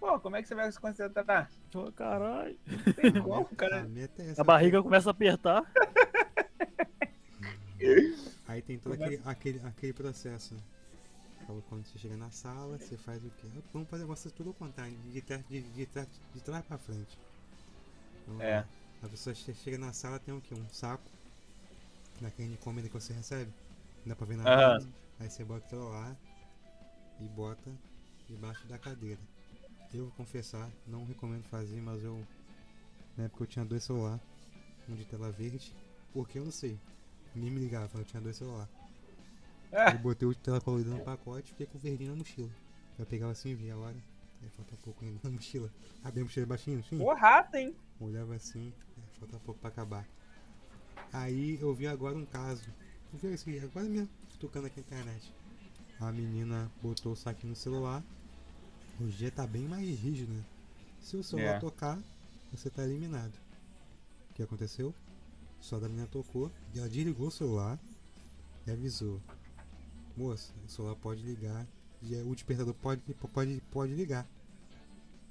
Pô, 0.00 0.18
como 0.18 0.36
é 0.36 0.40
que 0.42 0.48
você 0.48 0.54
vai 0.54 0.72
se 0.72 0.80
concentrar? 0.80 1.50
Ô, 1.74 1.92
Caralho. 1.92 2.56
Tem 2.96 3.10
A 3.20 3.22
como, 3.22 3.44
cara. 3.54 3.80
a 3.80 3.84
meta 3.84 4.22
é 4.22 4.30
essa. 4.30 4.40
A 4.40 4.44
barriga 4.44 4.82
começa 4.82 5.10
a 5.10 5.12
apertar. 5.12 5.62
Aí 8.48 8.62
tem 8.62 8.78
todo 8.78 8.94
aquele, 8.94 9.20
aquele, 9.24 9.60
aquele 9.66 9.92
processo. 9.92 10.54
né? 10.54 10.60
Então, 11.42 11.62
Quando 11.68 11.84
você 11.84 11.98
chega 11.98 12.16
na 12.16 12.30
sala, 12.30 12.78
você 12.78 12.96
faz 12.96 13.22
o 13.24 13.30
quê? 13.40 13.46
Vamos 13.72 13.88
fazer 13.88 14.04
você 14.04 14.30
tudo 14.30 14.48
ao 14.50 14.54
contrário, 14.54 14.92
de, 15.12 15.20
trás- 15.20 15.44
de, 15.48 15.60
de, 15.60 15.86
trás- 15.86 16.08
de 16.34 16.40
trás 16.40 16.64
pra 16.64 16.78
frente. 16.78 17.18
Vamos 18.26 18.42
É. 18.42 18.64
lá. 19.02 19.06
A 19.06 19.10
pessoa 19.10 19.34
che- 19.34 19.54
chega 19.54 19.78
na 19.78 19.92
sala, 19.92 20.18
tem 20.18 20.34
o 20.34 20.40
quê? 20.40 20.54
Um 20.54 20.68
saco. 20.70 21.10
Daquele 22.20 22.50
de 22.50 22.58
comida 22.58 22.88
que 22.88 22.94
você 22.94 23.12
recebe. 23.12 23.52
Dá 24.04 24.14
pra 24.14 24.26
ver 24.26 24.36
na 24.36 24.44
Aham. 24.44 24.74
mesa. 24.74 24.88
Aí 25.18 25.30
você 25.30 25.44
bota 25.44 25.66
o 25.66 25.68
celular 25.70 26.16
e 27.20 27.24
bota 27.28 27.70
debaixo 28.28 28.66
da 28.66 28.78
cadeira. 28.78 29.20
Eu 29.92 30.04
vou 30.04 30.12
confessar, 30.12 30.70
não 30.86 31.04
recomendo 31.04 31.44
fazer, 31.44 31.80
mas 31.80 32.02
eu. 32.02 32.24
Na 33.16 33.24
época 33.24 33.44
eu 33.44 33.46
tinha 33.48 33.64
dois 33.64 33.82
celulares. 33.84 34.20
Um 34.88 34.94
de 34.94 35.04
tela 35.04 35.30
verde. 35.30 35.72
Porque 36.12 36.38
eu 36.38 36.44
não 36.44 36.52
sei. 36.52 36.78
Nem 37.34 37.50
me 37.50 37.60
ligava, 37.60 37.98
eu 37.98 38.04
tinha 38.04 38.20
dois 38.20 38.36
celulares. 38.36 38.70
Ah, 39.72 39.92
Eu 39.92 39.98
botei 39.98 40.26
o 40.28 40.32
de 40.34 40.40
tela 40.40 40.60
colorida 40.60 40.90
no 40.90 41.00
pacote 41.00 41.48
e 41.48 41.50
fiquei 41.50 41.66
com 41.66 41.78
o 41.78 41.80
verdinho 41.80 42.10
na 42.10 42.16
mochila. 42.16 42.50
Eu 42.98 43.06
pegava 43.06 43.32
assim, 43.32 43.54
via 43.54 43.74
a 43.74 43.78
hora. 43.78 43.96
Aí 44.42 44.48
falta 44.50 44.76
pouco 44.84 45.04
ainda 45.04 45.18
na 45.22 45.30
mochila. 45.30 45.70
Abri 46.02 46.20
a 46.20 46.24
mochila 46.24 46.46
baixinho, 46.46 46.80
assim. 46.80 46.98
Pô, 46.98 47.14
rato, 47.14 47.54
hein? 47.56 47.74
Olhava 48.00 48.34
assim, 48.34 48.72
é, 48.82 48.89
falta 49.20 49.38
pouco 49.44 49.60
pra 49.60 49.68
acabar. 49.68 50.06
Aí 51.12 51.58
eu 51.60 51.74
vi 51.74 51.86
agora 51.86 52.16
um 52.16 52.24
caso. 52.24 52.62
Eu 53.12 53.18
vi 53.36 53.58
agora 53.58 53.86
mesmo, 53.88 54.08
tocando 54.38 54.66
aqui 54.66 54.80
na 54.80 54.86
internet. 54.86 55.32
A 56.00 56.10
menina 56.10 56.70
botou 56.82 57.12
o 57.12 57.16
saquinho 57.16 57.50
no 57.50 57.56
celular. 57.56 58.02
Hoje 59.00 59.16
dia 59.16 59.30
tá 59.30 59.46
bem 59.46 59.62
mais 59.68 59.86
rígido, 59.98 60.32
né? 60.32 60.44
Se 61.00 61.16
o 61.16 61.22
celular 61.24 61.56
É. 61.56 61.58
tocar, 61.58 61.98
você 62.52 62.70
tá 62.70 62.84
eliminado. 62.84 63.32
O 64.30 64.34
que 64.34 64.42
aconteceu? 64.42 64.94
Só 65.60 65.78
da 65.78 65.88
menina 65.88 66.06
tocou, 66.06 66.50
e 66.74 66.78
ela 66.78 66.88
desligou 66.88 67.28
o 67.28 67.30
celular 67.30 67.78
e 68.66 68.70
avisou. 68.70 69.20
Moça, 70.16 70.52
o 70.66 70.70
celular 70.70 70.96
pode 70.96 71.22
ligar, 71.22 71.66
e 72.02 72.14
é- 72.14 72.22
o 72.22 72.34
despertador 72.34 72.74
pode, 72.74 73.02
pode, 73.32 73.62
pode 73.70 73.94
ligar. 73.94 74.26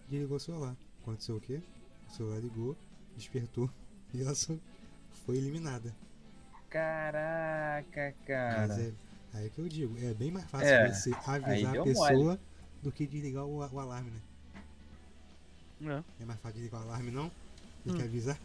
Desligou 0.07 0.37
o 0.37 0.39
celular. 0.39 0.75
Aconteceu 1.01 1.37
o 1.37 1.41
quê? 1.41 1.61
O 2.07 2.11
celular 2.11 2.39
ligou, 2.39 2.75
despertou 3.19 3.69
e 4.13 4.21
ela 4.21 4.35
só 4.35 4.55
foi 5.25 5.37
eliminada. 5.37 5.95
Caraca, 6.69 8.13
cara. 8.25 8.67
Mas 8.67 8.77
é 8.77 8.93
aí 9.33 9.49
que 9.49 9.59
eu 9.59 9.69
digo, 9.69 9.97
é 9.97 10.13
bem 10.13 10.31
mais 10.31 10.45
fácil 10.49 10.65
É, 10.67 10.87
você 10.93 11.11
avisar 11.25 11.73
a 11.73 11.77
pessoa 11.77 12.39
do 12.81 12.91
que 12.91 13.07
desligar 13.07 13.45
o, 13.45 13.57
o 13.59 13.79
alarme, 13.79 14.11
né? 14.11 14.21
É. 15.81 16.03
É 16.19 16.25
mais 16.25 16.39
fácil 16.39 16.55
desligar 16.57 16.81
o 16.81 16.83
alarme 16.83 17.11
não? 17.11 17.31
Do 17.85 17.93
que 17.93 18.01
Hum. 18.01 18.05
avisar? 18.05 18.39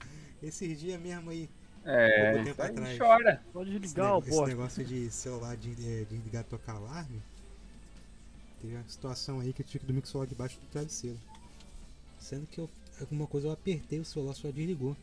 Esses 0.42 0.78
dias 0.80 1.00
mesmo 1.00 1.30
aí, 1.30 1.48
É, 1.84 2.18
pouco 2.18 2.44
tempo 2.44 2.62
atrás. 2.62 2.98
chora. 2.98 3.42
Pode 3.52 3.78
desligar 3.78 4.14
esse 4.26 4.44
negócio 4.44 4.84
de 4.84 5.10
celular 5.10 5.56
de, 5.56 5.74
de, 5.74 6.04
de 6.06 6.16
ligar 6.18 6.44
tocar 6.44 6.74
alarme, 6.76 7.22
teve 8.60 8.74
uma 8.76 8.88
situação 8.88 9.40
aí 9.40 9.52
que 9.52 9.60
eu 9.62 9.66
tive 9.66 9.80
que 9.80 9.86
dormir 9.86 10.00
com 10.02 10.06
o 10.08 10.10
celular 10.10 10.26
debaixo 10.26 10.58
do 10.60 10.66
travesseiro. 10.68 11.18
Sendo 12.18 12.46
que 12.46 12.60
eu, 12.60 12.70
alguma 13.00 13.26
coisa 13.26 13.48
eu 13.48 13.52
apertei 13.52 13.98
o 14.00 14.04
celular 14.04 14.34
só 14.34 14.50
desligou. 14.50 14.96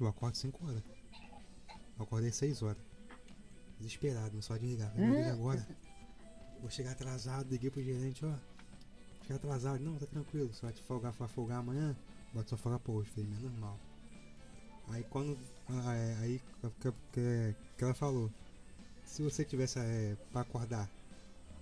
Eu 0.00 0.06
acordo 0.08 0.34
5 0.36 0.66
horas. 0.66 0.82
Eu 1.98 2.02
acordei 2.04 2.30
6 2.30 2.62
horas. 2.62 2.76
Desesperado, 3.78 4.32
meu 4.32 4.42
celular 4.42 4.60
desligar. 4.60 4.92
Vai 4.94 5.06
me 5.06 5.16
ligar 5.16 5.32
agora. 5.32 5.68
Vou 6.60 6.70
chegar 6.70 6.92
atrasado, 6.92 7.48
liguei 7.50 7.70
pro 7.70 7.82
gerente, 7.82 8.24
ó. 8.24 8.34
Chegar 9.22 9.36
atrasado, 9.36 9.80
não, 9.82 9.96
tá 9.96 10.06
tranquilo, 10.06 10.52
você 10.52 10.62
vai 10.62 10.72
te 10.72 10.82
folgar, 10.82 11.12
vai 11.12 11.28
folgar 11.28 11.58
amanhã, 11.58 11.96
bota 12.32 12.48
só 12.50 12.56
folgar 12.56 12.78
pra 12.80 12.92
hoje, 12.92 13.10
falei, 13.10 13.28
é 13.30 13.42
normal. 13.42 13.78
Aí 14.88 15.02
quando. 15.04 15.36
ah, 15.68 15.94
é, 15.94 16.16
Aí 16.20 16.40
que, 16.80 16.92
que- 17.12 17.54
que 17.76 17.84
ela 17.84 17.94
falou. 17.94 18.30
Se 19.04 19.22
você 19.22 19.44
tivesse 19.44 19.78
é, 19.78 20.16
pra 20.32 20.42
acordar 20.42 20.88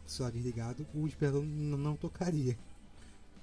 o 0.07 0.09
celular 0.09 0.31
desligado, 0.33 0.87
o 0.95 1.07
despertador 1.07 1.43
n- 1.43 1.77
não 1.77 1.97
tocaria. 1.97 2.57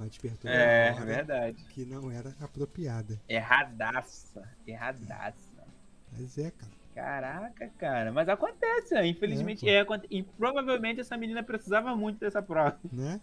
Mas 0.02 0.10
despertou 0.10 0.50
É, 0.50 0.94
verdade. 1.06 1.64
que 1.70 1.86
não 1.86 2.10
era 2.10 2.36
apropriada. 2.42 3.22
Erradaça. 3.30 4.42
Erradaça. 4.66 5.64
Mas 6.12 6.38
é, 6.40 6.50
cara. 6.50 6.72
Caraca, 6.96 7.70
cara. 7.78 8.12
Mas 8.12 8.28
acontece, 8.28 8.96
né? 8.96 9.06
infelizmente. 9.08 9.68
É, 9.70 9.82
É, 9.82 9.86
e 10.10 10.24
provavelmente 10.24 11.00
essa 11.02 11.16
menina 11.16 11.44
precisava 11.44 11.96
muito 11.96 12.20
dessa 12.20 12.42
prova. 12.42 12.80
Né? 12.92 13.22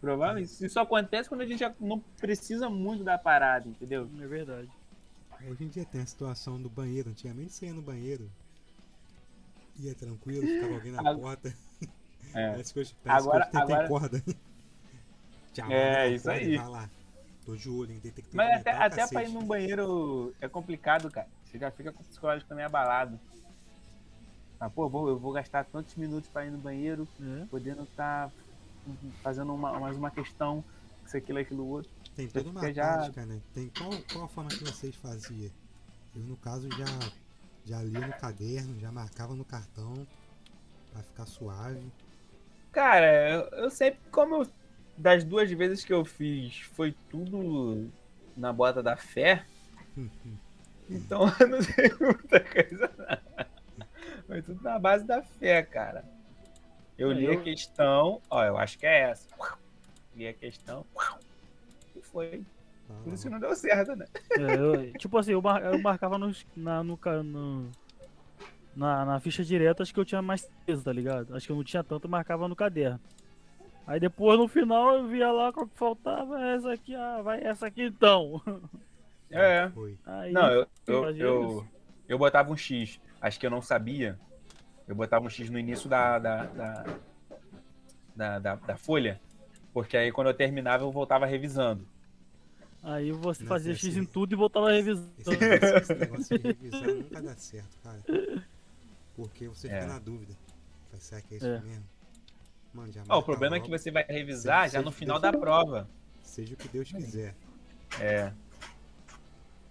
Provavelmente. 0.00 0.64
Isso 0.64 0.80
acontece 0.80 1.28
quando 1.28 1.42
a 1.42 1.46
gente 1.46 1.60
já 1.60 1.74
não 1.78 2.00
precisa 2.18 2.70
muito 2.70 3.04
da 3.04 3.18
parada, 3.18 3.68
entendeu? 3.68 4.08
É 4.18 4.26
verdade. 4.26 4.68
Hoje 5.46 5.64
em 5.64 5.68
dia 5.68 5.84
tem 5.84 6.00
a 6.00 6.06
situação 6.06 6.60
do 6.60 6.70
banheiro. 6.70 7.10
Antigamente 7.10 7.52
você 7.52 7.66
ia 7.66 7.74
no 7.74 7.82
banheiro. 7.82 8.30
Ia 9.78 9.94
tranquilo, 9.94 10.46
ficava 10.46 10.72
alguém 10.74 10.92
na 10.92 11.02
porta. 11.14 11.54
É. 12.34 12.50
Parece 12.50 12.72
que 12.74 12.80
hoje, 12.80 12.96
parece 13.04 13.28
Agora- 13.28 13.46
que 13.46 13.56
hoje 13.56 13.66
tem, 13.66 13.76
tem 13.76 13.84
agora- 13.84 13.88
corda. 13.88 14.22
Tchau, 15.58 15.72
É, 15.72 15.92
na 15.92 16.06
isso 16.06 16.30
aí. 16.30 16.56
Vai 16.56 16.68
lá. 16.68 16.90
Tô 17.44 17.56
de 17.56 17.68
olho, 17.68 17.92
hein? 17.92 18.00
Que 18.00 18.12
Mas 18.32 18.60
até, 18.60 18.70
até 18.72 19.06
pra 19.06 19.24
ir 19.24 19.30
num 19.30 19.44
banheiro 19.44 20.34
é 20.40 20.48
complicado, 20.48 21.10
cara. 21.10 21.26
Você 21.44 21.58
já 21.58 21.70
fica 21.70 21.90
com 21.92 22.02
o 22.02 22.06
psicológico 22.06 22.48
também 22.48 22.64
abalado. 22.64 23.18
Ah, 24.60 24.68
pô, 24.68 24.88
vou, 24.88 25.08
eu 25.08 25.18
vou 25.18 25.32
gastar 25.32 25.64
tantos 25.64 25.94
minutos 25.94 26.28
pra 26.28 26.44
ir 26.44 26.50
no 26.50 26.58
banheiro, 26.58 27.08
É. 27.20 27.46
podendo 27.46 27.84
estar 27.84 28.30
fazendo 29.22 29.54
uma, 29.54 29.78
mais 29.78 29.96
uma 29.96 30.10
questão, 30.10 30.64
isso, 31.06 31.16
aquilo, 31.16 31.38
aquilo, 31.38 31.66
outro. 31.66 31.90
Tem 32.14 32.28
toda 32.28 32.50
uma 32.50 32.72
já- 32.72 32.98
tática, 32.98 33.24
né? 33.24 33.40
Tem 33.54 33.70
qual, 33.70 33.90
qual 34.12 34.24
a 34.24 34.28
forma 34.28 34.50
que 34.50 34.64
vocês 34.64 34.94
faziam? 34.96 35.50
Eu, 36.14 36.22
no 36.22 36.36
caso, 36.36 36.68
já, 36.70 36.84
já 37.64 37.82
lia 37.82 38.06
no 38.06 38.12
caderno, 38.14 38.78
já 38.80 38.90
marcava 38.90 39.34
no 39.34 39.44
cartão 39.44 40.06
pra 40.92 41.02
ficar 41.02 41.26
suave. 41.26 41.92
Cara, 42.72 43.30
eu, 43.30 43.40
eu 43.64 43.70
sempre, 43.70 44.00
como 44.10 44.42
eu, 44.42 44.48
das 44.98 45.24
duas 45.24 45.50
vezes 45.50 45.84
que 45.84 45.92
eu 45.92 46.04
fiz, 46.04 46.60
foi 46.74 46.94
tudo 47.08 47.88
na 48.36 48.52
bota 48.52 48.82
da 48.82 48.96
fé, 48.96 49.44
então 50.90 51.22
eu 51.40 51.48
não 51.48 51.62
sei 51.62 51.90
muita 52.00 52.40
coisa. 52.40 52.90
não. 52.98 53.38
Foi 54.26 54.42
tudo 54.42 54.62
na 54.62 54.78
base 54.78 55.04
da 55.06 55.22
fé, 55.22 55.62
cara. 55.62 56.04
Eu 56.98 57.12
É, 57.12 57.14
li 57.14 57.30
a 57.30 57.36
questão, 57.42 58.20
ó, 58.28 58.44
eu 58.44 58.58
acho 58.58 58.78
que 58.78 58.86
é 58.86 59.10
essa. 59.10 59.28
Li 60.14 60.26
a 60.26 60.34
questão, 60.34 60.84
e 61.96 62.02
foi. 62.02 62.44
Por 63.04 63.12
isso 63.14 63.24
que 63.24 63.30
não 63.30 63.38
deu 63.40 63.54
certo, 63.54 63.94
né? 63.94 64.06
É, 64.36 64.58
eu- 64.58 64.92
tipo 64.98 65.16
assim, 65.16 65.32
eu, 65.32 65.40
mar- 65.40 65.62
eu 65.64 65.78
marcava 65.78 66.18
nos- 66.18 66.44
na, 66.56 66.82
no, 66.82 66.98
no- 67.24 67.70
na, 68.76 69.04
na 69.04 69.20
ficha 69.20 69.44
direta, 69.44 69.82
acho 69.82 69.92
que 69.94 70.00
eu 70.00 70.04
tinha 70.04 70.20
mais 70.22 70.42
certeza, 70.42 70.84
tá 70.84 70.92
ligado? 70.92 71.34
Acho 71.34 71.46
que 71.46 71.52
eu 71.52 71.56
não 71.56 71.64
tinha 71.64 71.84
tanto, 71.84 72.06
eu 72.06 72.10
marcava 72.10 72.48
no 72.48 72.56
caderno. 72.56 73.00
Aí 73.88 73.98
depois, 73.98 74.38
no 74.38 74.46
final, 74.46 74.96
eu 74.96 75.08
via 75.08 75.32
lá 75.32 75.50
qual 75.50 75.66
que 75.66 75.78
faltava, 75.78 76.38
essa 76.42 76.70
aqui, 76.72 76.94
ah, 76.94 77.22
vai 77.22 77.42
essa 77.42 77.66
aqui 77.66 77.84
então. 77.84 78.40
É. 79.30 79.68
Foi. 79.74 79.98
Aí, 80.06 80.32
Não, 80.32 80.50
eu, 80.50 80.66
eu, 80.86 81.10
eu, 81.16 81.68
eu 82.08 82.18
botava 82.18 82.50
um 82.50 82.56
X. 82.56 82.98
Acho 83.20 83.38
que 83.38 83.44
eu 83.44 83.50
não 83.50 83.60
sabia. 83.60 84.18
Eu 84.86 84.94
botava 84.96 85.26
um 85.26 85.28
X 85.28 85.50
no 85.50 85.58
início 85.58 85.86
da, 85.86 86.18
da, 86.18 86.44
da, 86.46 86.84
da, 88.16 88.38
da- 88.38 88.54
da 88.54 88.76
folha. 88.78 89.20
Porque 89.70 89.98
aí 89.98 90.10
quando 90.10 90.28
eu 90.28 90.34
terminava 90.34 90.82
eu 90.84 90.90
voltava 90.90 91.26
revisando. 91.26 91.86
aí 92.82 93.12
você 93.12 93.42
Não, 93.42 93.48
fazia 93.50 93.72
esse- 93.72 93.88
X 93.90 93.96
em 93.98 94.06
tudo 94.06 94.32
e 94.32 94.36
voltava 94.36 94.70
revisando. 94.70 95.12
Esse 95.18 95.36
negócio, 95.36 95.76
esse 95.76 95.94
negócio 95.94 96.38
de 96.38 96.46
revisar 96.48 96.88
nunca 96.94 97.20
dá 97.22 97.36
certo, 97.36 97.78
cara. 97.84 98.02
Porque 99.14 99.46
você 99.46 99.68
fica 99.68 99.80
É. 99.82 99.86
na 99.86 99.98
dúvida. 99.98 100.32
Será 100.94 101.20
que 101.20 101.34
é 101.34 101.36
isso 101.36 101.46
É. 101.46 101.60
mesmo? 101.60 101.84
Mano, 102.72 102.92
já 102.92 103.02
Ó, 103.08 103.18
o 103.18 103.22
problema 103.22 103.56
é 103.56 103.58
logo, 103.58 103.70
que 103.70 103.78
você 103.78 103.90
vai 103.90 104.04
revisar 104.08 104.68
Sim, 104.68 104.74
já 104.74 104.82
no 104.82 104.92
final 104.92 105.18
da 105.18 105.32
prova. 105.32 105.88
Seja 106.22 106.54
o 106.54 106.56
que 106.56 106.68
Deus 106.68 106.90
quiser. 106.90 107.34
É. 108.00 108.32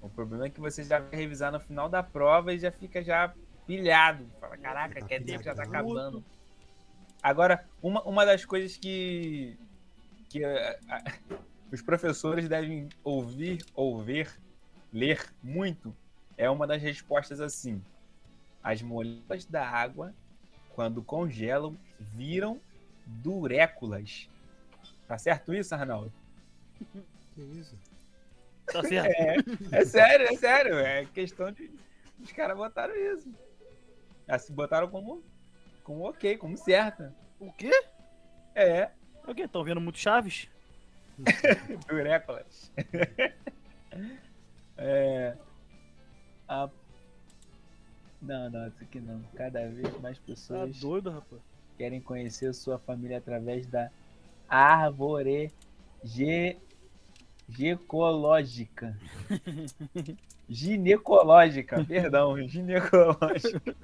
O 0.01 0.09
problema 0.09 0.45
é 0.45 0.49
que 0.49 0.59
você 0.59 0.83
já 0.83 0.99
vai 0.99 1.15
revisar 1.19 1.51
no 1.51 1.59
final 1.59 1.89
da 1.89 2.01
prova 2.01 2.53
e 2.53 2.59
já 2.59 2.71
fica 2.71 3.03
já 3.03 3.33
pilhado. 3.65 4.27
Fala, 4.39 4.57
caraca, 4.57 4.99
Tá 5.01 5.07
quer 5.07 5.23
tempo, 5.23 5.43
já 5.43 5.53
tá 5.53 5.63
acabando. 5.63 6.23
Agora, 7.21 7.67
uma, 7.81 8.01
uma 8.03 8.25
das 8.25 8.45
coisas 8.45 8.77
que, 8.77 9.57
que 10.29 10.43
eh, 10.43 10.79
a- 10.89 11.03
os 11.71 11.81
professores 11.81 12.47
devem 12.47 12.87
ouvir, 13.03 13.65
ouvir, 13.75 14.31
ler 14.91 15.29
muito 15.43 15.93
é 16.37 16.49
uma 16.49 16.67
das 16.67 16.81
respostas 16.81 17.41
assim. 17.41 17.81
As 18.63 18.81
moléculas 18.81 19.45
da 19.45 19.67
água, 19.67 20.13
quando 20.73 21.01
congelam, 21.01 21.75
viram 21.99 22.59
duréculas. 23.07 24.29
Tá 25.07 25.17
certo 25.17 25.53
isso, 25.53 25.73
Arnaldo? 25.73 26.11
Que 27.33 27.41
isso? 27.41 27.77
Tá 28.65 28.83
certo. 28.83 29.09
É, 29.09 29.79
é 29.79 29.85
sério, 29.85 30.27
é 30.27 30.35
sério. 30.35 30.79
É 30.79 31.05
questão 31.05 31.51
de. 31.51 31.71
Os 32.21 32.31
caras 32.31 32.57
botaram 32.57 32.95
isso. 32.95 33.31
Assim, 34.27 34.53
botaram 34.53 34.89
como, 34.89 35.23
como 35.83 36.09
ok, 36.09 36.37
como 36.37 36.57
certa. 36.57 37.15
O 37.39 37.51
quê? 37.53 37.71
É, 38.53 38.91
O 39.25 39.33
quê? 39.33 39.43
Estão 39.43 39.63
vendo 39.63 39.79
muito 39.79 39.99
Chaves? 39.99 40.49
duréculas. 41.87 42.71
é. 44.77 45.37
A... 46.47 46.69
Não, 48.21 48.49
não, 48.49 48.67
isso 48.67 48.83
aqui 48.83 48.99
não. 48.99 49.21
Cada 49.35 49.67
vez 49.69 50.01
mais 50.01 50.17
Tá 50.17 50.23
pessoas 50.25 50.79
doido, 50.79 51.11
rapaz. 51.11 51.41
Querem 51.77 52.01
conhecer 52.01 52.53
sua 52.53 52.77
família 52.79 53.17
através 53.17 53.67
da 53.67 53.89
árvore 54.49 55.51
ge... 56.03 56.57
gecológica. 57.49 58.97
Ginecológica, 60.49 61.83
perdão, 61.83 62.41
ginecológica. 62.47 63.75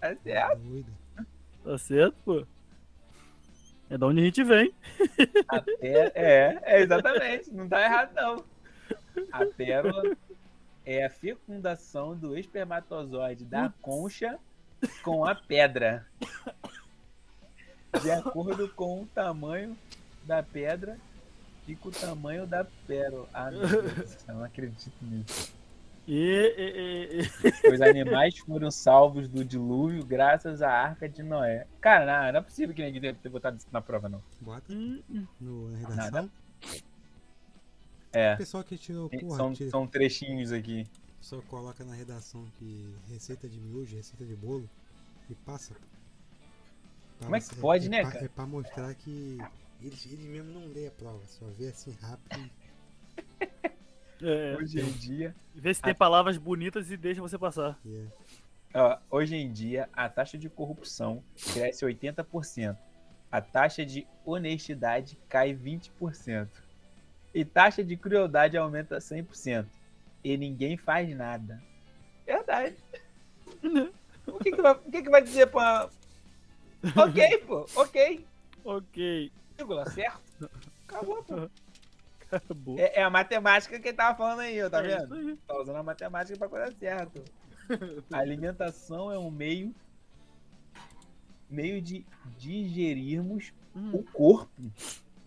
Tá 0.00 0.16
certo? 0.22 0.58
Doido. 0.58 0.92
Tá 1.64 1.78
certo, 1.78 2.16
pô? 2.24 2.46
É 3.90 3.98
da 3.98 4.06
onde 4.06 4.20
a 4.20 4.24
gente 4.24 4.44
vem. 4.44 4.72
É, 5.80 6.56
é, 6.64 6.80
exatamente, 6.80 7.52
não 7.52 7.68
tá 7.68 7.82
errado 7.82 8.14
não. 8.14 8.44
A 9.30 9.44
pérola 9.44 10.16
é 10.84 11.04
a 11.04 11.10
fecundação 11.10 12.16
do 12.16 12.38
espermatozoide 12.38 13.44
da 13.44 13.72
concha 13.82 14.38
com 15.02 15.24
a 15.24 15.34
pedra. 15.34 16.06
De 18.00 18.10
acordo 18.10 18.68
com 18.70 19.02
o 19.02 19.06
tamanho 19.06 19.76
da 20.24 20.42
pedra 20.42 20.96
e 21.68 21.74
com 21.76 21.88
o 21.88 21.92
tamanho 21.92 22.46
da 22.46 22.64
pérola. 22.86 23.28
Ah, 23.34 23.50
meu 23.50 23.60
Deus, 23.68 24.16
eu 24.28 24.34
não 24.34 24.44
acredito 24.44 24.92
nisso. 25.02 25.52
E, 26.08 26.12
e- 26.58 27.20
e- 27.22 27.68
e- 27.68 27.74
Os 27.74 27.80
animais 27.80 28.36
foram 28.38 28.70
salvos 28.72 29.28
do 29.28 29.44
dilúvio 29.44 30.04
graças 30.04 30.60
à 30.60 30.68
arca 30.70 31.08
de 31.08 31.22
Noé. 31.22 31.66
Cara, 31.80 32.04
não, 32.26 32.32
não 32.32 32.38
é 32.40 32.42
possível 32.42 32.74
que 32.74 32.82
ninguém 32.84 33.00
deve 33.00 33.18
ter 33.18 33.28
botado 33.28 33.56
isso 33.56 33.68
na 33.70 33.80
prova, 33.80 34.08
não. 34.08 34.20
Bota 34.40 34.72
Hum, 34.72 35.00
hum. 35.08 35.26
no, 35.40 35.68
na 35.70 35.78
redação. 35.78 35.96
Nada. 35.96 36.28
É, 38.12 38.34
O 38.34 38.38
pessoal 38.38 38.64
que 38.64 38.76
tirou, 38.76 39.08
porra, 39.08 39.36
são, 39.36 39.52
tira, 39.54 39.70
são 39.70 39.86
trechinhos 39.86 40.50
aqui. 40.52 40.86
só 41.20 41.40
coloca 41.42 41.84
na 41.84 41.94
redação 41.94 42.44
que 42.58 42.94
receita 43.08 43.48
de 43.48 43.58
miojo, 43.60 43.96
receita 43.96 44.24
de 44.24 44.34
bolo 44.34 44.68
e 45.30 45.34
passa. 45.34 45.72
Como 47.22 47.36
é 47.36 47.40
que 47.40 47.54
pode, 47.56 47.88
né, 47.88 48.02
pra- 48.02 48.12
cara? 48.12 48.24
É 48.24 48.28
pra 48.28 48.46
mostrar 48.46 48.94
que 48.94 49.38
eles, 49.80 50.06
eles 50.06 50.24
mesmo 50.26 50.52
não 50.52 50.66
lê 50.68 50.86
a 50.86 50.90
prova, 50.90 51.20
só 51.26 51.44
vê 51.58 51.68
assim 51.68 51.96
rápido. 52.00 52.50
É, 54.24 54.56
Hoje 54.56 54.78
em 54.80 54.92
dia, 54.92 55.34
vê 55.52 55.74
se 55.74 55.82
tem 55.82 55.92
palavras 55.92 56.36
bonitas 56.38 56.88
e 56.92 56.96
deixa 56.96 57.20
você 57.20 57.36
passar. 57.36 57.76
E 57.84 58.06
é, 58.72 58.78
ó, 58.78 58.96
hoje 59.10 59.34
em 59.34 59.50
dia, 59.52 59.88
a 59.92 60.08
taxa 60.08 60.38
de 60.38 60.48
corrupção 60.48 61.24
cresce 61.52 61.84
80%. 61.84 62.76
A 63.32 63.40
taxa 63.40 63.84
de 63.84 64.06
honestidade 64.24 65.18
cai 65.28 65.52
20%. 65.52 66.46
E 67.34 67.44
taxa 67.44 67.82
de 67.82 67.96
crueldade 67.96 68.56
aumenta 68.56 68.98
100%. 68.98 69.66
E 70.22 70.36
ninguém 70.36 70.76
faz 70.76 71.12
nada. 71.16 71.60
Verdade. 72.24 72.76
O 74.24 74.38
que, 74.38 74.52
que, 74.52 74.62
vai, 74.62 74.72
o 74.72 74.78
que, 74.92 75.02
que 75.02 75.10
vai 75.10 75.20
dizer 75.20 75.48
pra. 75.48 75.90
Ok, 76.96 77.38
pô, 77.46 77.66
ok. 77.76 78.26
Ok. 78.64 79.32
Vírgula, 79.56 79.88
certo? 79.90 80.50
Acabou, 80.86 81.22
pô. 81.22 81.50
Acabou. 82.30 82.78
É, 82.78 83.00
é 83.00 83.02
a 83.02 83.10
matemática 83.10 83.78
que 83.78 83.88
ele 83.88 83.96
tava 83.96 84.16
falando 84.16 84.40
aí, 84.40 84.62
ó, 84.62 84.70
tá 84.70 84.84
É 84.84 84.98
vendo? 84.98 85.36
Tá 85.46 85.60
usando 85.60 85.76
a 85.76 85.82
matemática 85.82 86.38
pra 86.38 86.48
coisa 86.48 86.74
certa. 86.78 87.22
A 88.12 88.18
alimentação 88.18 89.12
é 89.12 89.18
um 89.18 89.30
meio 89.30 89.74
meio 91.48 91.82
de 91.82 92.04
digerirmos 92.38 93.52
Hum, 93.74 93.90
o 93.94 94.02
corpo. 94.02 94.50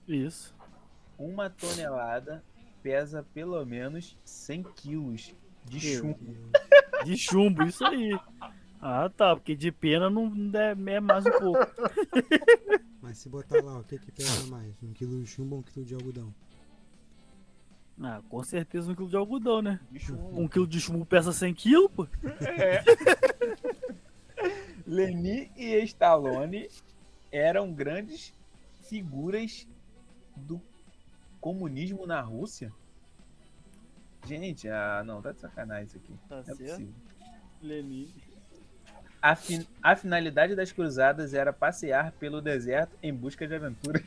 Isso. 0.08 0.53
Uma 1.18 1.49
tonelada 1.49 2.43
pesa 2.84 3.26
pelo 3.34 3.64
menos 3.66 4.16
100 4.24 4.64
quilos 4.76 5.36
de 5.64 5.80
chumbo. 5.80 6.20
De 7.03 7.18
chumbo, 7.18 7.64
isso 7.64 7.84
aí. 7.86 8.12
Ah, 8.88 9.09
tá. 9.09 9.36
Porque 9.36 9.55
de 9.55 9.71
pena 9.71 10.11
não 10.11 10.31
é, 10.53 10.93
é 10.93 10.99
mais 10.99 11.25
um 11.25 11.31
pouco. 11.31 11.57
Mas 13.01 13.17
se 13.17 13.27
botar 13.27 13.59
lá, 13.63 13.79
o 13.79 13.83
que 13.83 13.97
que 13.97 14.11
pesa 14.11 14.45
mais? 14.45 14.75
Um 14.83 14.93
quilo 14.93 15.23
de 15.23 15.25
chumbo 15.25 15.55
ou 15.55 15.61
um 15.61 15.63
quilo 15.63 15.83
de 15.83 15.95
algodão? 15.95 16.31
Ah, 17.99 18.21
com 18.29 18.43
certeza 18.43 18.91
um 18.91 18.95
quilo 18.95 19.09
de 19.09 19.15
algodão, 19.15 19.59
né? 19.59 19.79
De 19.89 19.97
chumbo. 19.97 20.39
Um 20.39 20.47
quilo 20.47 20.67
de 20.67 20.79
chumbo 20.79 21.03
pesa 21.03 21.33
100 21.33 21.55
quilos, 21.55 21.89
pô. 21.95 22.07
Leni 24.86 25.51
e 25.57 25.83
Stallone 25.86 26.69
eram 27.31 27.73
grandes 27.73 28.36
figuras 28.83 29.67
do 30.36 30.61
comunismo 31.41 32.05
na 32.05 32.21
Rússia. 32.21 32.71
Gente, 34.27 34.69
ah, 34.69 35.01
não, 35.03 35.23
tá 35.23 35.31
de 35.31 35.39
sacanagem 35.39 35.86
isso 35.86 35.97
aqui. 35.97 36.13
Tá 36.29 36.36
Não 36.36 36.41
é 36.41 36.43
certo. 36.43 36.59
possível. 36.59 36.93
Lenin. 37.61 38.13
A, 39.26 39.36
fin- 39.36 39.65
a 39.82 39.95
finalidade 39.95 40.55
das 40.55 40.71
cruzadas 40.71 41.34
era 41.34 41.51
passear 41.51 42.11
pelo 42.11 42.39
deserto 42.39 42.95
em 43.01 43.11
busca 43.11 43.47
de 43.47 43.55
aventura. 43.55 43.97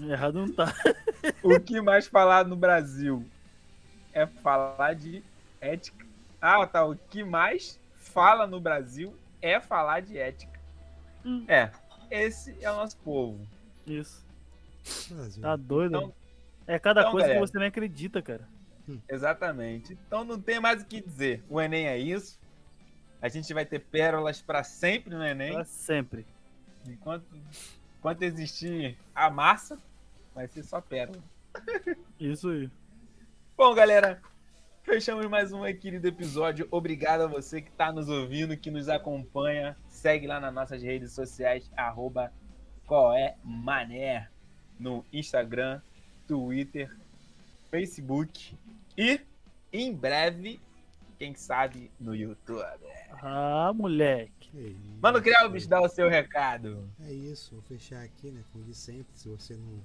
Errado 0.00 0.46
não 0.46 0.50
tá. 0.50 0.72
o 1.42 1.60
que 1.60 1.78
mais 1.82 2.06
falar 2.06 2.46
no 2.46 2.56
Brasil 2.56 3.22
é 4.14 4.26
falar 4.26 4.94
de 4.94 5.22
ética. 5.60 6.06
Ah, 6.40 6.66
tá. 6.66 6.86
O 6.86 6.96
que 6.96 7.22
mais 7.22 7.78
fala 7.96 8.46
no 8.46 8.58
Brasil 8.58 9.14
é 9.42 9.60
falar 9.60 10.00
de 10.00 10.16
ética. 10.16 10.58
Hum. 11.26 11.44
É, 11.46 11.70
esse 12.10 12.56
é 12.62 12.70
o 12.70 12.76
nosso 12.76 12.96
povo. 12.98 13.46
Isso. 13.86 14.24
Brasil. 15.10 15.42
Tá 15.42 15.54
doido? 15.54 15.98
Então- 15.98 16.14
é 16.66 16.78
cada 16.78 17.00
então, 17.00 17.12
coisa 17.12 17.26
galera. 17.26 17.44
que 17.44 17.52
você 17.52 17.58
não 17.58 17.66
acredita, 17.66 18.22
cara. 18.22 18.48
Exatamente. 19.08 19.98
Então 20.06 20.24
não 20.24 20.40
tem 20.40 20.60
mais 20.60 20.82
o 20.82 20.86
que 20.86 21.00
dizer. 21.00 21.42
O 21.48 21.60
Enem 21.60 21.86
é 21.86 21.98
isso. 21.98 22.38
A 23.20 23.28
gente 23.28 23.52
vai 23.52 23.66
ter 23.66 23.80
pérolas 23.80 24.40
para 24.40 24.62
sempre 24.62 25.14
no 25.14 25.24
Enem. 25.24 25.54
Pra 25.54 25.64
sempre. 25.64 26.26
Enquanto, 26.86 27.26
enquanto 27.98 28.22
existir 28.22 28.96
a 29.14 29.28
massa, 29.28 29.78
vai 30.34 30.46
ser 30.46 30.62
só 30.62 30.80
pérola. 30.80 31.22
Isso 32.18 32.48
aí. 32.48 32.70
Bom, 33.56 33.74
galera, 33.74 34.22
fechamos 34.84 35.26
mais 35.26 35.52
um 35.52 35.64
querido 35.74 36.06
episódio. 36.06 36.68
Obrigado 36.70 37.22
a 37.22 37.26
você 37.26 37.60
que 37.60 37.70
está 37.70 37.90
nos 37.90 38.08
ouvindo, 38.08 38.56
que 38.56 38.70
nos 38.70 38.88
acompanha. 38.88 39.76
Segue 39.88 40.26
lá 40.26 40.38
nas 40.38 40.54
nossas 40.54 40.82
redes 40.82 41.12
sociais, 41.12 41.70
arroba 41.76 42.32
no 44.78 45.04
Instagram, 45.12 45.82
Twitter, 46.26 46.96
Facebook 47.70 48.56
e, 48.98 49.20
em 49.72 49.94
breve, 49.94 50.60
quem 51.20 51.32
sabe, 51.32 51.88
no 52.00 52.16
YouTube. 52.16 52.64
Ah, 53.22 53.72
moleque. 53.72 54.32
Que 54.50 54.58
isso, 54.58 54.98
Mano 55.00 55.22
Krelbis, 55.22 55.68
dá 55.68 55.80
o 55.80 55.88
seu 55.88 56.08
recado. 56.08 56.90
É 57.02 57.12
isso, 57.12 57.54
vou 57.54 57.62
fechar 57.62 58.02
aqui, 58.02 58.32
né? 58.32 58.42
Como 58.52 58.64
de 58.64 58.74
sempre, 58.74 59.06
se 59.14 59.28
você 59.28 59.54
não 59.54 59.80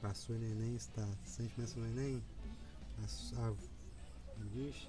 passou 0.00 0.36
no 0.36 0.46
Enem, 0.46 0.74
está 0.74 1.06
sempre 1.22 1.52
pensando 1.56 1.84
no 1.84 2.00
Enem, 2.00 2.22
a, 3.36 3.46
a, 3.46 3.52
diz, 4.54 4.88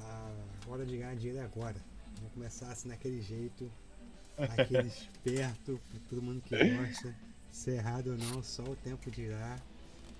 a 0.00 0.32
hora 0.68 0.84
de 0.84 0.96
ganhar 0.96 1.14
dinheiro 1.14 1.38
é 1.38 1.44
agora. 1.44 1.76
Vamos 2.16 2.32
começar 2.32 2.72
assim 2.72 2.88
daquele 2.88 3.22
jeito, 3.22 3.70
aquele 4.36 4.88
esperto, 4.88 5.80
pra 5.90 6.00
todo 6.10 6.22
mundo 6.22 6.42
que 6.42 6.56
gosta, 6.56 7.14
se 7.52 7.70
é 7.70 7.74
errado 7.74 8.08
ou 8.08 8.18
não, 8.18 8.42
só 8.42 8.64
o 8.64 8.74
tempo 8.74 9.12
dirá. 9.12 9.60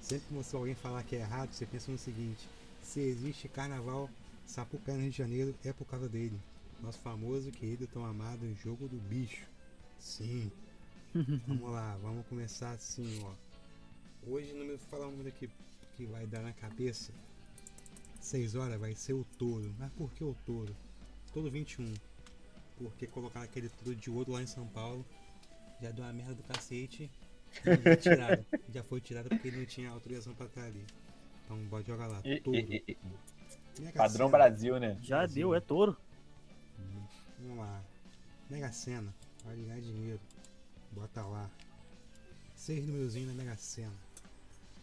Sempre 0.05 0.27
que 0.29 0.35
você 0.35 0.55
alguém 0.55 0.75
falar 0.75 1.03
que 1.03 1.17
é 1.17 1.21
errado, 1.21 1.51
você 1.51 1.65
pensa 1.65 1.91
no 1.91 1.97
seguinte, 1.97 2.47
se 2.83 3.01
existe 3.01 3.49
carnaval, 3.49 4.11
Sapucaí 4.45 4.97
no 4.97 5.01
Rio 5.01 5.11
de 5.11 5.17
Janeiro, 5.17 5.55
é 5.65 5.73
por 5.73 5.87
causa 5.87 6.07
dele. 6.07 6.39
Nosso 6.83 6.99
famoso, 6.99 7.51
querido, 7.51 7.87
tão 7.87 8.05
amado 8.05 8.55
jogo 8.63 8.87
do 8.87 8.99
bicho. 9.09 9.47
Sim. 9.99 10.53
vamos 11.49 11.71
lá, 11.71 11.97
vamos 12.03 12.27
começar 12.27 12.73
assim, 12.73 13.25
ó. 13.25 13.33
Hoje 14.31 14.53
não 14.53 14.67
me 14.67 14.77
falar 14.77 15.09
um 15.09 15.13
número 15.13 15.33
que, 15.33 15.49
que 15.97 16.05
vai 16.05 16.27
dar 16.27 16.43
na 16.43 16.53
cabeça. 16.53 17.11
6 18.21 18.57
horas 18.57 18.79
vai 18.79 18.95
ser 18.95 19.15
o 19.15 19.25
touro. 19.39 19.75
Mas 19.79 19.91
por 19.95 20.13
que 20.13 20.23
o 20.23 20.37
touro? 20.45 20.77
Touro 21.33 21.51
21. 21.51 21.95
Porque 22.77 23.07
colocaram 23.07 23.47
aquele 23.47 23.71
touro 23.71 23.97
de 23.97 24.11
ouro 24.11 24.33
lá 24.33 24.43
em 24.43 24.47
São 24.47 24.67
Paulo. 24.67 25.03
Já 25.81 25.91
deu 25.91 26.05
uma 26.05 26.13
merda 26.13 26.35
do 26.35 26.43
cacete. 26.43 27.11
Já 27.63 27.97
tiraram. 27.97 28.45
já 28.73 28.83
foi 28.85 29.01
tirado 29.01 29.29
porque 29.29 29.51
não 29.51 29.65
tinha 29.67 29.91
autorização 29.91 30.35
pra 30.35 30.47
estar 30.47 30.65
ali. 30.65 30.85
Então 31.45 31.59
pode 31.69 31.87
jogar 31.87 32.07
lá. 32.07 32.21
E- 32.25 32.41
Touro. 32.41 32.59
e- 32.59 32.85
e- 32.89 32.97
Mega 33.81 33.99
padrão 33.99 34.27
Sena. 34.27 34.39
Brasil, 34.39 34.79
né? 34.81 34.99
Já 35.03 35.19
Brasil. 35.19 35.35
deu, 35.49 35.55
é 35.55 35.61
touro. 35.61 35.97
Vamos 37.41 37.59
lá. 37.59 37.83
Mega 38.51 38.73
Sena. 38.73 39.15
Vai 39.45 39.57
ganhar 39.57 39.81
dinheiro. 39.81 40.21
Bota 40.93 41.23
lá. 41.23 41.51
Seis 42.55 42.87
númerozinhos 42.87 43.29
na 43.29 43.35
Mega 43.35 43.57
Sena. 43.57 43.93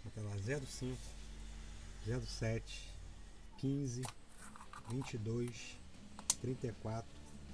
Bota 0.04 0.22
lá 0.22 0.36
05, 0.66 0.98
07, 2.06 2.90
15, 3.58 4.02
22, 4.90 5.78
34, 6.42 7.10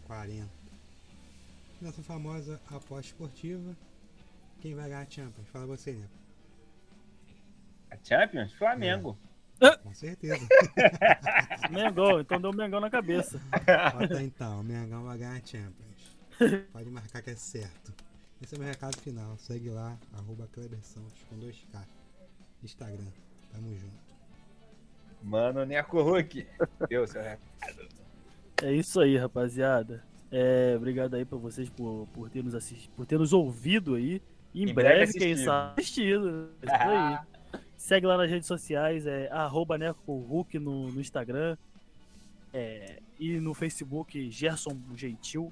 40. 0.05 0.49
Nossa 1.82 2.01
famosa 2.01 2.59
aposta 2.72 3.07
esportiva. 3.11 3.76
Quem 4.60 4.76
vai 4.76 4.89
ganhar 4.89 5.01
a 5.01 5.10
Champions? 5.10 5.47
Fala 5.49 5.66
você, 5.66 5.93
né? 5.93 6.08
A 7.91 7.97
Champions? 8.03 8.53
Flamengo. 8.53 9.18
Com 9.84 9.93
certeza. 9.93 10.47
Mengão, 11.72 12.20
então 12.20 12.39
deu 12.39 12.53
Mengão 12.53 12.80
na 12.80 12.89
cabeça. 12.89 13.41
Bota 13.93 14.22
então, 14.22 14.62
o 14.62 14.64
Mengão 14.64 15.03
vai 15.03 15.18
ganhar 15.18 15.38
a 15.38 15.45
Champions. 15.45 16.18
Pode 16.72 16.89
marcar 16.91 17.22
que 17.22 17.32
é 17.32 17.36
certo. 17.36 17.93
Esse 18.41 18.53
é 18.53 18.58
o 18.58 18.60
meu 18.60 18.70
recado 18.70 18.97
final. 19.01 19.36
Segue 19.38 19.70
lá, 19.70 19.97
arroba 20.14 20.47
Kleber 20.53 20.84
Santos 20.84 21.24
com 21.30 21.38
2K. 21.38 21.84
Instagram. 22.64 23.12
Tamo 23.51 23.76
junto. 23.76 24.08
Mano, 25.24 25.66
Neco 25.66 26.01
Hulk. 26.01 26.47
Deu 26.88 27.08
seu 27.08 27.22
recado. 27.22 27.88
É 28.62 28.72
isso 28.72 28.99
aí, 28.99 29.18
rapaziada. 29.18 30.03
É, 30.32 30.76
obrigado 30.76 31.16
aí 31.16 31.26
pra 31.26 31.38
vocês 31.38 31.70
por, 31.70 32.08
por 32.14 32.30
ter 32.30 32.43
nos 32.43 32.53
assistido, 32.53 32.91
por 32.95 33.05
ter 33.05 33.18
nos 33.18 33.34
ouvido 33.34 33.95
aí. 33.95 34.22
Em, 34.64 34.70
Em 34.70 34.74
breve, 34.74 34.95
breve 34.95 35.14
quem 35.14 35.36
sabe, 35.38 35.82
assistido. 35.82 36.49
É 36.62 36.66
isso 36.66 36.76
aí. 36.84 37.60
Segue 37.78 38.05
lá 38.08 38.18
nas 38.18 38.30
redes 38.30 38.47
sociais, 38.47 39.05
é 39.05 39.30
arroba 39.32 39.78
NecoHulk 39.78 40.58
no, 40.60 40.91
no 40.91 40.99
Instagram. 40.99 41.55
é, 42.53 42.99
e 43.20 43.39
no 43.39 43.53
Facebook, 43.53 44.30
Gerson 44.32 44.78
Gentil. 44.95 45.51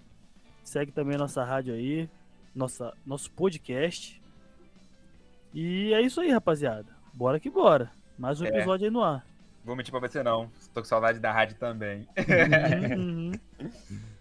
Segue 0.64 0.92
também 0.92 1.16
a 1.16 1.20
nossa 1.20 1.44
rádio 1.44 1.74
aí, 1.74 2.10
nossa, 2.54 2.94
nosso 3.06 3.30
podcast. 3.32 4.22
E 5.54 5.94
é 5.94 6.02
isso 6.02 6.20
aí, 6.20 6.32
rapaziada. 6.32 6.88
Bora 7.14 7.40
que 7.40 7.50
bora. 7.50 7.92
Mais 8.18 8.42
um 8.42 8.46
É. 8.46 8.50
episódio 8.50 8.86
aí 8.86 8.92
no 8.92 9.04
ar. 9.04 9.26
Vou 9.64 9.76
mentir 9.76 9.92
pra 9.92 10.00
você 10.00 10.22
não. 10.22 10.50
Tô 10.74 10.82
com 10.82 10.86
saudade 10.88 11.20
da 11.20 11.32
rádio 11.32 11.58
também. 11.58 12.08
Uhum, 12.98 13.32
uhum. 13.32 13.32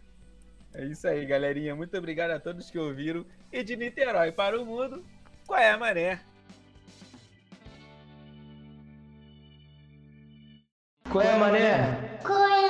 É 0.76 0.84
isso 0.86 1.06
aí, 1.06 1.24
galerinha. 1.24 1.74
Muito 1.76 1.96
obrigado 1.96 2.32
a 2.32 2.40
todos 2.40 2.68
que 2.68 2.76
ouviram 2.78 3.24
e 3.54 3.62
de 3.62 3.76
Niterói 3.76 4.32
para 4.32 4.60
o 4.60 4.66
mundo, 4.66 5.04
qual 5.46 5.60
é 5.60 5.70
a 5.70 5.78
mané? 5.78 6.20
Qual 11.08 11.22
é 11.22 11.32
a 11.32 11.38
mané? 11.38 12.18
Qual 12.24 12.48
é? 12.48 12.63